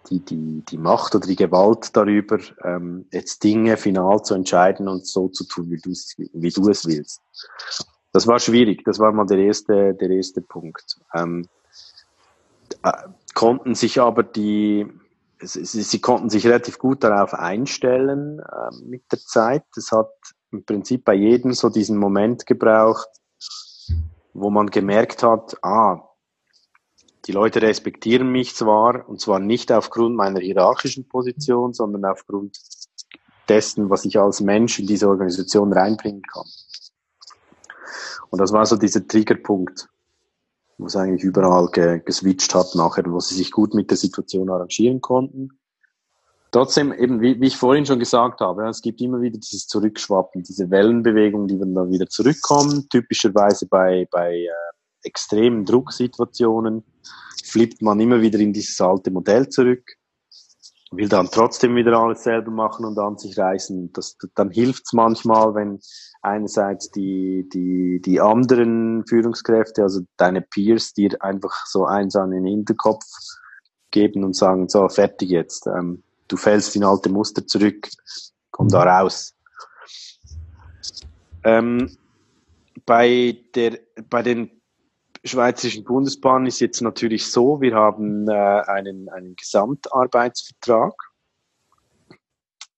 die, 0.09 0.19
die, 0.19 0.63
die 0.67 0.77
Macht 0.77 1.15
oder 1.15 1.27
die 1.27 1.35
Gewalt 1.35 1.95
darüber, 1.95 2.39
ähm, 2.63 3.05
jetzt 3.11 3.43
Dinge 3.43 3.77
final 3.77 4.21
zu 4.23 4.33
entscheiden 4.33 4.87
und 4.87 5.05
so 5.05 5.27
zu 5.29 5.45
tun, 5.45 5.69
wie, 5.69 5.79
wie 6.33 6.49
du 6.49 6.69
es 6.69 6.85
willst. 6.85 7.21
Das 8.11 8.27
war 8.27 8.39
schwierig, 8.39 8.83
das 8.85 8.99
war 8.99 9.11
mal 9.11 9.25
der 9.25 9.39
erste, 9.39 9.93
der 9.93 10.09
erste 10.09 10.41
Punkt. 10.41 10.97
Ähm, 11.13 11.47
äh, 12.83 12.91
konnten 13.33 13.75
sich 13.75 13.99
aber 13.99 14.23
die, 14.23 14.87
sie, 15.41 15.65
sie 15.65 15.99
konnten 15.99 16.29
sich 16.29 16.45
relativ 16.45 16.79
gut 16.79 17.03
darauf 17.03 17.33
einstellen 17.33 18.39
äh, 18.39 18.75
mit 18.85 19.03
der 19.11 19.19
Zeit. 19.19 19.65
Es 19.75 19.91
hat 19.91 20.11
im 20.51 20.63
Prinzip 20.63 21.03
bei 21.03 21.13
jedem 21.13 21.53
so 21.53 21.69
diesen 21.69 21.97
Moment 21.97 22.45
gebraucht, 22.45 23.09
wo 24.33 24.49
man 24.49 24.67
gemerkt 24.67 25.23
hat, 25.23 25.57
ah, 25.63 26.04
die 27.25 27.31
Leute 27.31 27.61
respektieren 27.61 28.31
mich 28.31 28.55
zwar, 28.55 29.07
und 29.09 29.19
zwar 29.19 29.39
nicht 29.39 29.71
aufgrund 29.71 30.15
meiner 30.15 30.39
hierarchischen 30.39 31.07
Position, 31.07 31.73
sondern 31.73 32.05
aufgrund 32.05 32.59
dessen, 33.49 33.89
was 33.89 34.05
ich 34.05 34.19
als 34.19 34.41
Mensch 34.41 34.79
in 34.79 34.87
diese 34.87 35.07
Organisation 35.07 35.73
reinbringen 35.73 36.21
kann. 36.21 36.45
Und 38.29 38.39
das 38.39 38.51
war 38.51 38.65
so 38.65 38.75
dieser 38.75 39.07
Triggerpunkt, 39.07 39.87
wo 40.77 40.85
es 40.85 40.95
eigentlich 40.95 41.23
überall 41.23 41.69
ge 41.71 42.01
geswitcht 42.03 42.53
hat 42.53 42.75
nachher, 42.75 43.05
wo 43.07 43.19
sie 43.19 43.35
sich 43.35 43.51
gut 43.51 43.73
mit 43.73 43.89
der 43.89 43.97
Situation 43.97 44.49
arrangieren 44.49 45.01
konnten. 45.01 45.59
Trotzdem, 46.51 46.93
eben, 46.93 47.21
wie, 47.21 47.39
wie 47.41 47.47
ich 47.47 47.57
vorhin 47.57 47.85
schon 47.85 47.99
gesagt 47.99 48.39
habe, 48.39 48.67
es 48.69 48.81
gibt 48.81 49.01
immer 49.01 49.21
wieder 49.21 49.37
dieses 49.37 49.67
Zurückschwappen, 49.67 50.43
diese 50.43 50.69
Wellenbewegung, 50.69 51.47
die 51.47 51.57
dann 51.57 51.91
wieder 51.91 52.07
zurückkommen, 52.07 52.87
typischerweise 52.89 53.67
bei, 53.67 54.07
bei 54.11 54.35
äh, 54.35 54.49
extremen 55.03 55.65
Drucksituationen 55.65 56.83
flippt 57.43 57.81
man 57.81 57.99
immer 57.99 58.21
wieder 58.21 58.39
in 58.39 58.53
dieses 58.53 58.79
alte 58.81 59.11
Modell 59.11 59.49
zurück, 59.49 59.83
will 60.91 61.09
dann 61.09 61.29
trotzdem 61.31 61.75
wieder 61.75 61.97
alles 61.97 62.23
selber 62.23 62.51
machen 62.51 62.85
und 62.85 62.97
an 62.99 63.17
sich 63.17 63.37
reißen. 63.37 63.91
Das, 63.93 64.17
dann 64.35 64.51
hilft's 64.51 64.93
manchmal, 64.93 65.55
wenn 65.55 65.79
einerseits 66.21 66.89
die, 66.91 67.47
die, 67.53 68.01
die 68.03 68.19
anderen 68.19 69.05
Führungskräfte, 69.07 69.83
also 69.83 70.01
deine 70.17 70.41
Peers, 70.41 70.93
dir 70.93 71.15
einfach 71.19 71.65
so 71.65 71.85
eins 71.85 72.15
an 72.15 72.31
den 72.31 72.45
Hinterkopf 72.45 73.05
geben 73.91 74.23
und 74.23 74.35
sagen, 74.35 74.67
so, 74.67 74.87
fertig 74.89 75.29
jetzt. 75.29 75.67
Ähm, 75.67 76.03
du 76.27 76.37
fällst 76.37 76.75
in 76.75 76.83
alte 76.83 77.09
Muster 77.09 77.45
zurück, 77.45 77.89
komm 78.51 78.67
da 78.69 78.83
raus. 78.83 79.33
Ähm, 81.43 81.95
bei 82.85 83.37
der, 83.53 83.79
bei 84.09 84.23
den 84.23 84.54
Schweizerischen 85.27 85.83
Bundesbahn 85.83 86.45
ist 86.45 86.59
jetzt 86.59 86.81
natürlich 86.81 87.25
so, 87.25 87.59
wir 87.59 87.75
haben 87.75 88.27
äh, 88.27 88.31
einen, 88.31 89.09
einen 89.09 89.35
Gesamtarbeitsvertrag. 89.35 90.93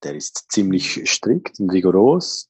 Der 0.04 0.16
ist 0.16 0.52
ziemlich 0.52 1.10
strikt 1.10 1.60
und 1.60 1.72
rigoros, 1.72 2.50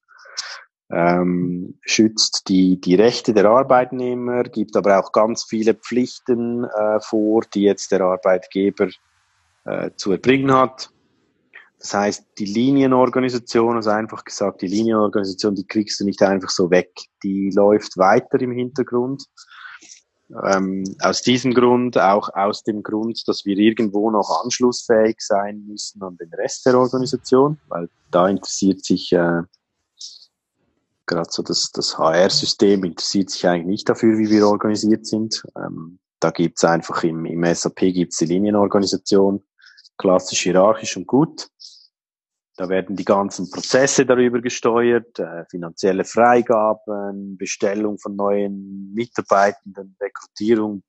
ähm, 0.92 1.80
schützt 1.82 2.48
die, 2.50 2.80
die 2.80 2.96
Rechte 2.96 3.34
der 3.34 3.46
Arbeitnehmer, 3.46 4.44
gibt 4.44 4.76
aber 4.76 5.00
auch 5.00 5.12
ganz 5.12 5.44
viele 5.44 5.74
Pflichten 5.74 6.66
äh, 6.66 7.00
vor, 7.00 7.44
die 7.54 7.64
jetzt 7.64 7.92
der 7.92 8.02
Arbeitgeber 8.02 8.90
äh, 9.66 9.92
zu 9.96 10.12
erbringen 10.12 10.54
hat. 10.54 10.92
Das 11.80 11.94
heißt, 11.94 12.26
die 12.38 12.46
Linienorganisation, 12.46 13.76
also 13.76 13.90
einfach 13.92 14.24
gesagt, 14.24 14.62
die 14.62 14.68
Linienorganisation, 14.68 15.56
die 15.56 15.68
kriegst 15.68 16.00
du 16.00 16.06
nicht 16.06 16.22
einfach 16.24 16.50
so 16.50 16.72
weg. 16.72 16.92
Die 17.24 17.52
läuft 17.52 17.98
weiter 17.98 18.40
im 18.42 18.52
Hintergrund. 18.52 19.26
Ähm, 20.30 20.84
aus 21.02 21.22
diesem 21.22 21.54
Grund, 21.54 21.98
auch 21.98 22.30
aus 22.34 22.64
dem 22.64 22.84
Grund, 22.84 23.28
dass 23.28 23.46
wir 23.46 23.58
irgendwo 23.58 24.12
noch 24.12 24.44
anschlussfähig 24.44 25.18
sein 25.20 25.64
müssen 25.68 26.04
an 26.04 26.18
den 26.18 26.34
Rest 26.34 26.66
der 26.66 26.78
Organisation, 26.78 27.60
weil 27.70 27.90
da 28.12 28.28
interessiert 28.28 28.84
sich 28.84 29.14
äh, 29.14 29.44
gerade 31.06 31.30
so 31.32 31.42
das, 31.42 31.72
das 31.72 31.98
HR-System 31.98 32.84
interessiert 32.84 33.30
sich 33.30 33.48
eigentlich 33.48 33.68
nicht 33.68 33.90
dafür, 33.90 34.18
wie 34.18 34.30
wir 34.30 34.48
organisiert 34.48 35.08
sind. 35.08 35.44
Ähm, 35.56 36.00
da 36.20 36.32
gibt's 36.32 36.64
einfach 36.64 37.04
im, 37.04 37.26
im 37.26 37.44
SAP 37.56 37.80
gibt's 37.94 38.18
die 38.18 38.26
Linienorganisation, 38.26 39.44
klassisch 39.98 40.42
hierarchisch 40.42 40.98
und 40.98 41.08
gut. 41.08 41.48
Da 42.58 42.70
werden 42.70 42.96
die 42.96 43.06
ganzen 43.06 43.50
Prozesse 43.52 44.06
darüber 44.06 44.42
gesteuert, 44.42 45.20
äh, 45.20 45.46
finanzielle 45.46 46.04
Freigaben, 46.04 47.38
Bestellung 47.38 48.00
von 48.00 48.16
neuen 48.16 48.92
Mitarbeitenden, 48.96 49.96
Rekrutierung, 50.02 50.82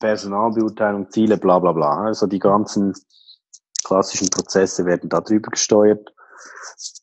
Personalbeurteilung, 0.00 1.10
Ziele, 1.10 1.38
bla 1.38 1.58
bla 1.58 1.72
bla. 1.72 2.04
Also 2.04 2.26
die 2.26 2.38
ganzen 2.38 2.92
klassischen 3.82 4.28
Prozesse 4.28 4.84
werden 4.84 5.08
darüber 5.08 5.48
gesteuert. 5.48 6.12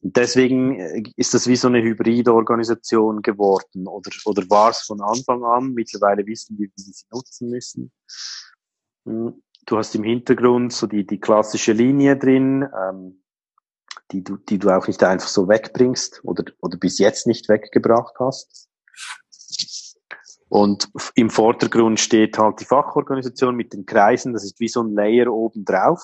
Deswegen 0.02 0.80
äh, 0.80 1.04
ist 1.16 1.34
das 1.34 1.48
wie 1.48 1.56
so 1.56 1.68
eine 1.68 1.82
hybride 1.82 2.32
Organisation 2.32 3.24
geworden 3.24 3.88
oder, 3.88 4.12
oder 4.26 4.44
war 4.52 4.70
es 4.70 4.82
von 4.82 5.02
Anfang 5.02 5.44
an. 5.44 5.74
Mittlerweile 5.74 6.26
wissen 6.28 6.60
wir, 6.60 6.68
wie 6.68 6.86
wir 6.86 6.94
sie 6.94 7.06
nutzen 7.12 7.50
müssen. 7.50 7.92
Hm, 9.06 9.42
du 9.66 9.78
hast 9.78 9.96
im 9.96 10.04
Hintergrund 10.04 10.74
so 10.74 10.86
die, 10.86 11.08
die 11.08 11.20
klassische 11.20 11.74
Linie 11.74 12.18
drin. 12.18 12.70
Ähm, 12.80 13.24
die 14.12 14.24
du, 14.24 14.38
die 14.38 14.60
du 14.60 14.70
auch 14.70 14.88
nicht 14.88 15.04
einfach 15.04 15.28
so 15.28 15.48
wegbringst 15.48 16.22
oder, 16.24 16.44
oder 16.62 16.78
bis 16.78 17.00
jetzt 17.00 17.28
nicht 17.28 17.50
weggebracht 17.50 18.16
hast. 18.20 18.70
Und 20.48 20.90
im 21.16 21.30
Vordergrund 21.30 22.00
steht 22.00 22.38
halt 22.38 22.60
die 22.60 22.66
Fachorganisation 22.66 23.56
mit 23.56 23.74
den 23.74 23.86
Kreisen. 23.86 24.34
Das 24.34 24.44
ist 24.44 24.60
wie 24.60 24.68
so 24.68 24.84
ein 24.84 24.94
Layer 24.94 25.32
oben 25.32 25.66
drauf, 25.66 26.02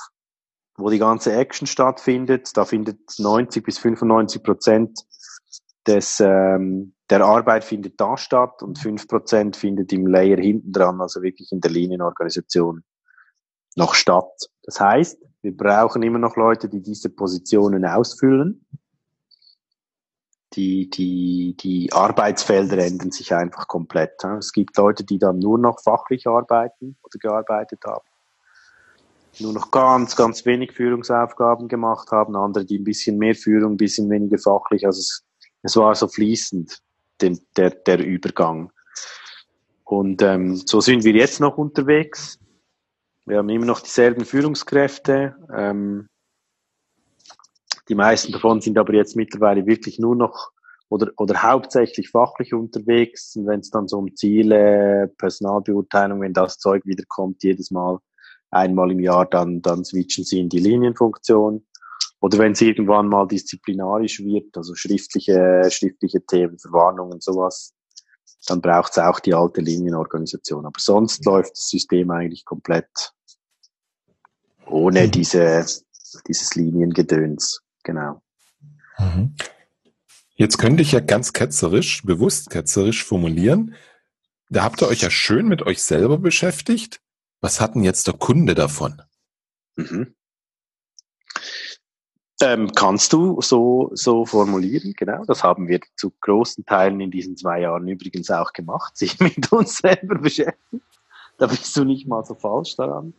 wo 0.78 0.89
die 0.89 0.99
ganze 0.99 1.34
Action 1.34 1.68
stattfindet. 1.68 2.58
Da 2.58 2.66
findet 2.66 2.99
90 3.18 3.64
bis 3.64 3.78
95 3.78 4.43
Prozent 4.43 5.06
des, 5.86 6.20
ähm, 6.20 6.95
der 7.10 7.22
Arbeit 7.22 7.64
findet 7.64 7.99
da 7.99 8.18
statt 8.18 8.62
und 8.64 8.80
5 8.80 9.08
Prozent 9.08 9.56
findet 9.56 9.93
im 9.93 10.08
Layer 10.08 10.38
hinten 10.38 10.72
dran, 10.72 11.02
also 11.02 11.22
wirklich 11.22 11.52
in 11.52 11.62
der 11.62 11.72
Linienorganisation 11.72 12.84
noch 13.76 13.93
statt. 13.93 14.49
Das 14.64 14.80
heißt, 14.80 15.18
wir 15.42 15.56
brauchen 15.56 16.04
immer 16.04 16.20
noch 16.20 16.36
Leute, 16.36 16.70
die 16.70 16.82
diese 16.82 17.10
Positionen 17.10 17.86
ausfüllen. 17.86 18.66
Die, 20.54 20.89
die, 20.89 21.56
die 21.60 21.92
Arbeitsfelder 21.94 22.78
ändern 22.78 23.12
sich 23.12 23.34
einfach 23.34 23.68
komplett. 23.68 24.24
Es 24.38 24.52
gibt 24.52 24.76
Leute, 24.78 25.06
die 25.06 25.18
dann 25.18 25.39
nur 25.39 25.58
noch 25.58 25.82
fachlich 25.82 26.28
arbeiten 26.28 26.98
oder 27.04 27.18
gearbeitet 27.20 27.80
haben. 27.86 28.06
Nur 29.39 29.54
noch 29.54 29.72
ganz, 29.72 30.18
ganz 30.18 30.46
wenig 30.46 30.74
Führungsaufgaben 30.74 31.70
gemacht 31.70 32.12
haben. 32.12 32.36
Andere, 32.36 32.66
die 32.66 32.80
ein 32.80 32.84
bisschen 32.84 33.18
mehr 33.18 33.34
Führung, 33.34 33.74
ein 33.74 33.78
bisschen 33.78 34.10
weniger 34.10 34.38
fachlich. 34.38 34.86
Also 34.86 35.00
es, 35.00 35.24
es 35.64 35.76
war 35.78 35.96
so 35.96 36.10
fließend, 36.10 36.80
den, 37.22 37.39
der, 37.56 37.70
der 37.70 38.06
Übergang. 38.06 38.74
Und 39.86 40.22
ähm, 40.22 40.58
so 40.58 40.82
sind 40.82 41.06
wir 41.06 41.14
jetzt 41.14 41.39
noch 41.39 41.58
unterwegs. 41.58 42.41
Wir 43.26 43.38
haben 43.38 43.50
immer 43.50 43.66
noch 43.66 43.82
dieselben 43.82 44.26
Führungskräfte. 44.26 45.36
Ähm, 45.56 46.08
die 47.88 47.96
meisten 47.96 48.32
davon 48.32 48.62
sind 48.62 48.78
aber 48.78 48.94
jetzt 48.94 49.16
mittlerweile 49.16 49.66
wirklich 49.66 50.00
nur 50.00 50.16
noch 50.16 50.52
oder, 50.90 51.12
oder 51.18 51.42
hauptsächlich 51.42 52.10
fachlich 52.10 52.54
unterwegs. 52.54 53.36
Und 53.36 53.48
wenn 53.48 53.62
es 53.62 53.70
dann 53.70 53.88
so 53.88 53.98
um 53.98 54.16
Ziele, 54.16 55.12
Personalbeurteilung, 55.18 56.22
wenn 56.22 56.34
das 56.34 56.58
Zeug 56.58 56.86
wieder 56.86 57.04
kommt, 57.08 57.44
jedes 57.44 57.72
Mal 57.72 58.00
einmal 58.50 58.92
im 58.92 59.00
Jahr, 59.00 59.26
dann, 59.26 59.62
dann 59.62 59.86
switchen 59.86 60.26
sie 60.26 60.40
in 60.40 60.50
die 60.50 60.60
Linienfunktion. 60.60 61.66
Oder 62.20 62.38
wenn 62.38 62.52
es 62.52 62.62
irgendwann 62.62 63.08
mal 63.08 63.28
disziplinarisch 63.28 64.20
wird, 64.20 64.56
also 64.56 64.76
schriftliche, 64.76 65.64
schriftliche 65.72 66.24
Themen, 66.26 66.60
Verwarnungen, 66.60 67.20
sowas, 67.20 67.74
dann 68.46 68.62
braucht 68.62 68.92
es 68.92 68.98
auch 68.98 69.20
die 69.20 69.34
alte 69.34 69.62
Linienorganisation. 69.62 70.66
Aber 70.66 70.80
sonst 70.80 71.26
läuft 71.26 71.52
das 71.52 71.70
System 71.70 72.12
eigentlich 72.12 72.46
komplett 72.46 73.14
ohne 74.66 75.08
mhm. 75.08 75.12
diese, 75.12 75.66
dieses 76.28 76.56
Liniengedöns. 76.56 77.62
Genau. 77.84 78.22
Mhm. 78.98 79.36
Jetzt 80.36 80.58
könnte 80.58 80.82
ich 80.82 80.92
ja 80.92 81.02
ganz 81.02 81.34
ketzerisch, 81.34 82.04
bewusst 82.04 82.50
ketzerisch 82.50 83.04
formulieren. 83.04 83.76
Da 84.50 84.64
habt 84.64 84.82
ihr 84.82 84.88
euch 84.88 85.02
ja 85.02 85.12
schön 85.12 85.48
mit 85.48 85.62
euch 85.62 85.84
selber 85.84 86.18
beschäftigt. 86.18 87.02
Was 87.42 87.62
hat 87.62 87.76
denn 87.76 87.84
jetzt 87.84 88.08
der 88.08 88.16
Kunde 88.16 88.56
davon? 88.56 89.02
Mhm. 89.76 90.16
Ähm, 92.42 92.72
kannst 92.76 93.14
du 93.14 93.39
so, 93.42 93.92
so 93.94 94.26
formulieren, 94.26 94.94
genau. 94.98 95.24
Das 95.26 95.44
haben 95.44 95.68
wir 95.68 95.80
zu 95.96 96.12
großen 96.22 96.66
Teilen 96.66 97.00
in 97.00 97.12
diesen 97.12 97.38
zwei 97.38 97.62
Jahren 97.62 97.88
übrigens 97.88 98.30
auch 98.32 98.52
gemacht, 98.54 98.98
sich 98.98 99.20
mit 99.20 99.52
uns 99.52 99.78
selber 99.78 100.16
beschäftigt. 100.16 100.84
Da 101.38 101.48
bist 101.48 101.76
du 101.78 101.84
nicht 101.84 102.08
mal 102.08 102.24
so 102.26 102.36
falsch 102.36 102.76
daran. 102.76 103.14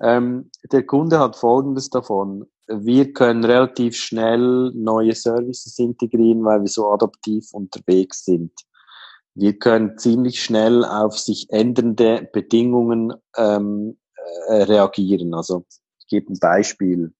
Ähm, 0.00 0.50
der 0.72 0.84
Kunde 0.84 1.18
hat 1.18 1.36
Folgendes 1.36 1.90
davon. 1.90 2.46
Wir 2.66 3.12
können 3.12 3.44
relativ 3.44 3.96
schnell 3.96 4.72
neue 4.74 5.14
Services 5.14 5.78
integrieren, 5.78 6.44
weil 6.44 6.60
wir 6.62 6.68
so 6.68 6.90
adaptiv 6.90 7.52
unterwegs 7.52 8.24
sind. 8.24 8.52
Wir 9.34 9.58
können 9.58 9.98
ziemlich 9.98 10.42
schnell 10.42 10.84
auf 10.84 11.18
sich 11.18 11.46
ändernde 11.50 12.28
Bedingungen 12.32 13.12
ähm, 13.36 13.98
äh, 14.48 14.62
reagieren. 14.62 15.34
Also 15.34 15.64
ich 15.98 16.06
gebe 16.06 16.32
ein 16.32 16.38
Beispiel. 16.38 17.12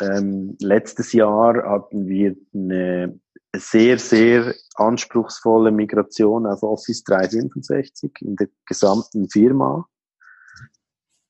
Ähm, 0.00 0.56
letztes 0.60 1.12
Jahr 1.12 1.62
hatten 1.68 2.06
wir 2.06 2.36
eine 2.54 3.18
sehr, 3.54 3.98
sehr 3.98 4.54
anspruchsvolle 4.74 5.70
Migration 5.70 6.46
auf 6.46 6.62
Office 6.62 7.02
365 7.04 8.12
in 8.20 8.36
der 8.36 8.48
gesamten 8.66 9.28
Firma. 9.30 9.88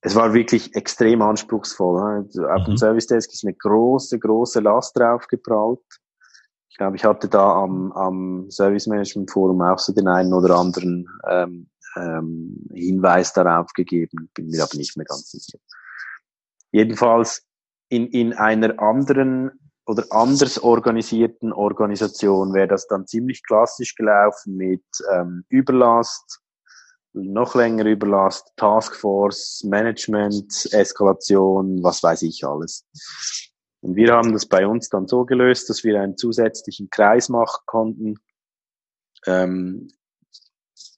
es 0.00 0.14
war 0.14 0.34
wirklich 0.34 0.74
extrem 0.74 1.22
anspruchsvoll. 1.22 2.00
Also 2.00 2.46
auf 2.46 2.60
mhm. 2.62 2.72
dem 2.72 2.76
Service 2.76 3.06
Desk 3.06 3.32
ist 3.32 3.44
eine 3.44 3.54
große, 3.54 4.18
große 4.18 4.60
Last 4.60 4.96
draufgeprallt. 4.96 5.80
Ich 6.68 6.76
glaube, 6.76 6.96
ich 6.96 7.04
hatte 7.04 7.28
da 7.28 7.62
am, 7.62 7.90
am 7.92 8.50
Service 8.50 8.86
Management 8.86 9.30
Forum 9.30 9.62
auch 9.62 9.78
so 9.78 9.92
den 9.92 10.08
einen 10.08 10.32
oder 10.32 10.56
anderen 10.56 11.08
ähm, 11.28 11.70
ähm, 11.96 12.68
Hinweis 12.72 13.32
darauf 13.32 13.72
gegeben, 13.72 14.30
bin 14.34 14.48
mir 14.48 14.62
aber 14.62 14.76
nicht 14.76 14.96
mehr 14.96 15.06
ganz 15.06 15.30
sicher. 15.30 15.58
Jedenfalls 16.72 17.46
in, 17.88 18.08
in 18.08 18.32
einer 18.32 18.80
anderen 18.80 19.52
oder 19.86 20.04
anders 20.10 20.58
organisierten 20.58 21.52
Organisation 21.52 22.52
wäre 22.52 22.66
das 22.66 22.88
dann 22.88 23.06
ziemlich 23.06 23.42
klassisch 23.44 23.94
gelaufen 23.94 24.56
mit 24.56 24.84
ähm, 25.12 25.44
Überlast, 25.48 26.40
noch 27.12 27.54
länger 27.54 27.86
Überlast, 27.86 28.52
Taskforce, 28.56 29.62
Management, 29.64 30.68
Eskalation, 30.72 31.82
was 31.82 32.02
weiß 32.02 32.22
ich 32.22 32.44
alles. 32.44 32.84
Und 33.80 33.94
wir 33.94 34.12
haben 34.12 34.32
das 34.32 34.46
bei 34.46 34.66
uns 34.66 34.88
dann 34.88 35.06
so 35.06 35.24
gelöst, 35.24 35.70
dass 35.70 35.84
wir 35.84 36.00
einen 36.00 36.16
zusätzlichen 36.16 36.90
Kreis 36.90 37.28
machen 37.28 37.62
konnten, 37.66 38.16
ähm, 39.26 39.88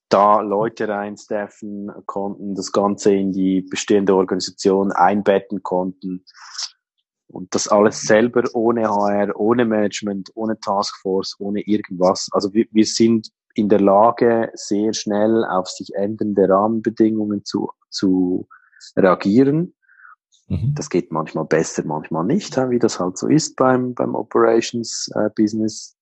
da 0.09 0.41
Leute 0.41 0.89
reinstaffen 0.89 1.91
konnten, 2.07 2.55
das 2.55 2.73
Ganze 2.73 3.13
in 3.13 3.33
die 3.33 3.61
bestehende 3.61 4.15
Organisation 4.15 4.91
einbetten 4.91 5.63
konnten 5.63 6.25
und 7.29 7.55
das 7.55 7.69
alles 7.69 8.03
selber 8.03 8.43
ohne 8.55 8.89
HR, 8.89 9.39
ohne 9.39 9.65
Management, 9.65 10.31
ohne 10.35 10.59
Taskforce, 10.59 11.37
ohne 11.39 11.61
irgendwas. 11.61 12.29
Also 12.33 12.53
wir, 12.55 12.67
wir 12.71 12.87
sind 12.87 13.31
in 13.55 13.69
der 13.69 13.81
Lage, 13.81 14.51
sehr 14.55 14.93
schnell 14.95 15.45
auf 15.45 15.69
sich 15.69 15.95
ändernde 15.95 16.49
Rahmenbedingungen 16.49 17.45
zu, 17.45 17.71
zu 17.91 18.49
reagieren. 18.97 19.75
Mhm. 20.49 20.75
Das 20.75 20.89
geht 20.89 21.13
manchmal 21.13 21.45
besser, 21.45 21.85
manchmal 21.85 22.25
nicht, 22.25 22.57
wie 22.57 22.79
das 22.79 22.99
halt 22.99 23.19
so 23.19 23.29
ist 23.29 23.57
beim, 23.57 23.95
beim 23.95 24.15
Operations 24.15 25.11
äh, 25.15 25.29
Business. 25.35 25.97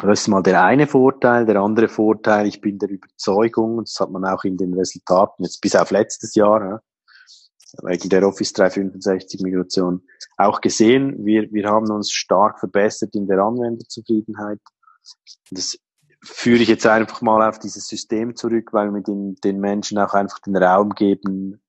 Das 0.00 0.20
ist 0.20 0.28
mal 0.28 0.42
der 0.42 0.64
eine 0.64 0.86
Vorteil. 0.86 1.44
Der 1.44 1.56
andere 1.56 1.88
Vorteil, 1.88 2.46
ich 2.46 2.60
bin 2.60 2.78
der 2.78 2.88
Überzeugung, 2.88 3.78
das 3.78 3.98
hat 4.00 4.10
man 4.10 4.24
auch 4.24 4.44
in 4.44 4.56
den 4.56 4.74
Resultaten 4.74 5.44
jetzt 5.44 5.60
bis 5.60 5.76
auf 5.76 5.90
letztes 5.90 6.34
Jahr, 6.34 6.82
wegen 7.82 8.08
der 8.08 8.26
Office 8.26 8.52
365 8.52 9.40
Migration 9.40 10.02
auch 10.36 10.60
gesehen. 10.60 11.24
Wir, 11.24 11.50
wir 11.52 11.68
haben 11.68 11.90
uns 11.90 12.10
stark 12.10 12.60
verbessert 12.60 13.14
in 13.14 13.26
der 13.26 13.38
Anwenderzufriedenheit. 13.40 14.60
Das 15.50 15.78
führe 16.22 16.62
ich 16.62 16.68
jetzt 16.68 16.86
einfach 16.86 17.20
mal 17.22 17.48
auf 17.48 17.58
dieses 17.58 17.86
System 17.86 18.36
zurück, 18.36 18.72
weil 18.72 18.92
wir 18.92 19.02
den, 19.02 19.36
den 19.36 19.60
Menschen 19.60 19.98
auch 19.98 20.14
einfach 20.14 20.38
den 20.40 20.56
Raum 20.56 20.90
geben, 20.90 21.60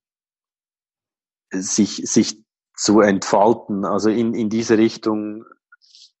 sich, 1.52 2.02
sich 2.10 2.42
zu 2.74 3.00
entfalten. 3.00 3.84
Also 3.84 4.10
in, 4.10 4.34
in 4.34 4.48
diese 4.48 4.78
Richtung 4.78 5.44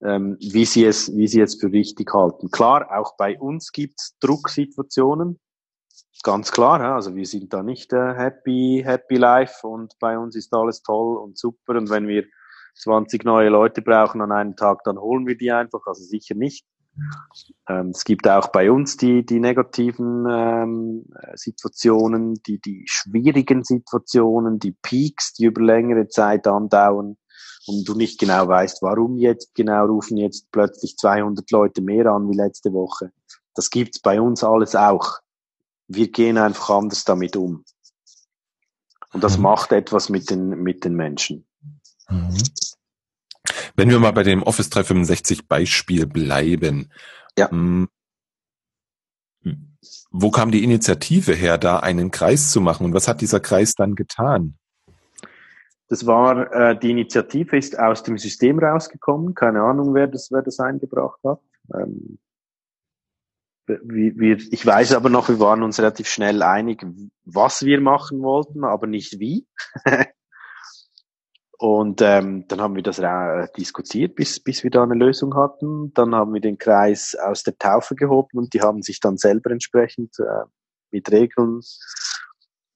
ähm, 0.02 0.36
wie 0.40 0.64
sie 0.64 0.84
es, 0.84 1.14
wie 1.14 1.28
sie 1.28 1.40
es 1.40 1.56
für 1.56 1.70
richtig 1.70 2.12
halten. 2.14 2.50
Klar, 2.50 2.88
auch 2.90 3.16
bei 3.16 3.38
uns 3.38 3.72
gibt's 3.72 4.16
Drucksituationen, 4.20 5.38
ganz 6.22 6.52
klar. 6.52 6.80
Also 6.80 7.14
wir 7.14 7.26
sind 7.26 7.52
da 7.52 7.62
nicht 7.62 7.92
äh, 7.92 8.14
happy, 8.14 8.82
happy 8.84 9.16
life 9.16 9.66
und 9.66 9.94
bei 10.00 10.18
uns 10.18 10.36
ist 10.36 10.52
alles 10.54 10.82
toll 10.82 11.16
und 11.16 11.38
super. 11.38 11.76
Und 11.76 11.90
wenn 11.90 12.06
wir 12.08 12.24
20 12.76 13.24
neue 13.24 13.48
Leute 13.48 13.82
brauchen 13.82 14.20
an 14.20 14.32
einem 14.32 14.56
Tag, 14.56 14.84
dann 14.84 14.98
holen 14.98 15.26
wir 15.26 15.36
die 15.36 15.52
einfach. 15.52 15.80
Also 15.86 16.02
sicher 16.02 16.34
nicht. 16.34 16.66
Ähm, 17.68 17.90
es 17.90 18.04
gibt 18.04 18.28
auch 18.28 18.48
bei 18.48 18.70
uns 18.70 18.96
die, 18.96 19.24
die 19.24 19.40
negativen 19.40 20.26
ähm, 20.28 21.04
Situationen, 21.34 22.34
die, 22.46 22.60
die 22.60 22.84
schwierigen 22.88 23.64
Situationen, 23.64 24.58
die 24.58 24.72
Peaks, 24.72 25.34
die 25.34 25.44
über 25.44 25.62
längere 25.62 26.08
Zeit 26.08 26.46
andauern 26.46 27.16
und 27.66 27.88
du 27.88 27.94
nicht 27.94 28.18
genau 28.18 28.48
weißt, 28.48 28.82
warum 28.82 29.16
jetzt 29.16 29.54
genau 29.54 29.86
rufen 29.86 30.16
jetzt 30.16 30.50
plötzlich 30.50 30.96
200 30.96 31.50
Leute 31.50 31.82
mehr 31.82 32.06
an 32.06 32.28
wie 32.28 32.36
letzte 32.36 32.72
Woche. 32.72 33.12
Das 33.54 33.70
gibt's 33.70 34.00
bei 34.00 34.20
uns 34.20 34.42
alles 34.44 34.74
auch. 34.74 35.20
Wir 35.92 36.10
gehen 36.10 36.38
einfach 36.38 36.70
anders 36.70 37.04
damit 37.04 37.36
um. 37.36 37.64
Und 39.12 39.24
das 39.24 39.36
mhm. 39.36 39.42
macht 39.42 39.72
etwas 39.72 40.08
mit 40.08 40.30
den, 40.30 40.62
mit 40.62 40.84
den 40.84 40.94
Menschen. 40.94 41.46
Mhm. 42.08 42.36
Wenn 43.74 43.90
wir 43.90 43.98
mal 43.98 44.12
bei 44.12 44.22
dem 44.22 44.42
Office 44.44 44.70
365 44.70 45.48
Beispiel 45.48 46.06
bleiben. 46.06 46.90
Ja. 47.36 47.50
Hm, 47.50 47.88
wo 50.12 50.30
kam 50.30 50.50
die 50.50 50.62
Initiative 50.62 51.32
her, 51.32 51.58
da 51.58 51.78
einen 51.78 52.10
Kreis 52.10 52.50
zu 52.50 52.60
machen? 52.60 52.84
Und 52.84 52.94
was 52.94 53.08
hat 53.08 53.20
dieser 53.20 53.40
Kreis 53.40 53.74
dann 53.74 53.94
getan? 53.94 54.56
Das 55.88 56.06
war, 56.06 56.52
äh, 56.52 56.78
die 56.78 56.90
Initiative 56.90 57.56
ist 57.56 57.76
aus 57.76 58.04
dem 58.04 58.16
System 58.16 58.60
rausgekommen. 58.60 59.34
Keine 59.34 59.62
Ahnung, 59.62 59.94
wer 59.94 60.06
das, 60.06 60.30
wer 60.30 60.42
das 60.42 60.60
eingebracht 60.60 61.18
hat. 61.24 61.40
Ähm, 61.74 62.18
wir, 63.82 64.16
wir, 64.16 64.36
ich 64.50 64.64
weiß 64.64 64.94
aber 64.94 65.08
noch, 65.08 65.28
wir 65.28 65.40
waren 65.40 65.62
uns 65.62 65.78
relativ 65.78 66.08
schnell 66.08 66.42
einig, 66.42 66.84
was 67.24 67.64
wir 67.64 67.80
machen 67.80 68.22
wollten, 68.22 68.64
aber 68.64 68.86
nicht 68.86 69.18
wie. 69.18 69.46
Und 71.58 72.00
ähm, 72.00 72.48
dann 72.48 72.62
haben 72.62 72.74
wir 72.74 72.82
das 72.82 73.02
diskutiert, 73.54 74.14
bis, 74.14 74.40
bis 74.40 74.64
wir 74.64 74.70
da 74.70 74.82
eine 74.82 74.94
Lösung 74.94 75.34
hatten. 75.36 75.92
Dann 75.92 76.14
haben 76.14 76.32
wir 76.32 76.40
den 76.40 76.56
Kreis 76.56 77.14
aus 77.14 77.42
der 77.42 77.58
Taufe 77.58 77.96
gehoben 77.96 78.38
und 78.38 78.54
die 78.54 78.62
haben 78.62 78.80
sich 78.80 78.98
dann 78.98 79.18
selber 79.18 79.50
entsprechend 79.50 80.18
äh, 80.20 80.46
mit 80.90 81.12
Regeln 81.12 81.60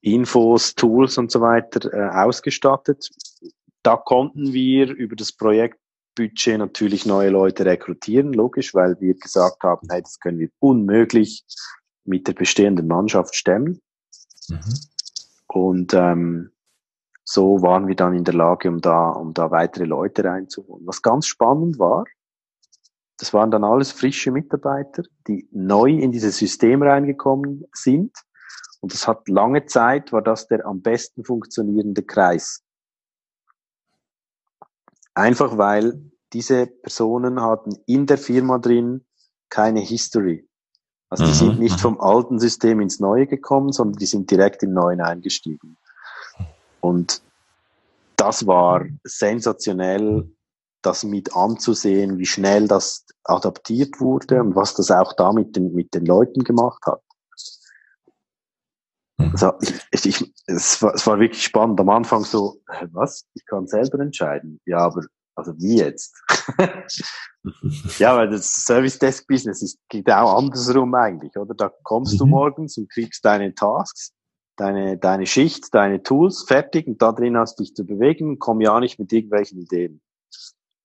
Infos, 0.02 0.74
Tools 0.74 1.16
und 1.16 1.32
so 1.32 1.40
weiter 1.40 1.94
äh, 1.94 2.10
ausgestattet. 2.10 3.08
Da 3.82 3.96
konnten 3.96 4.52
wir 4.52 4.90
über 4.90 5.16
das 5.16 5.32
Projektbudget 6.14 6.58
natürlich 6.58 7.06
neue 7.06 7.30
Leute 7.30 7.64
rekrutieren, 7.64 8.32
logisch, 8.32 8.74
weil 8.74 9.00
wir 9.00 9.14
gesagt 9.14 9.62
haben, 9.62 9.86
hey, 9.90 10.02
das 10.02 10.18
können 10.20 10.38
wir 10.38 10.48
unmöglich 10.60 11.44
mit 12.04 12.26
der 12.28 12.34
bestehenden 12.34 12.86
Mannschaft 12.86 13.34
stemmen. 13.34 13.80
Mhm. 14.48 14.74
Und 15.46 15.94
ähm, 15.94 16.50
so 17.24 17.62
waren 17.62 17.88
wir 17.88 17.96
dann 17.96 18.14
in 18.14 18.24
der 18.24 18.34
Lage, 18.34 18.68
um 18.68 18.80
da, 18.80 19.10
um 19.10 19.32
da 19.34 19.50
weitere 19.50 19.84
Leute 19.84 20.24
reinzuholen. 20.24 20.86
Was 20.86 21.02
ganz 21.02 21.26
spannend 21.26 21.78
war, 21.78 22.04
das 23.18 23.32
waren 23.32 23.50
dann 23.50 23.64
alles 23.64 23.92
frische 23.92 24.32
Mitarbeiter, 24.32 25.04
die 25.28 25.48
neu 25.52 25.90
in 25.90 26.12
dieses 26.12 26.36
System 26.36 26.82
reingekommen 26.82 27.64
sind 27.72 28.12
und 28.80 28.92
das 28.92 29.08
hat 29.08 29.28
lange 29.28 29.64
Zeit, 29.64 30.12
war 30.12 30.20
das 30.20 30.46
der 30.46 30.66
am 30.66 30.82
besten 30.82 31.24
funktionierende 31.24 32.02
Kreis. 32.02 32.63
Einfach 35.14 35.56
weil 35.56 36.00
diese 36.32 36.66
Personen 36.66 37.40
hatten 37.40 37.76
in 37.86 38.06
der 38.06 38.18
Firma 38.18 38.58
drin 38.58 39.04
keine 39.48 39.80
History. 39.80 40.48
Also 41.08 41.24
die 41.24 41.30
mhm. 41.30 41.34
sind 41.34 41.60
nicht 41.60 41.76
mhm. 41.76 41.80
vom 41.80 42.00
alten 42.00 42.40
System 42.40 42.80
ins 42.80 42.98
neue 42.98 43.28
gekommen, 43.28 43.70
sondern 43.70 43.98
die 43.98 44.06
sind 44.06 44.28
direkt 44.30 44.64
im 44.64 44.72
neuen 44.72 45.00
eingestiegen. 45.00 45.76
Und 46.80 47.22
das 48.16 48.46
war 48.46 48.84
sensationell, 49.04 50.28
das 50.82 51.04
mit 51.04 51.36
anzusehen, 51.36 52.18
wie 52.18 52.26
schnell 52.26 52.66
das 52.66 53.06
adaptiert 53.22 54.00
wurde 54.00 54.40
und 54.42 54.56
was 54.56 54.74
das 54.74 54.90
auch 54.90 55.12
da 55.12 55.32
mit 55.32 55.54
den, 55.54 55.72
mit 55.72 55.94
den 55.94 56.04
Leuten 56.04 56.42
gemacht 56.42 56.84
hat. 56.84 57.03
Mhm. 59.18 59.30
Also 59.32 59.52
ich, 59.90 60.06
ich, 60.06 60.34
es, 60.46 60.82
war, 60.82 60.94
es 60.94 61.06
war 61.06 61.18
wirklich 61.18 61.44
spannend. 61.44 61.80
Am 61.80 61.90
Anfang 61.90 62.24
so, 62.24 62.60
was? 62.92 63.26
Ich 63.34 63.44
kann 63.46 63.66
selber 63.66 64.00
entscheiden. 64.00 64.60
Ja, 64.66 64.78
aber 64.78 65.02
also 65.36 65.52
wie 65.58 65.78
jetzt? 65.78 66.14
ja, 67.98 68.16
weil 68.16 68.30
das 68.30 68.64
Service 68.64 68.98
Desk 68.98 69.26
Business 69.26 69.62
ist, 69.62 69.78
geht 69.88 70.10
auch 70.10 70.38
andersrum 70.38 70.94
eigentlich, 70.94 71.36
oder? 71.36 71.54
Da 71.54 71.72
kommst 71.82 72.14
mhm. 72.14 72.18
du 72.18 72.26
morgens 72.26 72.78
und 72.78 72.90
kriegst 72.90 73.24
deine 73.24 73.54
Tasks, 73.54 74.12
deine, 74.56 74.96
deine 74.96 75.26
Schicht, 75.26 75.74
deine 75.74 76.02
Tools 76.02 76.44
fertig 76.46 76.86
und 76.86 77.02
da 77.02 77.12
drin 77.12 77.36
hast 77.36 77.58
du 77.58 77.64
dich 77.64 77.74
zu 77.74 77.84
bewegen, 77.84 78.38
komm 78.38 78.60
ja 78.60 78.78
nicht 78.78 78.98
mit 78.98 79.12
irgendwelchen 79.12 79.60
Ideen. 79.60 80.00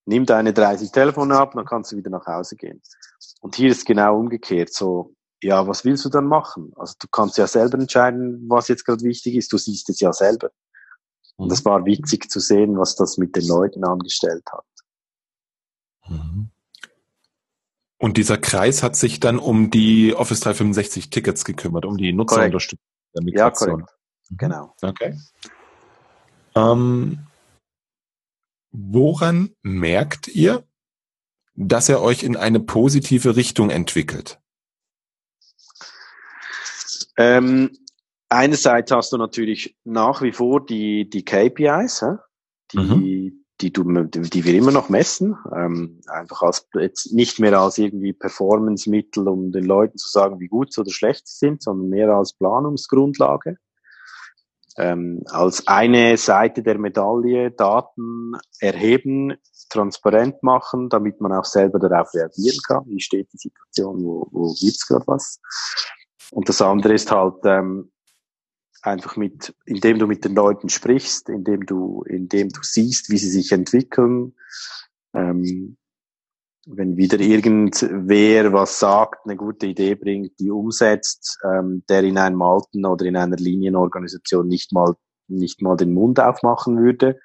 Nimm 0.05 0.25
deine 0.25 0.53
30 0.53 0.91
Telefone 0.91 1.37
ab, 1.37 1.53
dann 1.53 1.65
kannst 1.65 1.91
du 1.91 1.97
wieder 1.97 2.09
nach 2.09 2.25
Hause 2.25 2.55
gehen. 2.55 2.81
Und 3.41 3.55
hier 3.55 3.69
ist 3.69 3.85
genau 3.85 4.17
umgekehrt. 4.17 4.73
So, 4.73 5.13
ja, 5.41 5.67
was 5.67 5.85
willst 5.85 6.05
du 6.05 6.09
dann 6.09 6.27
machen? 6.27 6.73
Also 6.75 6.95
du 6.99 7.07
kannst 7.07 7.37
ja 7.37 7.47
selber 7.47 7.77
entscheiden, 7.77 8.49
was 8.49 8.67
jetzt 8.67 8.85
gerade 8.85 9.03
wichtig 9.03 9.35
ist. 9.35 9.51
Du 9.53 9.57
siehst 9.57 9.89
es 9.89 9.99
ja 9.99 10.11
selber. 10.11 10.51
Und 11.37 11.51
es 11.51 11.63
mhm. 11.63 11.69
war 11.69 11.85
witzig 11.85 12.29
zu 12.29 12.39
sehen, 12.39 12.77
was 12.77 12.95
das 12.95 13.17
mit 13.17 13.35
den 13.35 13.47
Leuten 13.47 13.85
angestellt 13.85 14.43
hat. 14.51 14.65
Mhm. 16.07 16.49
Und 17.97 18.17
dieser 18.17 18.37
Kreis 18.37 18.83
hat 18.83 18.95
sich 18.95 19.19
dann 19.19 19.39
um 19.39 19.71
die 19.71 20.15
Office 20.15 20.41
365 20.41 21.09
Tickets 21.09 21.45
gekümmert, 21.45 21.85
um 21.85 21.97
die 21.97 22.13
Nutzerunterstützung 22.13 22.85
der 23.15 23.23
Migration. 23.23 23.69
Ja, 23.69 23.75
korrekt. 23.75 23.99
Mhm. 24.29 24.37
Genau. 24.37 24.75
Okay. 24.81 25.17
Ähm, 26.55 27.19
woran 28.71 29.51
merkt 29.61 30.27
ihr, 30.27 30.63
dass 31.55 31.89
er 31.89 32.01
euch 32.01 32.23
in 32.23 32.37
eine 32.37 32.59
positive 32.59 33.35
Richtung 33.35 33.69
entwickelt? 33.69 34.39
Ähm, 37.19 37.77
einerseits 38.29 38.91
hast 38.91 39.11
du 39.11 39.17
natürlich 39.17 39.75
nach 39.83 40.21
wie 40.21 40.31
vor 40.31 40.65
die, 40.65 41.09
die 41.09 41.25
KPIs, 41.25 42.05
die, 42.71 42.77
mhm. 42.77 43.43
die, 43.59 43.73
du, 43.73 44.03
die 44.05 44.45
wir 44.45 44.53
immer 44.53 44.71
noch 44.71 44.87
messen, 44.87 45.35
ähm, 45.53 45.99
einfach 46.07 46.43
als 46.43 46.69
jetzt 46.75 47.11
nicht 47.13 47.39
mehr 47.39 47.59
als 47.59 47.77
irgendwie 47.77 48.13
Performance-Mittel, 48.13 49.27
um 49.27 49.51
den 49.51 49.65
Leuten 49.65 49.97
zu 49.97 50.07
sagen, 50.07 50.39
wie 50.39 50.47
gut 50.47 50.77
oder 50.77 50.91
schlecht 50.91 51.27
sie 51.27 51.47
sind, 51.47 51.61
sondern 51.61 51.89
mehr 51.89 52.09
als 52.09 52.33
Planungsgrundlage. 52.33 53.57
Ähm, 54.77 55.23
als 55.25 55.67
eine 55.67 56.15
Seite 56.15 56.63
der 56.63 56.77
Medaille 56.77 57.51
Daten 57.51 58.31
erheben, 58.61 59.35
transparent 59.69 60.41
machen, 60.41 60.87
damit 60.87 61.19
man 61.19 61.33
auch 61.33 61.43
selber 61.43 61.79
darauf 61.79 62.13
reagieren 62.13 62.59
kann. 62.65 62.85
Wie 62.87 63.01
steht 63.01 63.27
die 63.33 63.37
Situation, 63.37 64.05
wo, 64.05 64.29
wo 64.31 64.53
gibt's 64.53 64.87
gerade 64.87 65.05
was? 65.05 65.41
Und 66.31 66.49
das 66.49 66.61
andere 66.61 66.93
ist 66.93 67.11
halt 67.11 67.37
ähm, 67.43 67.91
einfach 68.81 69.17
mit, 69.17 69.55
indem 69.65 69.99
du 69.99 70.07
mit 70.07 70.25
den 70.25 70.35
Leuten 70.35 70.69
sprichst, 70.69 71.29
indem 71.29 71.65
du, 71.65 72.03
indem 72.03 72.49
du 72.49 72.59
siehst, 72.61 73.09
wie 73.09 73.17
sie 73.17 73.29
sich 73.29 73.51
entwickeln. 73.51 74.35
Ähm, 75.13 75.77
wenn 76.65 76.97
wieder 76.97 77.19
irgendwer 77.19 78.53
was 78.53 78.79
sagt, 78.79 79.25
eine 79.25 79.35
gute 79.35 79.65
Idee 79.65 79.95
bringt, 79.95 80.39
die 80.39 80.51
umsetzt, 80.51 81.39
ähm, 81.43 81.83
der 81.89 82.03
in 82.03 82.17
einem 82.17 82.41
alten 82.41 82.85
oder 82.85 83.05
in 83.05 83.15
einer 83.15 83.37
Linienorganisation 83.37 84.47
nicht 84.47 84.71
mal 84.71 84.95
nicht 85.29 85.61
mal 85.61 85.77
den 85.77 85.93
Mund 85.93 86.19
aufmachen 86.19 86.77
würde, 86.77 87.19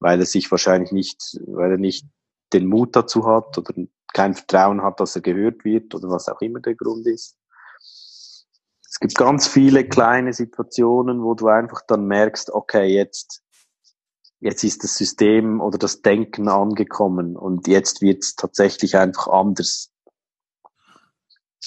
weil 0.00 0.20
er 0.20 0.26
sich 0.26 0.50
wahrscheinlich 0.50 0.92
nicht, 0.92 1.38
weil 1.46 1.72
er 1.72 1.78
nicht 1.78 2.06
den 2.52 2.66
Mut 2.66 2.94
dazu 2.94 3.26
hat 3.26 3.56
oder 3.56 3.72
kein 4.12 4.34
Vertrauen 4.34 4.82
hat, 4.82 5.00
dass 5.00 5.16
er 5.16 5.22
gehört 5.22 5.64
wird 5.64 5.94
oder 5.94 6.08
was 6.08 6.28
auch 6.28 6.40
immer 6.40 6.60
der 6.60 6.74
Grund 6.74 7.06
ist. 7.06 7.36
Es 8.94 9.00
gibt 9.00 9.16
ganz 9.16 9.48
viele 9.48 9.84
kleine 9.84 10.32
Situationen, 10.32 11.20
wo 11.20 11.34
du 11.34 11.48
einfach 11.48 11.80
dann 11.88 12.06
merkst, 12.06 12.50
okay, 12.50 12.86
jetzt, 12.86 13.42
jetzt 14.38 14.62
ist 14.62 14.84
das 14.84 14.94
System 14.94 15.60
oder 15.60 15.78
das 15.78 16.00
Denken 16.00 16.48
angekommen 16.48 17.36
und 17.36 17.66
jetzt 17.66 18.02
wird 18.02 18.22
es 18.22 18.36
tatsächlich 18.36 18.96
einfach 18.96 19.26
anders. 19.26 19.92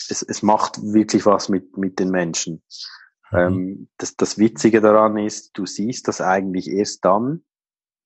Es, 0.07 0.21
es 0.21 0.41
macht 0.41 0.81
wirklich 0.81 1.25
was 1.25 1.49
mit, 1.49 1.75
mit 1.75 1.99
den 1.99 2.11
Menschen. 2.11 2.63
Mhm. 3.31 3.37
Ähm, 3.37 3.89
das, 3.97 4.15
das 4.15 4.37
Witzige 4.37 4.79
daran 4.79 5.17
ist, 5.17 5.51
du 5.57 5.65
siehst 5.65 6.07
das 6.07 6.21
eigentlich 6.21 6.69
erst 6.69 7.03
dann, 7.03 7.43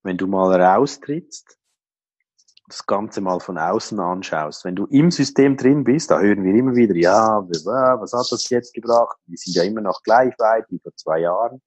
wenn 0.02 0.16
du 0.16 0.26
mal 0.26 0.60
raustrittst 0.60 1.60
das 2.72 2.86
Ganze 2.86 3.20
mal 3.20 3.38
von 3.38 3.58
außen 3.58 4.00
anschaust, 4.00 4.64
wenn 4.64 4.74
du 4.74 4.86
im 4.86 5.10
System 5.10 5.56
drin 5.56 5.84
bist, 5.84 6.10
da 6.10 6.18
hören 6.18 6.42
wir 6.42 6.54
immer 6.54 6.74
wieder, 6.74 6.96
ja, 6.96 7.44
was 7.46 8.12
hat 8.12 8.32
das 8.32 8.48
jetzt 8.48 8.72
gebracht? 8.72 9.18
Wir 9.26 9.36
sind 9.36 9.54
ja 9.54 9.62
immer 9.62 9.82
noch 9.82 10.02
gleich 10.02 10.34
weit 10.38 10.64
wie 10.70 10.78
vor 10.78 10.92
zwei 10.96 11.20
Jahren. 11.20 11.60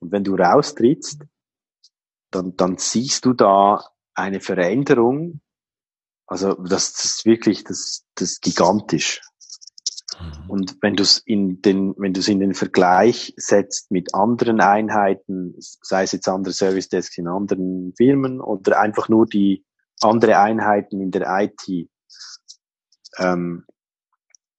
Und 0.00 0.12
wenn 0.12 0.22
du 0.22 0.34
raustrittst, 0.34 1.22
dann, 2.30 2.54
dann 2.56 2.76
siehst 2.76 3.24
du 3.24 3.32
da 3.32 3.82
eine 4.12 4.40
Veränderung. 4.40 5.40
Also 6.26 6.52
das, 6.54 6.92
das 6.92 7.04
ist 7.04 7.24
wirklich, 7.24 7.64
das, 7.64 8.04
das 8.14 8.32
ist 8.32 8.42
gigantisch. 8.42 9.22
Mhm. 10.20 10.50
Und 10.50 10.76
wenn 10.82 10.96
du 10.96 11.02
es 11.02 11.18
in 11.18 11.62
den, 11.62 11.94
wenn 11.96 12.12
du 12.12 12.20
es 12.20 12.28
in 12.28 12.40
den 12.40 12.52
Vergleich 12.52 13.32
setzt 13.38 13.90
mit 13.90 14.14
anderen 14.14 14.60
Einheiten, 14.60 15.54
sei 15.58 16.02
es 16.02 16.12
jetzt 16.12 16.28
andere 16.28 16.52
Service 16.52 16.90
Desks 16.90 17.16
in 17.16 17.26
anderen 17.26 17.94
Firmen 17.96 18.42
oder 18.42 18.78
einfach 18.78 19.08
nur 19.08 19.26
die 19.26 19.64
andere 20.04 20.38
Einheiten 20.38 21.00
in 21.00 21.10
der 21.10 21.26
IT, 21.40 21.88
ähm, 23.18 23.64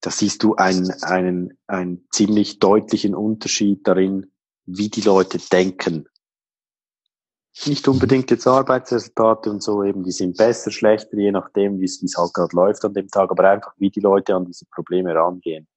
da 0.01 0.11
siehst 0.11 0.43
du 0.43 0.55
einen, 0.55 0.91
einen, 1.03 1.57
einen 1.67 2.07
ziemlich 2.11 2.59
deutlichen 2.59 3.15
Unterschied 3.15 3.87
darin, 3.87 4.31
wie 4.65 4.89
die 4.89 5.01
Leute 5.01 5.39
denken. 5.51 6.07
Nicht 7.65 7.87
unbedingt 7.87 8.29
jetzt 8.31 8.47
Arbeitsresultate 8.47 9.49
und 9.49 9.63
so 9.63 9.83
eben, 9.83 10.03
die 10.03 10.11
sind 10.11 10.37
besser, 10.37 10.71
schlechter, 10.71 11.17
je 11.17 11.31
nachdem, 11.31 11.79
wie 11.79 11.85
es 11.85 12.01
halt 12.17 12.33
gerade 12.33 12.55
läuft 12.55 12.83
an 12.83 12.93
dem 12.93 13.07
Tag, 13.07 13.31
aber 13.31 13.49
einfach, 13.49 13.73
wie 13.77 13.89
die 13.89 14.01
Leute 14.01 14.35
an 14.35 14.45
diese 14.45 14.65
Probleme 14.65 15.15
rangehen. 15.15 15.67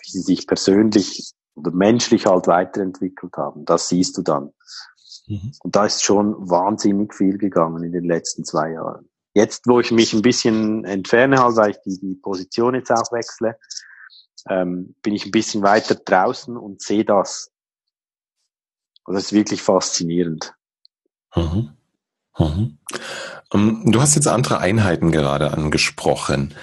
Wie 0.00 0.10
sie 0.10 0.22
sich 0.22 0.46
persönlich 0.46 1.34
oder 1.54 1.70
menschlich 1.70 2.26
halt 2.26 2.46
weiterentwickelt 2.46 3.36
haben. 3.36 3.64
Das 3.64 3.88
siehst 3.88 4.16
du 4.16 4.22
dann. 4.22 4.52
Mhm. 5.26 5.52
Und 5.62 5.76
da 5.76 5.86
ist 5.86 6.02
schon 6.02 6.34
wahnsinnig 6.50 7.14
viel 7.14 7.38
gegangen 7.38 7.82
in 7.84 7.92
den 7.92 8.04
letzten 8.04 8.44
zwei 8.44 8.72
Jahren. 8.72 9.08
Jetzt, 9.34 9.66
wo 9.66 9.80
ich 9.80 9.90
mich 9.90 10.12
ein 10.12 10.22
bisschen 10.22 10.84
entferne, 10.84 11.42
halt, 11.42 11.56
weil 11.56 11.70
ich 11.70 11.78
die, 11.84 11.98
die 11.98 12.14
Position 12.14 12.74
jetzt 12.74 12.90
auch 12.90 13.10
wechsle, 13.10 13.58
ähm, 14.48 14.94
bin 15.02 15.14
ich 15.14 15.24
ein 15.24 15.32
bisschen 15.32 15.62
weiter 15.62 15.94
draußen 15.96 16.56
und 16.56 16.82
sehe 16.82 17.04
das. 17.04 17.50
Und 19.04 19.14
das 19.14 19.24
ist 19.24 19.32
wirklich 19.32 19.62
faszinierend. 19.62 20.54
Mhm. 21.34 21.70
Mhm. 22.38 22.78
Um, 23.50 23.82
ähm, 23.84 23.92
du 23.92 24.00
hast 24.00 24.14
jetzt 24.14 24.28
andere 24.28 24.58
Einheiten 24.58 25.10
gerade 25.10 25.52
angesprochen. 25.52 26.54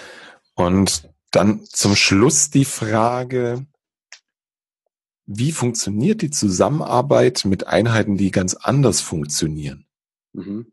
Und 0.55 1.09
dann 1.31 1.63
zum 1.65 1.95
Schluss 1.95 2.49
die 2.49 2.65
Frage, 2.65 3.65
wie 5.25 5.51
funktioniert 5.51 6.21
die 6.21 6.31
Zusammenarbeit 6.31 7.45
mit 7.45 7.67
Einheiten, 7.67 8.17
die 8.17 8.31
ganz 8.31 8.55
anders 8.55 9.01
funktionieren? 9.01 9.85
Mhm. 10.33 10.71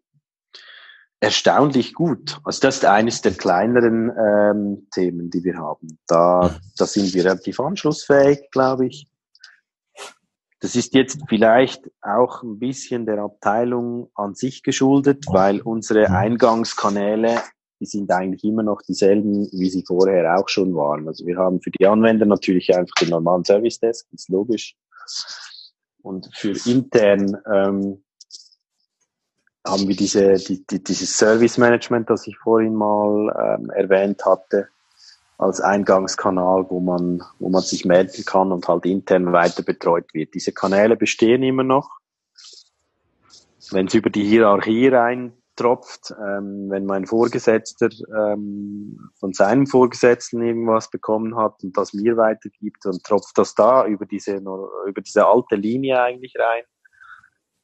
Erstaunlich 1.20 1.94
gut. 1.94 2.38
Also 2.44 2.60
das 2.60 2.76
ist 2.76 2.84
eines 2.84 3.22
der 3.22 3.32
kleineren 3.32 4.10
ähm, 4.10 4.86
Themen, 4.92 5.30
die 5.30 5.42
wir 5.42 5.56
haben. 5.56 5.98
Da, 6.06 6.50
mhm. 6.54 6.66
da 6.76 6.86
sind 6.86 7.12
wir 7.12 7.24
relativ 7.24 7.58
anschlussfähig, 7.58 8.50
glaube 8.52 8.86
ich. 8.86 9.08
Das 10.60 10.74
ist 10.74 10.94
jetzt 10.94 11.20
vielleicht 11.28 11.88
auch 12.02 12.42
ein 12.42 12.58
bisschen 12.58 13.06
der 13.06 13.18
Abteilung 13.18 14.10
an 14.14 14.34
sich 14.34 14.62
geschuldet, 14.62 15.26
weil 15.28 15.60
unsere 15.60 16.08
mhm. 16.08 16.14
Eingangskanäle 16.14 17.42
die 17.80 17.86
sind 17.86 18.10
eigentlich 18.10 18.44
immer 18.44 18.62
noch 18.62 18.82
dieselben, 18.82 19.48
wie 19.52 19.70
sie 19.70 19.84
vorher 19.86 20.38
auch 20.38 20.48
schon 20.48 20.74
waren. 20.74 21.06
Also 21.06 21.26
wir 21.26 21.36
haben 21.36 21.60
für 21.60 21.70
die 21.70 21.86
Anwender 21.86 22.26
natürlich 22.26 22.74
einfach 22.74 22.94
den 23.00 23.10
normalen 23.10 23.44
Service 23.44 23.78
Desk, 23.78 24.06
ist 24.12 24.28
logisch. 24.28 24.76
Und 26.02 26.28
für 26.34 26.54
intern 26.68 27.36
ähm, 27.52 28.02
haben 29.66 29.86
wir 29.86 29.96
diese, 29.96 30.34
die, 30.34 30.66
die, 30.66 30.82
dieses 30.82 31.16
Service 31.16 31.58
Management, 31.58 32.10
das 32.10 32.26
ich 32.26 32.36
vorhin 32.38 32.74
mal 32.74 33.58
ähm, 33.60 33.70
erwähnt 33.70 34.24
hatte, 34.24 34.68
als 35.36 35.60
Eingangskanal, 35.60 36.66
wo 36.68 36.80
man, 36.80 37.22
wo 37.38 37.48
man 37.48 37.62
sich 37.62 37.84
melden 37.84 38.24
kann 38.24 38.50
und 38.50 38.66
halt 38.66 38.84
intern 38.86 39.32
weiter 39.32 39.62
betreut 39.62 40.12
wird. 40.12 40.34
Diese 40.34 40.52
Kanäle 40.52 40.96
bestehen 40.96 41.44
immer 41.44 41.62
noch. 41.62 41.98
Wenn 43.70 43.86
es 43.86 43.94
über 43.94 44.10
die 44.10 44.24
Hierarchie 44.24 44.88
rein 44.88 45.37
tropft, 45.58 46.14
ähm, 46.18 46.70
wenn 46.70 46.86
mein 46.86 47.06
Vorgesetzter 47.06 47.88
ähm, 48.16 49.10
von 49.18 49.32
seinem 49.32 49.66
Vorgesetzten 49.66 50.40
irgendwas 50.42 50.88
bekommen 50.88 51.36
hat 51.36 51.62
und 51.62 51.76
das 51.76 51.92
mir 51.92 52.16
weitergibt, 52.16 52.84
dann 52.84 52.98
tropft 53.02 53.36
das 53.36 53.54
da 53.54 53.86
über 53.86 54.06
diese, 54.06 54.36
über 54.36 55.00
diese 55.04 55.26
alte 55.26 55.56
Linie 55.56 56.00
eigentlich 56.00 56.34
rein, 56.38 56.62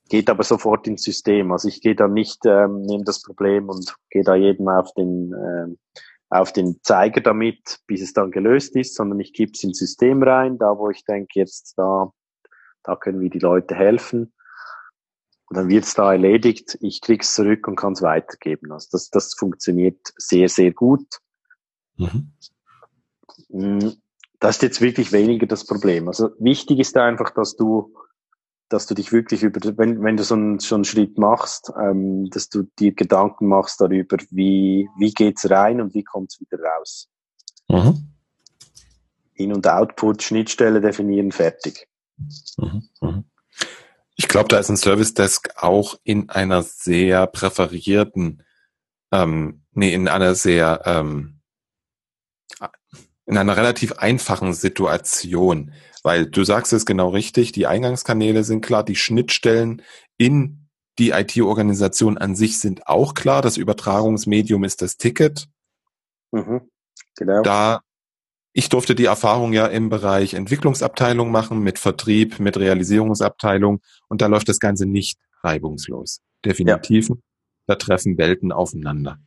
geht 0.09 0.29
aber 0.29 0.43
sofort 0.43 0.87
ins 0.89 1.03
System. 1.03 1.53
Also 1.53 1.69
ich 1.69 1.81
gehe 1.81 1.95
da 1.95 2.09
nicht, 2.09 2.45
ähm, 2.45 2.83
nehme 2.83 3.05
das 3.05 3.23
Problem 3.23 3.69
und 3.69 3.95
gehe 4.11 4.25
da 4.25 4.35
jedem 4.35 4.69
auf 4.69 4.93
den, 4.95 5.33
ähm, 5.33 5.79
auf 6.29 6.53
den 6.53 6.81
Zeiger 6.83 7.21
damit, 7.21 7.79
bis 7.87 8.03
es 8.03 8.13
dann 8.13 8.33
gelöst 8.33 8.75
ist, 8.77 8.97
sondern 8.97 9.21
ich 9.21 9.33
gebe 9.33 9.53
es 9.55 9.63
ins 9.63 9.79
System 9.79 10.23
rein, 10.23 10.59
da 10.59 10.77
wo 10.77 10.91
ich 10.91 11.05
denke, 11.05 11.39
jetzt 11.39 11.75
da, 11.79 12.13
da 12.83 12.97
können 12.97 13.21
wir 13.21 13.31
die 13.31 13.39
Leute 13.39 13.77
helfen 13.77 14.34
und 15.49 15.57
dann 15.57 15.69
wird 15.69 15.85
es 15.85 15.95
da 15.95 16.13
erledigt, 16.13 16.79
ich 16.81 17.01
krieg's 17.01 17.35
zurück 17.35 17.69
und 17.69 17.77
kann 17.77 17.93
es 17.93 18.03
weitergeben. 18.03 18.73
Also 18.73 18.89
das, 18.93 19.11
das 19.11 19.35
funktioniert 19.35 19.99
sehr, 20.17 20.49
sehr 20.49 20.73
gut. 20.73 21.21
Mhm. 21.97 22.33
Mm, 23.49 23.91
das 24.41 24.57
ist 24.57 24.63
jetzt 24.63 24.81
wirklich 24.81 25.13
weniger 25.13 25.47
das 25.47 25.67
Problem. 25.67 26.09
Also 26.09 26.31
wichtig 26.39 26.79
ist 26.79 26.97
einfach, 26.97 27.31
dass 27.31 27.57
du, 27.57 27.95
dass 28.69 28.87
du 28.87 28.95
dich 28.95 29.13
wirklich 29.13 29.43
über, 29.43 29.61
wenn, 29.77 30.03
wenn 30.03 30.17
du 30.17 30.25
so 30.25 30.35
einen, 30.35 30.59
so 30.59 30.75
einen 30.75 30.85
Schritt 30.85 31.19
machst, 31.19 31.73
ähm, 31.79 32.31
dass 32.31 32.49
du 32.49 32.65
dir 32.79 32.93
Gedanken 32.93 33.47
machst 33.47 33.81
darüber, 33.81 34.17
wie, 34.31 34.89
wie 34.99 35.13
geht's 35.13 35.49
rein 35.51 35.81
und 35.81 35.95
wie 35.95 36.05
kommt's 36.05 36.41
wieder 36.41 36.59
raus. 36.63 37.09
Mhm. 37.69 38.09
In- 39.35 39.53
und 39.53 39.67
Output, 39.67 40.23
Schnittstelle 40.23 40.81
definieren, 40.81 41.33
fertig. 41.33 41.87
Mhm. 42.57 43.25
Ich 44.17 44.29
glaube, 44.29 44.49
da 44.49 44.59
ist 44.59 44.69
ein 44.69 44.77
Service 44.77 45.15
Desk 45.15 45.51
auch 45.57 45.99
in 46.05 46.31
einer 46.31 46.63
sehr 46.63 47.27
präferierten, 47.27 48.43
ähm, 49.13 49.65
nee, 49.73 49.93
in 49.93 50.09
einer 50.09 50.35
sehr, 50.35 50.83
ähm, 50.85 51.41
in 53.27 53.39
einer 53.39 53.57
relativ 53.57 53.93
einfachen 53.93 54.53
Situation, 54.53 55.73
weil 56.03 56.27
du 56.27 56.45
sagst 56.45 56.73
es 56.73 56.87
genau 56.87 57.09
richtig, 57.09 57.53
die 57.53 57.67
Eingangskanäle 57.67 58.45
sind 58.45 58.61
klar, 58.61 58.85
die 58.85 58.97
Schnittstellen 58.97 59.83
in 60.19 60.69
die 60.99 61.11
IT-Organisation 61.11 62.19
an 62.19 62.37
sich 62.37 62.61
sind 62.61 62.87
auch 62.87 63.15
klar, 63.15 63.43
das 63.43 63.57
Übertragungsmedium 63.57 64.63
ist 64.63 64.83
das 64.83 64.97
Ticket. 64.97 65.49
Mhm, 66.31 66.71
genau. 67.17 67.43
Da 67.43 67.81
Ich 68.57 68.69
durfte 68.69 68.95
die 68.95 69.07
Erfahrung 69.07 69.53
ja 69.53 69.67
im 69.67 69.89
Bereich 69.89 70.35
Entwicklungsabteilung 70.35 71.33
machen, 71.33 71.59
mit 71.59 71.81
Vertrieb, 71.81 72.39
mit 72.39 72.57
Realisierungsabteilung 72.57 73.81
und 74.07 74.23
da 74.23 74.29
läuft 74.29 74.49
das 74.49 74.61
Ganze 74.61 74.87
nicht 74.87 75.19
reibungslos. 75.43 76.21
Definitiv. 76.45 77.09
Ja. 77.09 77.17
Da 77.67 77.75
treffen 77.75 78.17
Welten 78.17 78.53
aufeinander. 78.53 79.19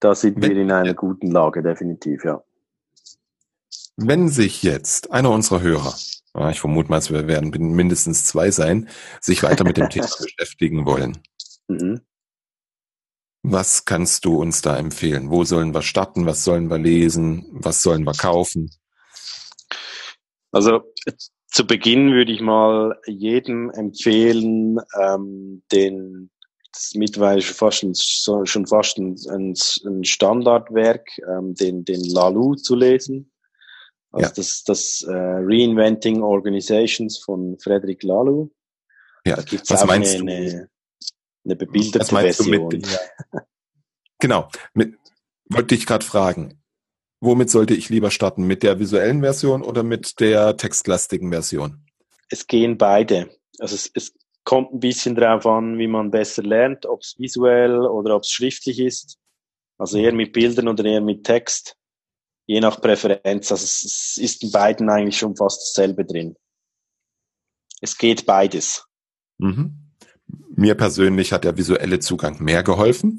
Da 0.00 0.14
sind 0.14 0.40
Wenn, 0.40 0.54
wir 0.54 0.62
in 0.62 0.72
einer 0.72 0.94
guten 0.94 1.30
Lage, 1.30 1.62
definitiv, 1.62 2.24
ja. 2.24 2.42
Wenn 3.96 4.30
sich 4.30 4.62
jetzt 4.62 5.10
einer 5.10 5.30
unserer 5.32 5.60
Hörer, 5.60 5.94
ich 6.50 6.60
vermute 6.60 6.88
mal, 6.88 6.98
es 6.98 7.10
werden 7.10 7.50
mindestens 7.74 8.24
zwei 8.24 8.50
sein, 8.50 8.88
sich 9.20 9.42
weiter 9.42 9.64
mit 9.64 9.76
dem 9.76 9.90
Thema 9.90 10.08
beschäftigen 10.22 10.86
wollen, 10.86 11.18
mhm. 11.68 12.00
Was 13.48 13.84
kannst 13.84 14.24
du 14.24 14.40
uns 14.40 14.60
da 14.60 14.76
empfehlen? 14.76 15.30
Wo 15.30 15.44
sollen 15.44 15.72
wir 15.72 15.82
starten? 15.82 16.26
Was 16.26 16.42
sollen 16.42 16.68
wir 16.68 16.78
lesen? 16.78 17.46
Was 17.52 17.80
sollen 17.80 18.02
wir 18.02 18.12
kaufen? 18.12 18.70
Also 20.50 20.80
zu 21.46 21.64
Beginn 21.64 22.12
würde 22.12 22.32
ich 22.32 22.40
mal 22.40 22.98
jedem 23.06 23.70
empfehlen, 23.70 24.80
ähm, 25.00 25.62
den 25.70 26.30
das 26.72 26.94
mittlerweile 26.94 27.40
fast 27.40 27.84
ein, 27.84 27.94
schon 27.94 28.66
fast 28.66 28.98
ein, 28.98 29.14
ein 29.28 30.04
Standardwerk, 30.04 31.08
ähm, 31.30 31.54
den, 31.54 31.84
den 31.84 32.02
Lalu 32.02 32.56
zu 32.56 32.74
lesen. 32.74 33.30
Also 34.10 34.26
ja. 34.26 34.32
das, 34.34 34.64
das 34.64 35.02
äh, 35.02 35.12
Reinventing 35.12 36.22
Organizations 36.22 37.18
von 37.18 37.58
Frederick 37.60 38.02
Lalu. 38.02 38.48
Ja. 39.24 39.38
Was 39.68 39.86
meinst 39.86 40.16
eine, 40.16 40.34
eine, 40.34 40.68
eine 41.46 41.56
bebilderte 41.56 42.04
Version. 42.04 42.68
Du 42.68 42.76
mit, 42.76 42.86
ja. 42.86 42.98
Genau. 44.18 44.48
Mit, 44.74 44.96
wollte 45.48 45.74
ich 45.74 45.86
gerade 45.86 46.04
fragen. 46.04 46.62
Womit 47.20 47.50
sollte 47.50 47.74
ich 47.74 47.88
lieber 47.88 48.10
starten? 48.10 48.46
Mit 48.46 48.62
der 48.62 48.78
visuellen 48.78 49.20
Version 49.22 49.62
oder 49.62 49.82
mit 49.82 50.20
der 50.20 50.56
textlastigen 50.56 51.30
Version? 51.30 51.86
Es 52.28 52.46
gehen 52.46 52.76
beide. 52.76 53.30
Also 53.58 53.74
es, 53.74 53.90
es 53.94 54.14
kommt 54.44 54.72
ein 54.72 54.80
bisschen 54.80 55.14
darauf 55.14 55.46
an, 55.46 55.78
wie 55.78 55.86
man 55.88 56.10
besser 56.10 56.42
lernt, 56.42 56.86
ob 56.86 57.00
es 57.00 57.14
visuell 57.18 57.80
oder 57.80 58.16
ob 58.16 58.22
es 58.22 58.30
schriftlich 58.30 58.78
ist. 58.80 59.18
Also 59.78 59.98
eher 59.98 60.12
mit 60.12 60.32
Bildern 60.32 60.68
oder 60.68 60.84
eher 60.84 61.00
mit 61.00 61.24
Text. 61.24 61.76
Je 62.46 62.60
nach 62.60 62.80
Präferenz. 62.80 63.50
Also 63.50 63.64
es 63.64 64.18
ist 64.20 64.42
in 64.42 64.50
beiden 64.50 64.88
eigentlich 64.88 65.18
schon 65.18 65.36
fast 65.36 65.60
dasselbe 65.62 66.04
drin. 66.04 66.36
Es 67.80 67.96
geht 67.96 68.24
beides. 68.24 68.84
Mhm. 69.38 69.85
Mir 70.56 70.74
persönlich 70.74 71.32
hat 71.32 71.44
der 71.44 71.56
visuelle 71.56 72.00
Zugang 72.00 72.42
mehr 72.42 72.62
geholfen. 72.62 73.18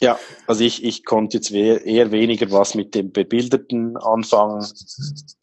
Ja, 0.00 0.18
also 0.46 0.64
ich, 0.64 0.84
ich 0.84 1.04
konnte 1.04 1.36
jetzt 1.36 1.50
eher 1.50 2.10
weniger 2.10 2.50
was 2.50 2.74
mit 2.74 2.94
dem 2.94 3.12
Bebilderten 3.12 3.96
anfangen. 3.96 4.66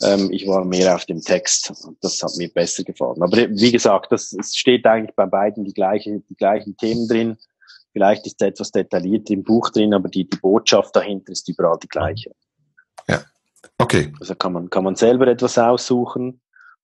Ähm, 0.01 0.29
ich 0.31 0.47
war 0.47 0.65
mehr 0.65 0.95
auf 0.95 1.05
dem 1.05 1.21
Text. 1.21 1.73
Das 2.01 2.21
hat 2.21 2.35
mir 2.37 2.49
besser 2.49 2.83
gefallen. 2.83 3.21
Aber 3.21 3.37
wie 3.37 3.71
gesagt, 3.71 4.11
das, 4.11 4.33
es 4.33 4.55
steht 4.55 4.85
eigentlich 4.85 5.15
bei 5.15 5.25
beiden 5.25 5.65
die, 5.65 5.73
gleiche, 5.73 6.21
die 6.29 6.35
gleichen 6.35 6.75
Themen 6.77 7.07
drin. 7.07 7.37
Vielleicht 7.93 8.25
ist 8.25 8.41
etwas 8.41 8.71
detailliert 8.71 9.29
im 9.29 9.43
Buch 9.43 9.69
drin, 9.69 9.93
aber 9.93 10.09
die, 10.09 10.29
die 10.29 10.37
Botschaft 10.37 10.95
dahinter 10.95 11.31
ist 11.31 11.47
überall 11.49 11.77
die 11.81 11.89
gleiche. 11.89 12.31
Ja, 13.07 13.21
okay. 13.77 14.13
Also 14.19 14.35
kann 14.35 14.53
man, 14.53 14.69
kann 14.69 14.83
man 14.83 14.95
selber 14.95 15.27
etwas 15.27 15.57
aussuchen. 15.57 16.41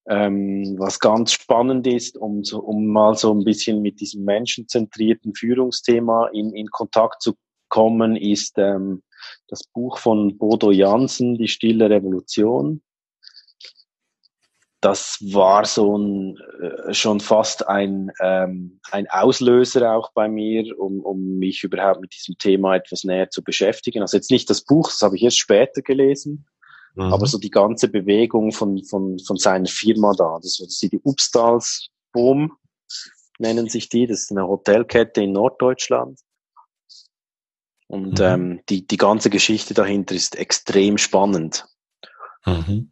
Ähm, 0.10 0.76
was 0.78 1.00
ganz 1.00 1.34
spannend 1.34 1.86
ist, 1.86 2.18
um, 2.18 2.44
so, 2.44 2.60
um 2.60 2.88
mal 2.88 3.16
so 3.16 3.34
ein 3.34 3.44
bisschen 3.44 3.82
mit 3.82 4.00
diesem 4.00 4.24
menschenzentrierten 4.24 5.34
Führungsthema 5.36 6.28
in, 6.28 6.54
in 6.54 6.68
Kontakt 6.68 7.22
zu 7.22 7.36
kommen, 7.68 8.16
ist 8.16 8.54
ähm, 8.58 9.04
das 9.48 9.64
Buch 9.64 9.98
von 9.98 10.38
Bodo 10.38 10.72
Jansen, 10.72 11.38
Die 11.38 11.50
Stille 11.50 11.90
Revolution. 11.90 12.82
Das 14.80 15.18
war 15.34 15.66
so 15.66 15.98
ein, 15.98 16.38
äh, 16.62 16.94
schon 16.94 17.20
fast 17.20 17.68
ein, 17.68 18.12
ähm, 18.22 18.80
ein 18.92 19.10
Auslöser 19.10 19.94
auch 19.94 20.12
bei 20.14 20.30
mir, 20.30 20.80
um, 20.80 21.02
um 21.02 21.38
mich 21.40 21.64
überhaupt 21.64 22.00
mit 22.00 22.14
diesem 22.14 22.38
Thema 22.38 22.76
etwas 22.76 23.04
näher 23.04 23.30
zu 23.30 23.44
beschäftigen. 23.44 24.02
Also 24.02 24.18
jetzt 24.18 24.32
nicht 24.32 24.50
das 24.50 24.64
Buch, 24.64 24.90
das 24.90 25.02
habe 25.02 25.16
ich 25.16 25.24
erst 25.24 25.40
später 25.40 25.82
gelesen, 25.82 26.46
Mhm. 26.98 27.14
Aber 27.14 27.28
so 27.28 27.38
die 27.38 27.52
ganze 27.52 27.90
Bewegung 27.90 28.52
von, 28.52 28.84
von, 28.84 29.20
von 29.20 29.38
seiner 29.38 29.68
Firma 29.68 30.14
da, 30.18 30.40
das 30.42 30.60
ist 30.60 30.82
die 30.82 31.00
Upstals 31.04 31.90
Boom, 32.12 32.58
nennen 33.38 33.70
sich 33.70 33.88
die. 33.90 34.08
Das 34.08 34.22
ist 34.22 34.32
eine 34.32 34.48
Hotelkette 34.48 35.22
in 35.22 35.34
Norddeutschland. 35.34 36.20
Und 37.88 38.20
mhm. 38.20 38.26
ähm, 38.26 38.60
die, 38.68 38.88
die 38.88 38.98
ganze 38.98 39.30
Geschichte 39.30 39.76
dahinter 39.76 40.16
ist 40.16 40.36
extrem 40.36 40.98
spannend. 40.98 41.68
Mhm. 42.46 42.92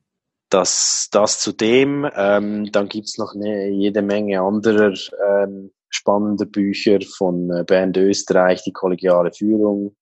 Das, 0.49 1.09
das 1.11 1.39
zudem, 1.39 2.07
ähm, 2.15 2.71
dann 2.71 2.87
gibt's 2.87 3.17
noch 3.17 3.33
eine, 3.33 3.69
jede 3.69 4.03
Menge 4.03 4.39
anderer 4.39 4.93
ähm, 5.27 5.71
spannender 5.89 6.45
Bücher 6.45 6.99
von 7.01 7.49
äh, 7.49 7.63
Bernd 7.63 7.97
Österreich, 7.97 8.63
die 8.63 8.71
kollegiale 8.71 9.33
Führung, 9.33 9.95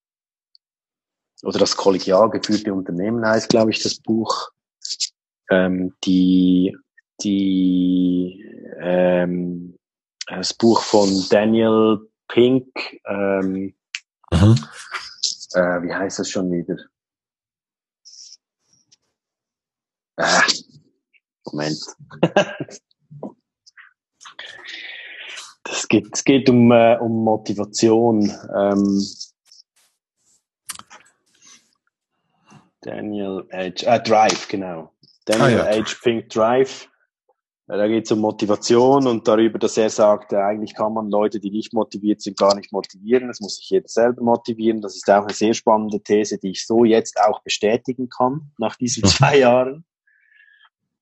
oder 1.44 1.60
das 1.60 1.76
kollegial 1.76 2.30
geführte 2.30 2.74
Unternehmen 2.74 3.26
heißt, 3.26 3.50
glaube 3.50 3.72
ich, 3.72 3.84
das 3.84 3.96
Buch. 3.96 4.52
Ähm, 5.52 5.94
die, 6.06 6.76
die, 7.22 8.44
ähm, 8.80 9.78
das 10.26 10.54
Buch 10.54 10.82
von 10.82 11.26
Daniel 11.30 12.00
Pink, 12.30 12.66
ähm, 13.06 13.76
mhm. 14.32 14.56
äh, 15.54 15.82
wie 15.84 15.94
heißt 15.94 16.20
das 16.20 16.30
schon 16.30 16.50
wieder? 16.52 16.78
Ah, 20.16 20.44
Moment. 21.46 21.80
das 25.64 25.88
geht, 25.90 26.08
es 26.14 26.24
geht 26.24 26.50
um, 26.50 26.72
äh, 26.72 26.98
um 27.00 27.24
Motivation. 27.24 28.32
Ähm, 28.56 29.06
Daniel 32.84 33.48
H. 33.52 33.86
Äh, 33.86 34.04
Drive, 34.04 34.48
genau. 34.48 34.92
Daniel 35.26 35.62
ah, 35.62 35.74
ja. 35.74 35.84
H. 35.84 35.96
Pink 36.04 36.30
Drive. 36.30 36.90
Äh, 37.68 37.78
da 37.78 37.88
geht 37.88 38.06
es 38.06 38.12
um 38.12 38.20
Motivation 38.20 39.08
und 39.08 39.28
darüber, 39.28 39.58
dass 39.58 39.78
er 39.78 39.90
sagt, 39.90 40.34
äh, 40.34 40.38
eigentlich 40.38 40.76
kann 40.76 40.94
man 40.94 41.10
Leute, 41.10 41.40
die 41.40 41.50
nicht 41.50 41.74
motiviert 41.74 42.22
sind, 42.22 42.38
gar 42.38 42.56
nicht 42.56 42.72
motivieren. 42.72 43.28
Das 43.28 43.40
muss 43.40 43.58
sich 43.58 43.70
jeder 43.70 43.88
selber 43.88 44.22
motivieren. 44.22 44.82
Das 44.82 44.96
ist 44.96 45.10
auch 45.10 45.24
eine 45.24 45.34
sehr 45.34 45.54
spannende 45.54 46.02
These, 46.02 46.38
die 46.38 46.52
ich 46.52 46.68
so 46.68 46.84
jetzt 46.84 47.20
auch 47.20 47.42
bestätigen 47.42 48.10
kann, 48.10 48.52
nach 48.58 48.76
diesen 48.76 49.06
zwei 49.06 49.38
Jahren. 49.40 49.86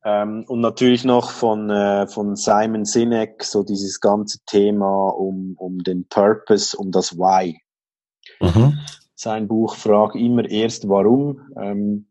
Ähm, 0.04 0.46
und 0.48 0.62
natürlich 0.62 1.04
noch 1.04 1.32
von, 1.32 1.70
äh, 1.70 2.08
von 2.08 2.36
Simon 2.36 2.86
Sinek, 2.86 3.44
so 3.44 3.64
dieses 3.64 4.00
ganze 4.00 4.40
Thema 4.46 5.10
um, 5.10 5.56
um 5.58 5.80
den 5.84 6.08
Purpose, 6.08 6.76
um 6.76 6.92
das 6.92 7.18
Why. 7.18 7.60
Mhm 8.40 8.80
sein 9.22 9.48
Buch 9.48 9.76
Frag 9.76 10.16
immer 10.16 10.50
erst 10.50 10.90
warum. 10.90 11.40
Ähm, 11.56 12.08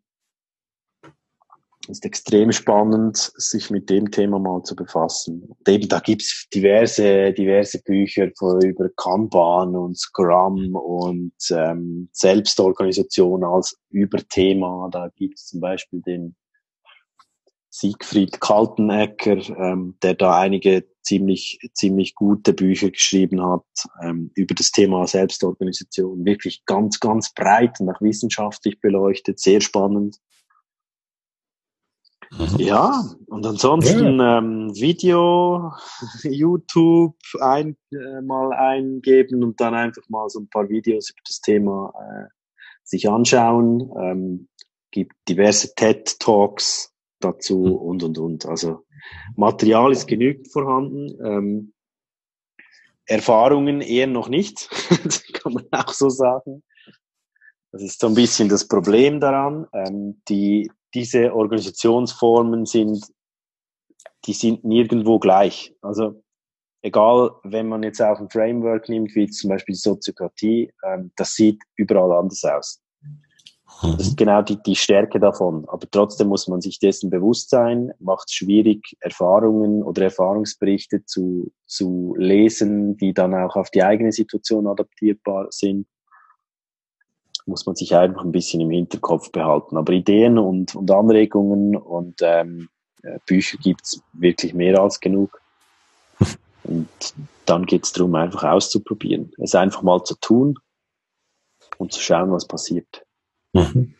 ist 1.89 2.05
extrem 2.05 2.53
spannend, 2.53 3.33
sich 3.35 3.69
mit 3.71 3.91
dem 3.91 4.13
Thema 4.13 4.39
mal 4.39 4.63
zu 4.63 4.77
befassen. 4.77 5.43
Und 5.43 5.69
eben, 5.69 5.89
da 5.89 5.99
gibt's 5.99 6.47
diverse, 6.55 7.33
diverse 7.33 7.83
Bücher 7.83 8.31
über 8.63 8.89
Kanban 8.97 9.75
und 9.75 9.99
Scrum 9.99 10.77
und 10.77 11.35
ähm, 11.51 12.09
Selbstorganisation 12.13 13.43
als 13.43 13.77
Überthema. 13.91 14.89
Da 14.93 15.09
gibt's 15.17 15.47
zum 15.47 15.61
Beispiel 15.61 16.01
den 16.03 16.37
Siegfried 17.71 18.41
Kaltenecker, 18.41 19.39
ähm, 19.57 19.97
der 20.03 20.15
da 20.15 20.39
einige 20.41 20.89
ziemlich, 21.03 21.59
ziemlich 21.73 22.15
gute 22.17 22.53
Bücher 22.53 22.91
geschrieben 22.91 23.43
hat 23.43 23.65
ähm, 24.03 24.33
über 24.35 24.55
das 24.55 24.73
Thema 24.73 25.07
Selbstorganisation. 25.07 26.25
Wirklich 26.25 26.65
ganz, 26.67 26.99
ganz 26.99 27.33
breit 27.33 27.81
und 27.81 27.89
auch 27.89 28.01
wissenschaftlich 28.01 28.81
beleuchtet, 28.81 29.39
sehr 29.39 29.61
spannend. 29.61 30.19
Mhm. 32.33 32.59
Ja, 32.59 33.05
und 33.27 33.47
ansonsten 33.47 34.19
ja. 34.19 34.39
ähm, 34.39 34.75
Video, 34.75 35.73
YouTube 36.23 37.17
ein, 37.41 37.77
äh, 37.93 38.21
mal 38.21 38.53
eingeben 38.53 39.43
und 39.43 39.61
dann 39.61 39.75
einfach 39.75 40.03
mal 40.09 40.29
so 40.29 40.41
ein 40.41 40.49
paar 40.49 40.69
Videos 40.69 41.11
über 41.11 41.21
das 41.25 41.41
Thema 41.41 41.93
äh, 41.99 42.29
sich 42.85 43.09
anschauen. 43.09 43.91
Ähm, 43.97 44.49
gibt 44.93 45.13
diverse 45.29 45.75
TED 45.75 46.19
Talks, 46.21 46.93
dazu 47.21 47.59
mhm. 47.59 47.73
und 47.75 48.03
und 48.03 48.19
und. 48.19 48.47
Also 48.47 48.85
Material 49.37 49.93
ist 49.93 50.07
genügend 50.07 50.51
vorhanden. 50.51 51.17
Ähm, 51.25 51.73
Erfahrungen 53.07 53.81
eher 53.81 54.07
noch 54.07 54.29
nicht, 54.29 54.69
das 55.05 55.25
kann 55.33 55.55
man 55.55 55.67
auch 55.73 55.93
so 55.93 56.09
sagen. 56.09 56.63
Das 57.73 57.83
ist 57.83 58.01
so 58.01 58.09
ein 58.09 58.15
bisschen 58.15 58.49
das 58.49 58.67
Problem 58.67 59.21
daran. 59.21 59.67
Ähm, 59.73 60.23
die, 60.29 60.71
diese 60.95 61.35
Organisationsformen 61.35 62.67
sind, 62.67 63.05
die 64.27 64.33
sind 64.33 64.65
nirgendwo 64.65 65.19
gleich. 65.19 65.75
Also 65.83 66.23
egal, 66.83 67.31
wenn 67.45 67.69
man 67.69 67.83
jetzt 67.83 68.01
auch 68.01 68.19
ein 68.19 68.31
Framework 68.31 68.89
nimmt, 68.89 69.15
wie 69.15 69.29
zum 69.29 69.51
Beispiel 69.51 69.75
Soziokratie, 69.75 70.73
ähm, 70.85 71.13
das 71.17 71.35
sieht 71.35 71.63
überall 71.77 72.13
anders 72.13 72.45
aus. 72.45 72.81
Mhm. 73.83 73.97
Das 73.97 74.09
ist 74.09 74.17
genau 74.17 74.43
die, 74.43 74.63
die 74.63 74.77
Stärke 74.77 75.19
davon. 75.21 75.65
Aber 75.69 75.87
trotzdem 75.91 76.29
muss 76.29 76.49
man 76.49 76.61
sich 76.61 76.79
dessen 76.79 77.11
bewusst 77.11 77.51
sein, 77.51 77.93
macht 77.99 78.29
es 78.29 78.35
schwierig, 78.35 78.97
Erfahrungen 79.01 79.83
oder 79.83 80.03
Erfahrungsberichte 80.05 81.05
zu, 81.05 81.53
zu 81.67 82.15
lesen, 82.19 82.97
die 82.97 83.15
dann 83.15 83.35
auch 83.35 83.57
auf 83.57 83.71
die 83.71 83.83
eigene 83.83 84.13
Situation 84.13 84.67
adaptierbar 84.67 85.49
sind. 85.51 85.87
Muss 87.47 87.67
man 87.67 87.75
sich 87.75 87.95
einfach 87.97 88.23
ein 88.23 88.33
bisschen 88.33 88.61
im 88.61 88.71
Hinterkopf 88.71 89.33
behalten. 89.33 89.77
Aber 89.77 89.93
Ideen 89.93 90.39
und, 90.39 90.75
und 90.75 90.91
Anregungen 90.91 91.77
und 91.77 92.21
ähm, 92.21 92.69
äh, 93.03 93.19
Bücher 93.27 93.57
gibt's 93.59 94.03
wirklich 94.13 94.55
mehr 94.55 94.79
als 94.81 95.01
genug. 95.01 95.41
Und 96.63 96.89
dann 97.47 97.65
geht's 97.65 97.93
darum, 97.93 98.15
einfach 98.15 98.45
auszuprobieren. 98.45 99.33
Es 99.39 99.55
einfach 99.55 99.83
mal 99.83 100.05
zu 100.05 100.15
tun 100.21 100.59
und 101.79 101.91
zu 101.91 102.01
schauen, 102.01 102.31
was 102.31 102.47
passiert. 102.47 103.03
Mhm. 103.53 103.95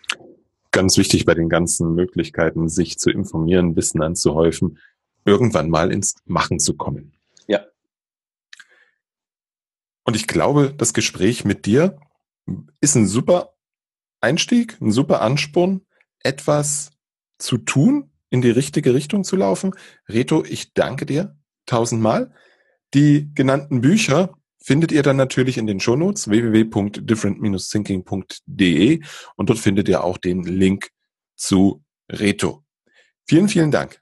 Ganz 0.71 0.97
wichtig 0.97 1.25
bei 1.25 1.35
den 1.35 1.49
ganzen 1.49 1.95
Möglichkeiten, 1.95 2.69
sich 2.69 2.99
zu 2.99 3.11
informieren, 3.11 3.75
Wissen 3.77 4.03
anzuhäufen, 4.03 4.79
irgendwann 5.25 5.69
mal 5.69 5.93
ins 5.93 6.17
Machen 6.27 6.61
zu 6.61 6.77
kommen. 6.77 7.13
Ja. 7.49 7.65
Und 10.05 10.17
ich 10.17 10.27
glaube, 10.27 10.73
das 10.77 10.95
Gespräch 10.95 11.45
mit 11.45 11.67
dir 11.67 11.99
ist 12.81 12.95
ein 12.95 13.07
super 13.07 13.55
Einstieg, 14.21 14.81
ein 14.81 14.93
super 14.93 15.23
Ansporn, 15.23 15.83
etwas 16.23 16.91
zu 17.39 17.59
tun, 17.59 18.11
in 18.29 18.43
die 18.43 18.51
richtige 18.51 18.95
Richtung 18.95 19.25
zu 19.25 19.37
laufen. 19.37 19.73
Reto, 20.09 20.45
ich 20.45 20.73
danke 20.73 21.07
dir 21.07 21.37
tausendmal. 21.67 22.33
Die 22.95 23.33
genannten 23.35 23.81
Bücher 23.81 24.37
findet 24.71 24.93
ihr 24.93 25.03
dann 25.03 25.17
natürlich 25.17 25.59
in 25.59 25.67
den 25.67 25.81
Shownotes 25.81 26.31
www.different-thinking.de 26.31 29.01
und 29.35 29.51
dort 29.51 29.59
findet 29.59 29.89
ihr 29.89 30.05
auch 30.05 30.17
den 30.17 30.45
Link 30.45 30.91
zu 31.35 31.83
Reto. 32.09 32.63
Vielen, 33.27 33.49
vielen 33.49 33.73
Dank. 33.73 34.01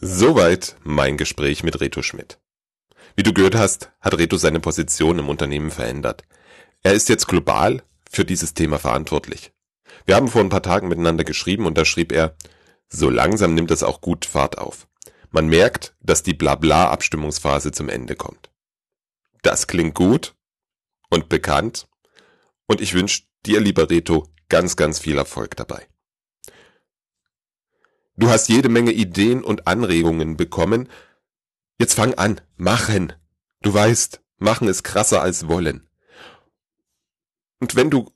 Soweit 0.00 0.76
mein 0.84 1.18
Gespräch 1.18 1.62
mit 1.64 1.82
Reto 1.82 2.00
Schmidt. 2.00 2.38
Wie 3.14 3.22
du 3.22 3.34
gehört 3.34 3.56
hast, 3.56 3.92
hat 4.00 4.16
Reto 4.16 4.38
seine 4.38 4.58
Position 4.58 5.18
im 5.18 5.28
Unternehmen 5.28 5.70
verändert. 5.70 6.22
Er 6.82 6.94
ist 6.94 7.10
jetzt 7.10 7.28
global 7.28 7.82
für 8.10 8.24
dieses 8.24 8.54
Thema 8.54 8.78
verantwortlich. 8.78 9.52
Wir 10.06 10.16
haben 10.16 10.28
vor 10.28 10.40
ein 10.40 10.48
paar 10.48 10.62
Tagen 10.62 10.88
miteinander 10.88 11.24
geschrieben 11.24 11.66
und 11.66 11.76
da 11.76 11.84
schrieb 11.84 12.10
er, 12.10 12.38
so 12.88 13.10
langsam 13.10 13.52
nimmt 13.52 13.70
es 13.70 13.82
auch 13.82 14.00
gut 14.00 14.24
Fahrt 14.24 14.56
auf. 14.56 14.88
Man 15.30 15.48
merkt, 15.48 15.94
dass 16.00 16.22
die 16.22 16.32
Blabla-Abstimmungsphase 16.32 17.70
zum 17.70 17.90
Ende 17.90 18.16
kommt. 18.16 18.53
Das 19.44 19.66
klingt 19.66 19.94
gut 19.94 20.34
und 21.10 21.28
bekannt 21.28 21.86
und 22.66 22.80
ich 22.80 22.94
wünsche 22.94 23.24
dir, 23.44 23.60
lieber 23.60 23.90
Reto, 23.90 24.26
ganz, 24.48 24.74
ganz 24.74 24.98
viel 24.98 25.18
Erfolg 25.18 25.54
dabei. 25.54 25.86
Du 28.16 28.30
hast 28.30 28.48
jede 28.48 28.70
Menge 28.70 28.92
Ideen 28.92 29.44
und 29.44 29.66
Anregungen 29.66 30.38
bekommen. 30.38 30.88
Jetzt 31.78 31.92
fang 31.92 32.14
an, 32.14 32.40
machen. 32.56 33.12
Du 33.60 33.74
weißt, 33.74 34.22
machen 34.38 34.66
ist 34.66 34.82
krasser 34.82 35.20
als 35.20 35.46
wollen. 35.46 35.90
Und 37.60 37.76
wenn 37.76 37.90
du 37.90 38.10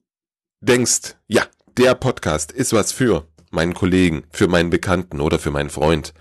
denkst, 0.61 1.17
ja, 1.27 1.47
der 1.77 1.95
Podcast 1.95 2.53
ist 2.53 2.73
was 2.73 2.91
für 2.91 3.29
meinen 3.51 3.75
Kollegen, 3.75 4.25
für 4.31 4.49
meinen 4.49 4.71
Bekannten 4.71 5.21
oder 5.21 5.39
für 5.39 5.51
meinen 5.51 5.71
Freund, 5.71 6.15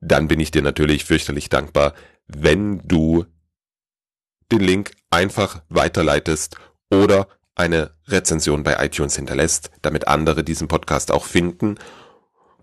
dann 0.00 0.26
bin 0.26 0.40
ich 0.40 0.50
dir 0.50 0.62
natürlich 0.62 1.04
fürchterlich 1.04 1.48
dankbar, 1.48 1.94
wenn 2.26 2.80
du 2.88 3.24
den 4.50 4.60
Link 4.60 4.92
einfach 5.10 5.62
weiterleitest 5.68 6.56
oder 6.90 7.28
eine 7.54 7.90
Rezension 8.06 8.62
bei 8.62 8.84
iTunes 8.84 9.16
hinterlässt, 9.16 9.70
damit 9.82 10.08
andere 10.08 10.44
diesen 10.44 10.68
Podcast 10.68 11.12
auch 11.12 11.24
finden 11.24 11.76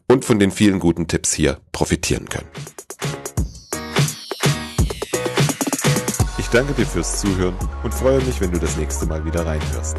und 0.07 0.25
von 0.25 0.39
den 0.39 0.51
vielen 0.51 0.79
guten 0.79 1.07
Tipps 1.07 1.33
hier 1.33 1.59
profitieren 1.71 2.29
können. 2.29 2.49
Ich 6.37 6.47
danke 6.47 6.73
dir 6.73 6.85
fürs 6.85 7.19
Zuhören 7.19 7.55
und 7.83 7.93
freue 7.93 8.21
mich, 8.21 8.39
wenn 8.39 8.51
du 8.51 8.59
das 8.59 8.77
nächste 8.77 9.05
Mal 9.05 9.25
wieder 9.25 9.45
reinhörst. 9.45 9.97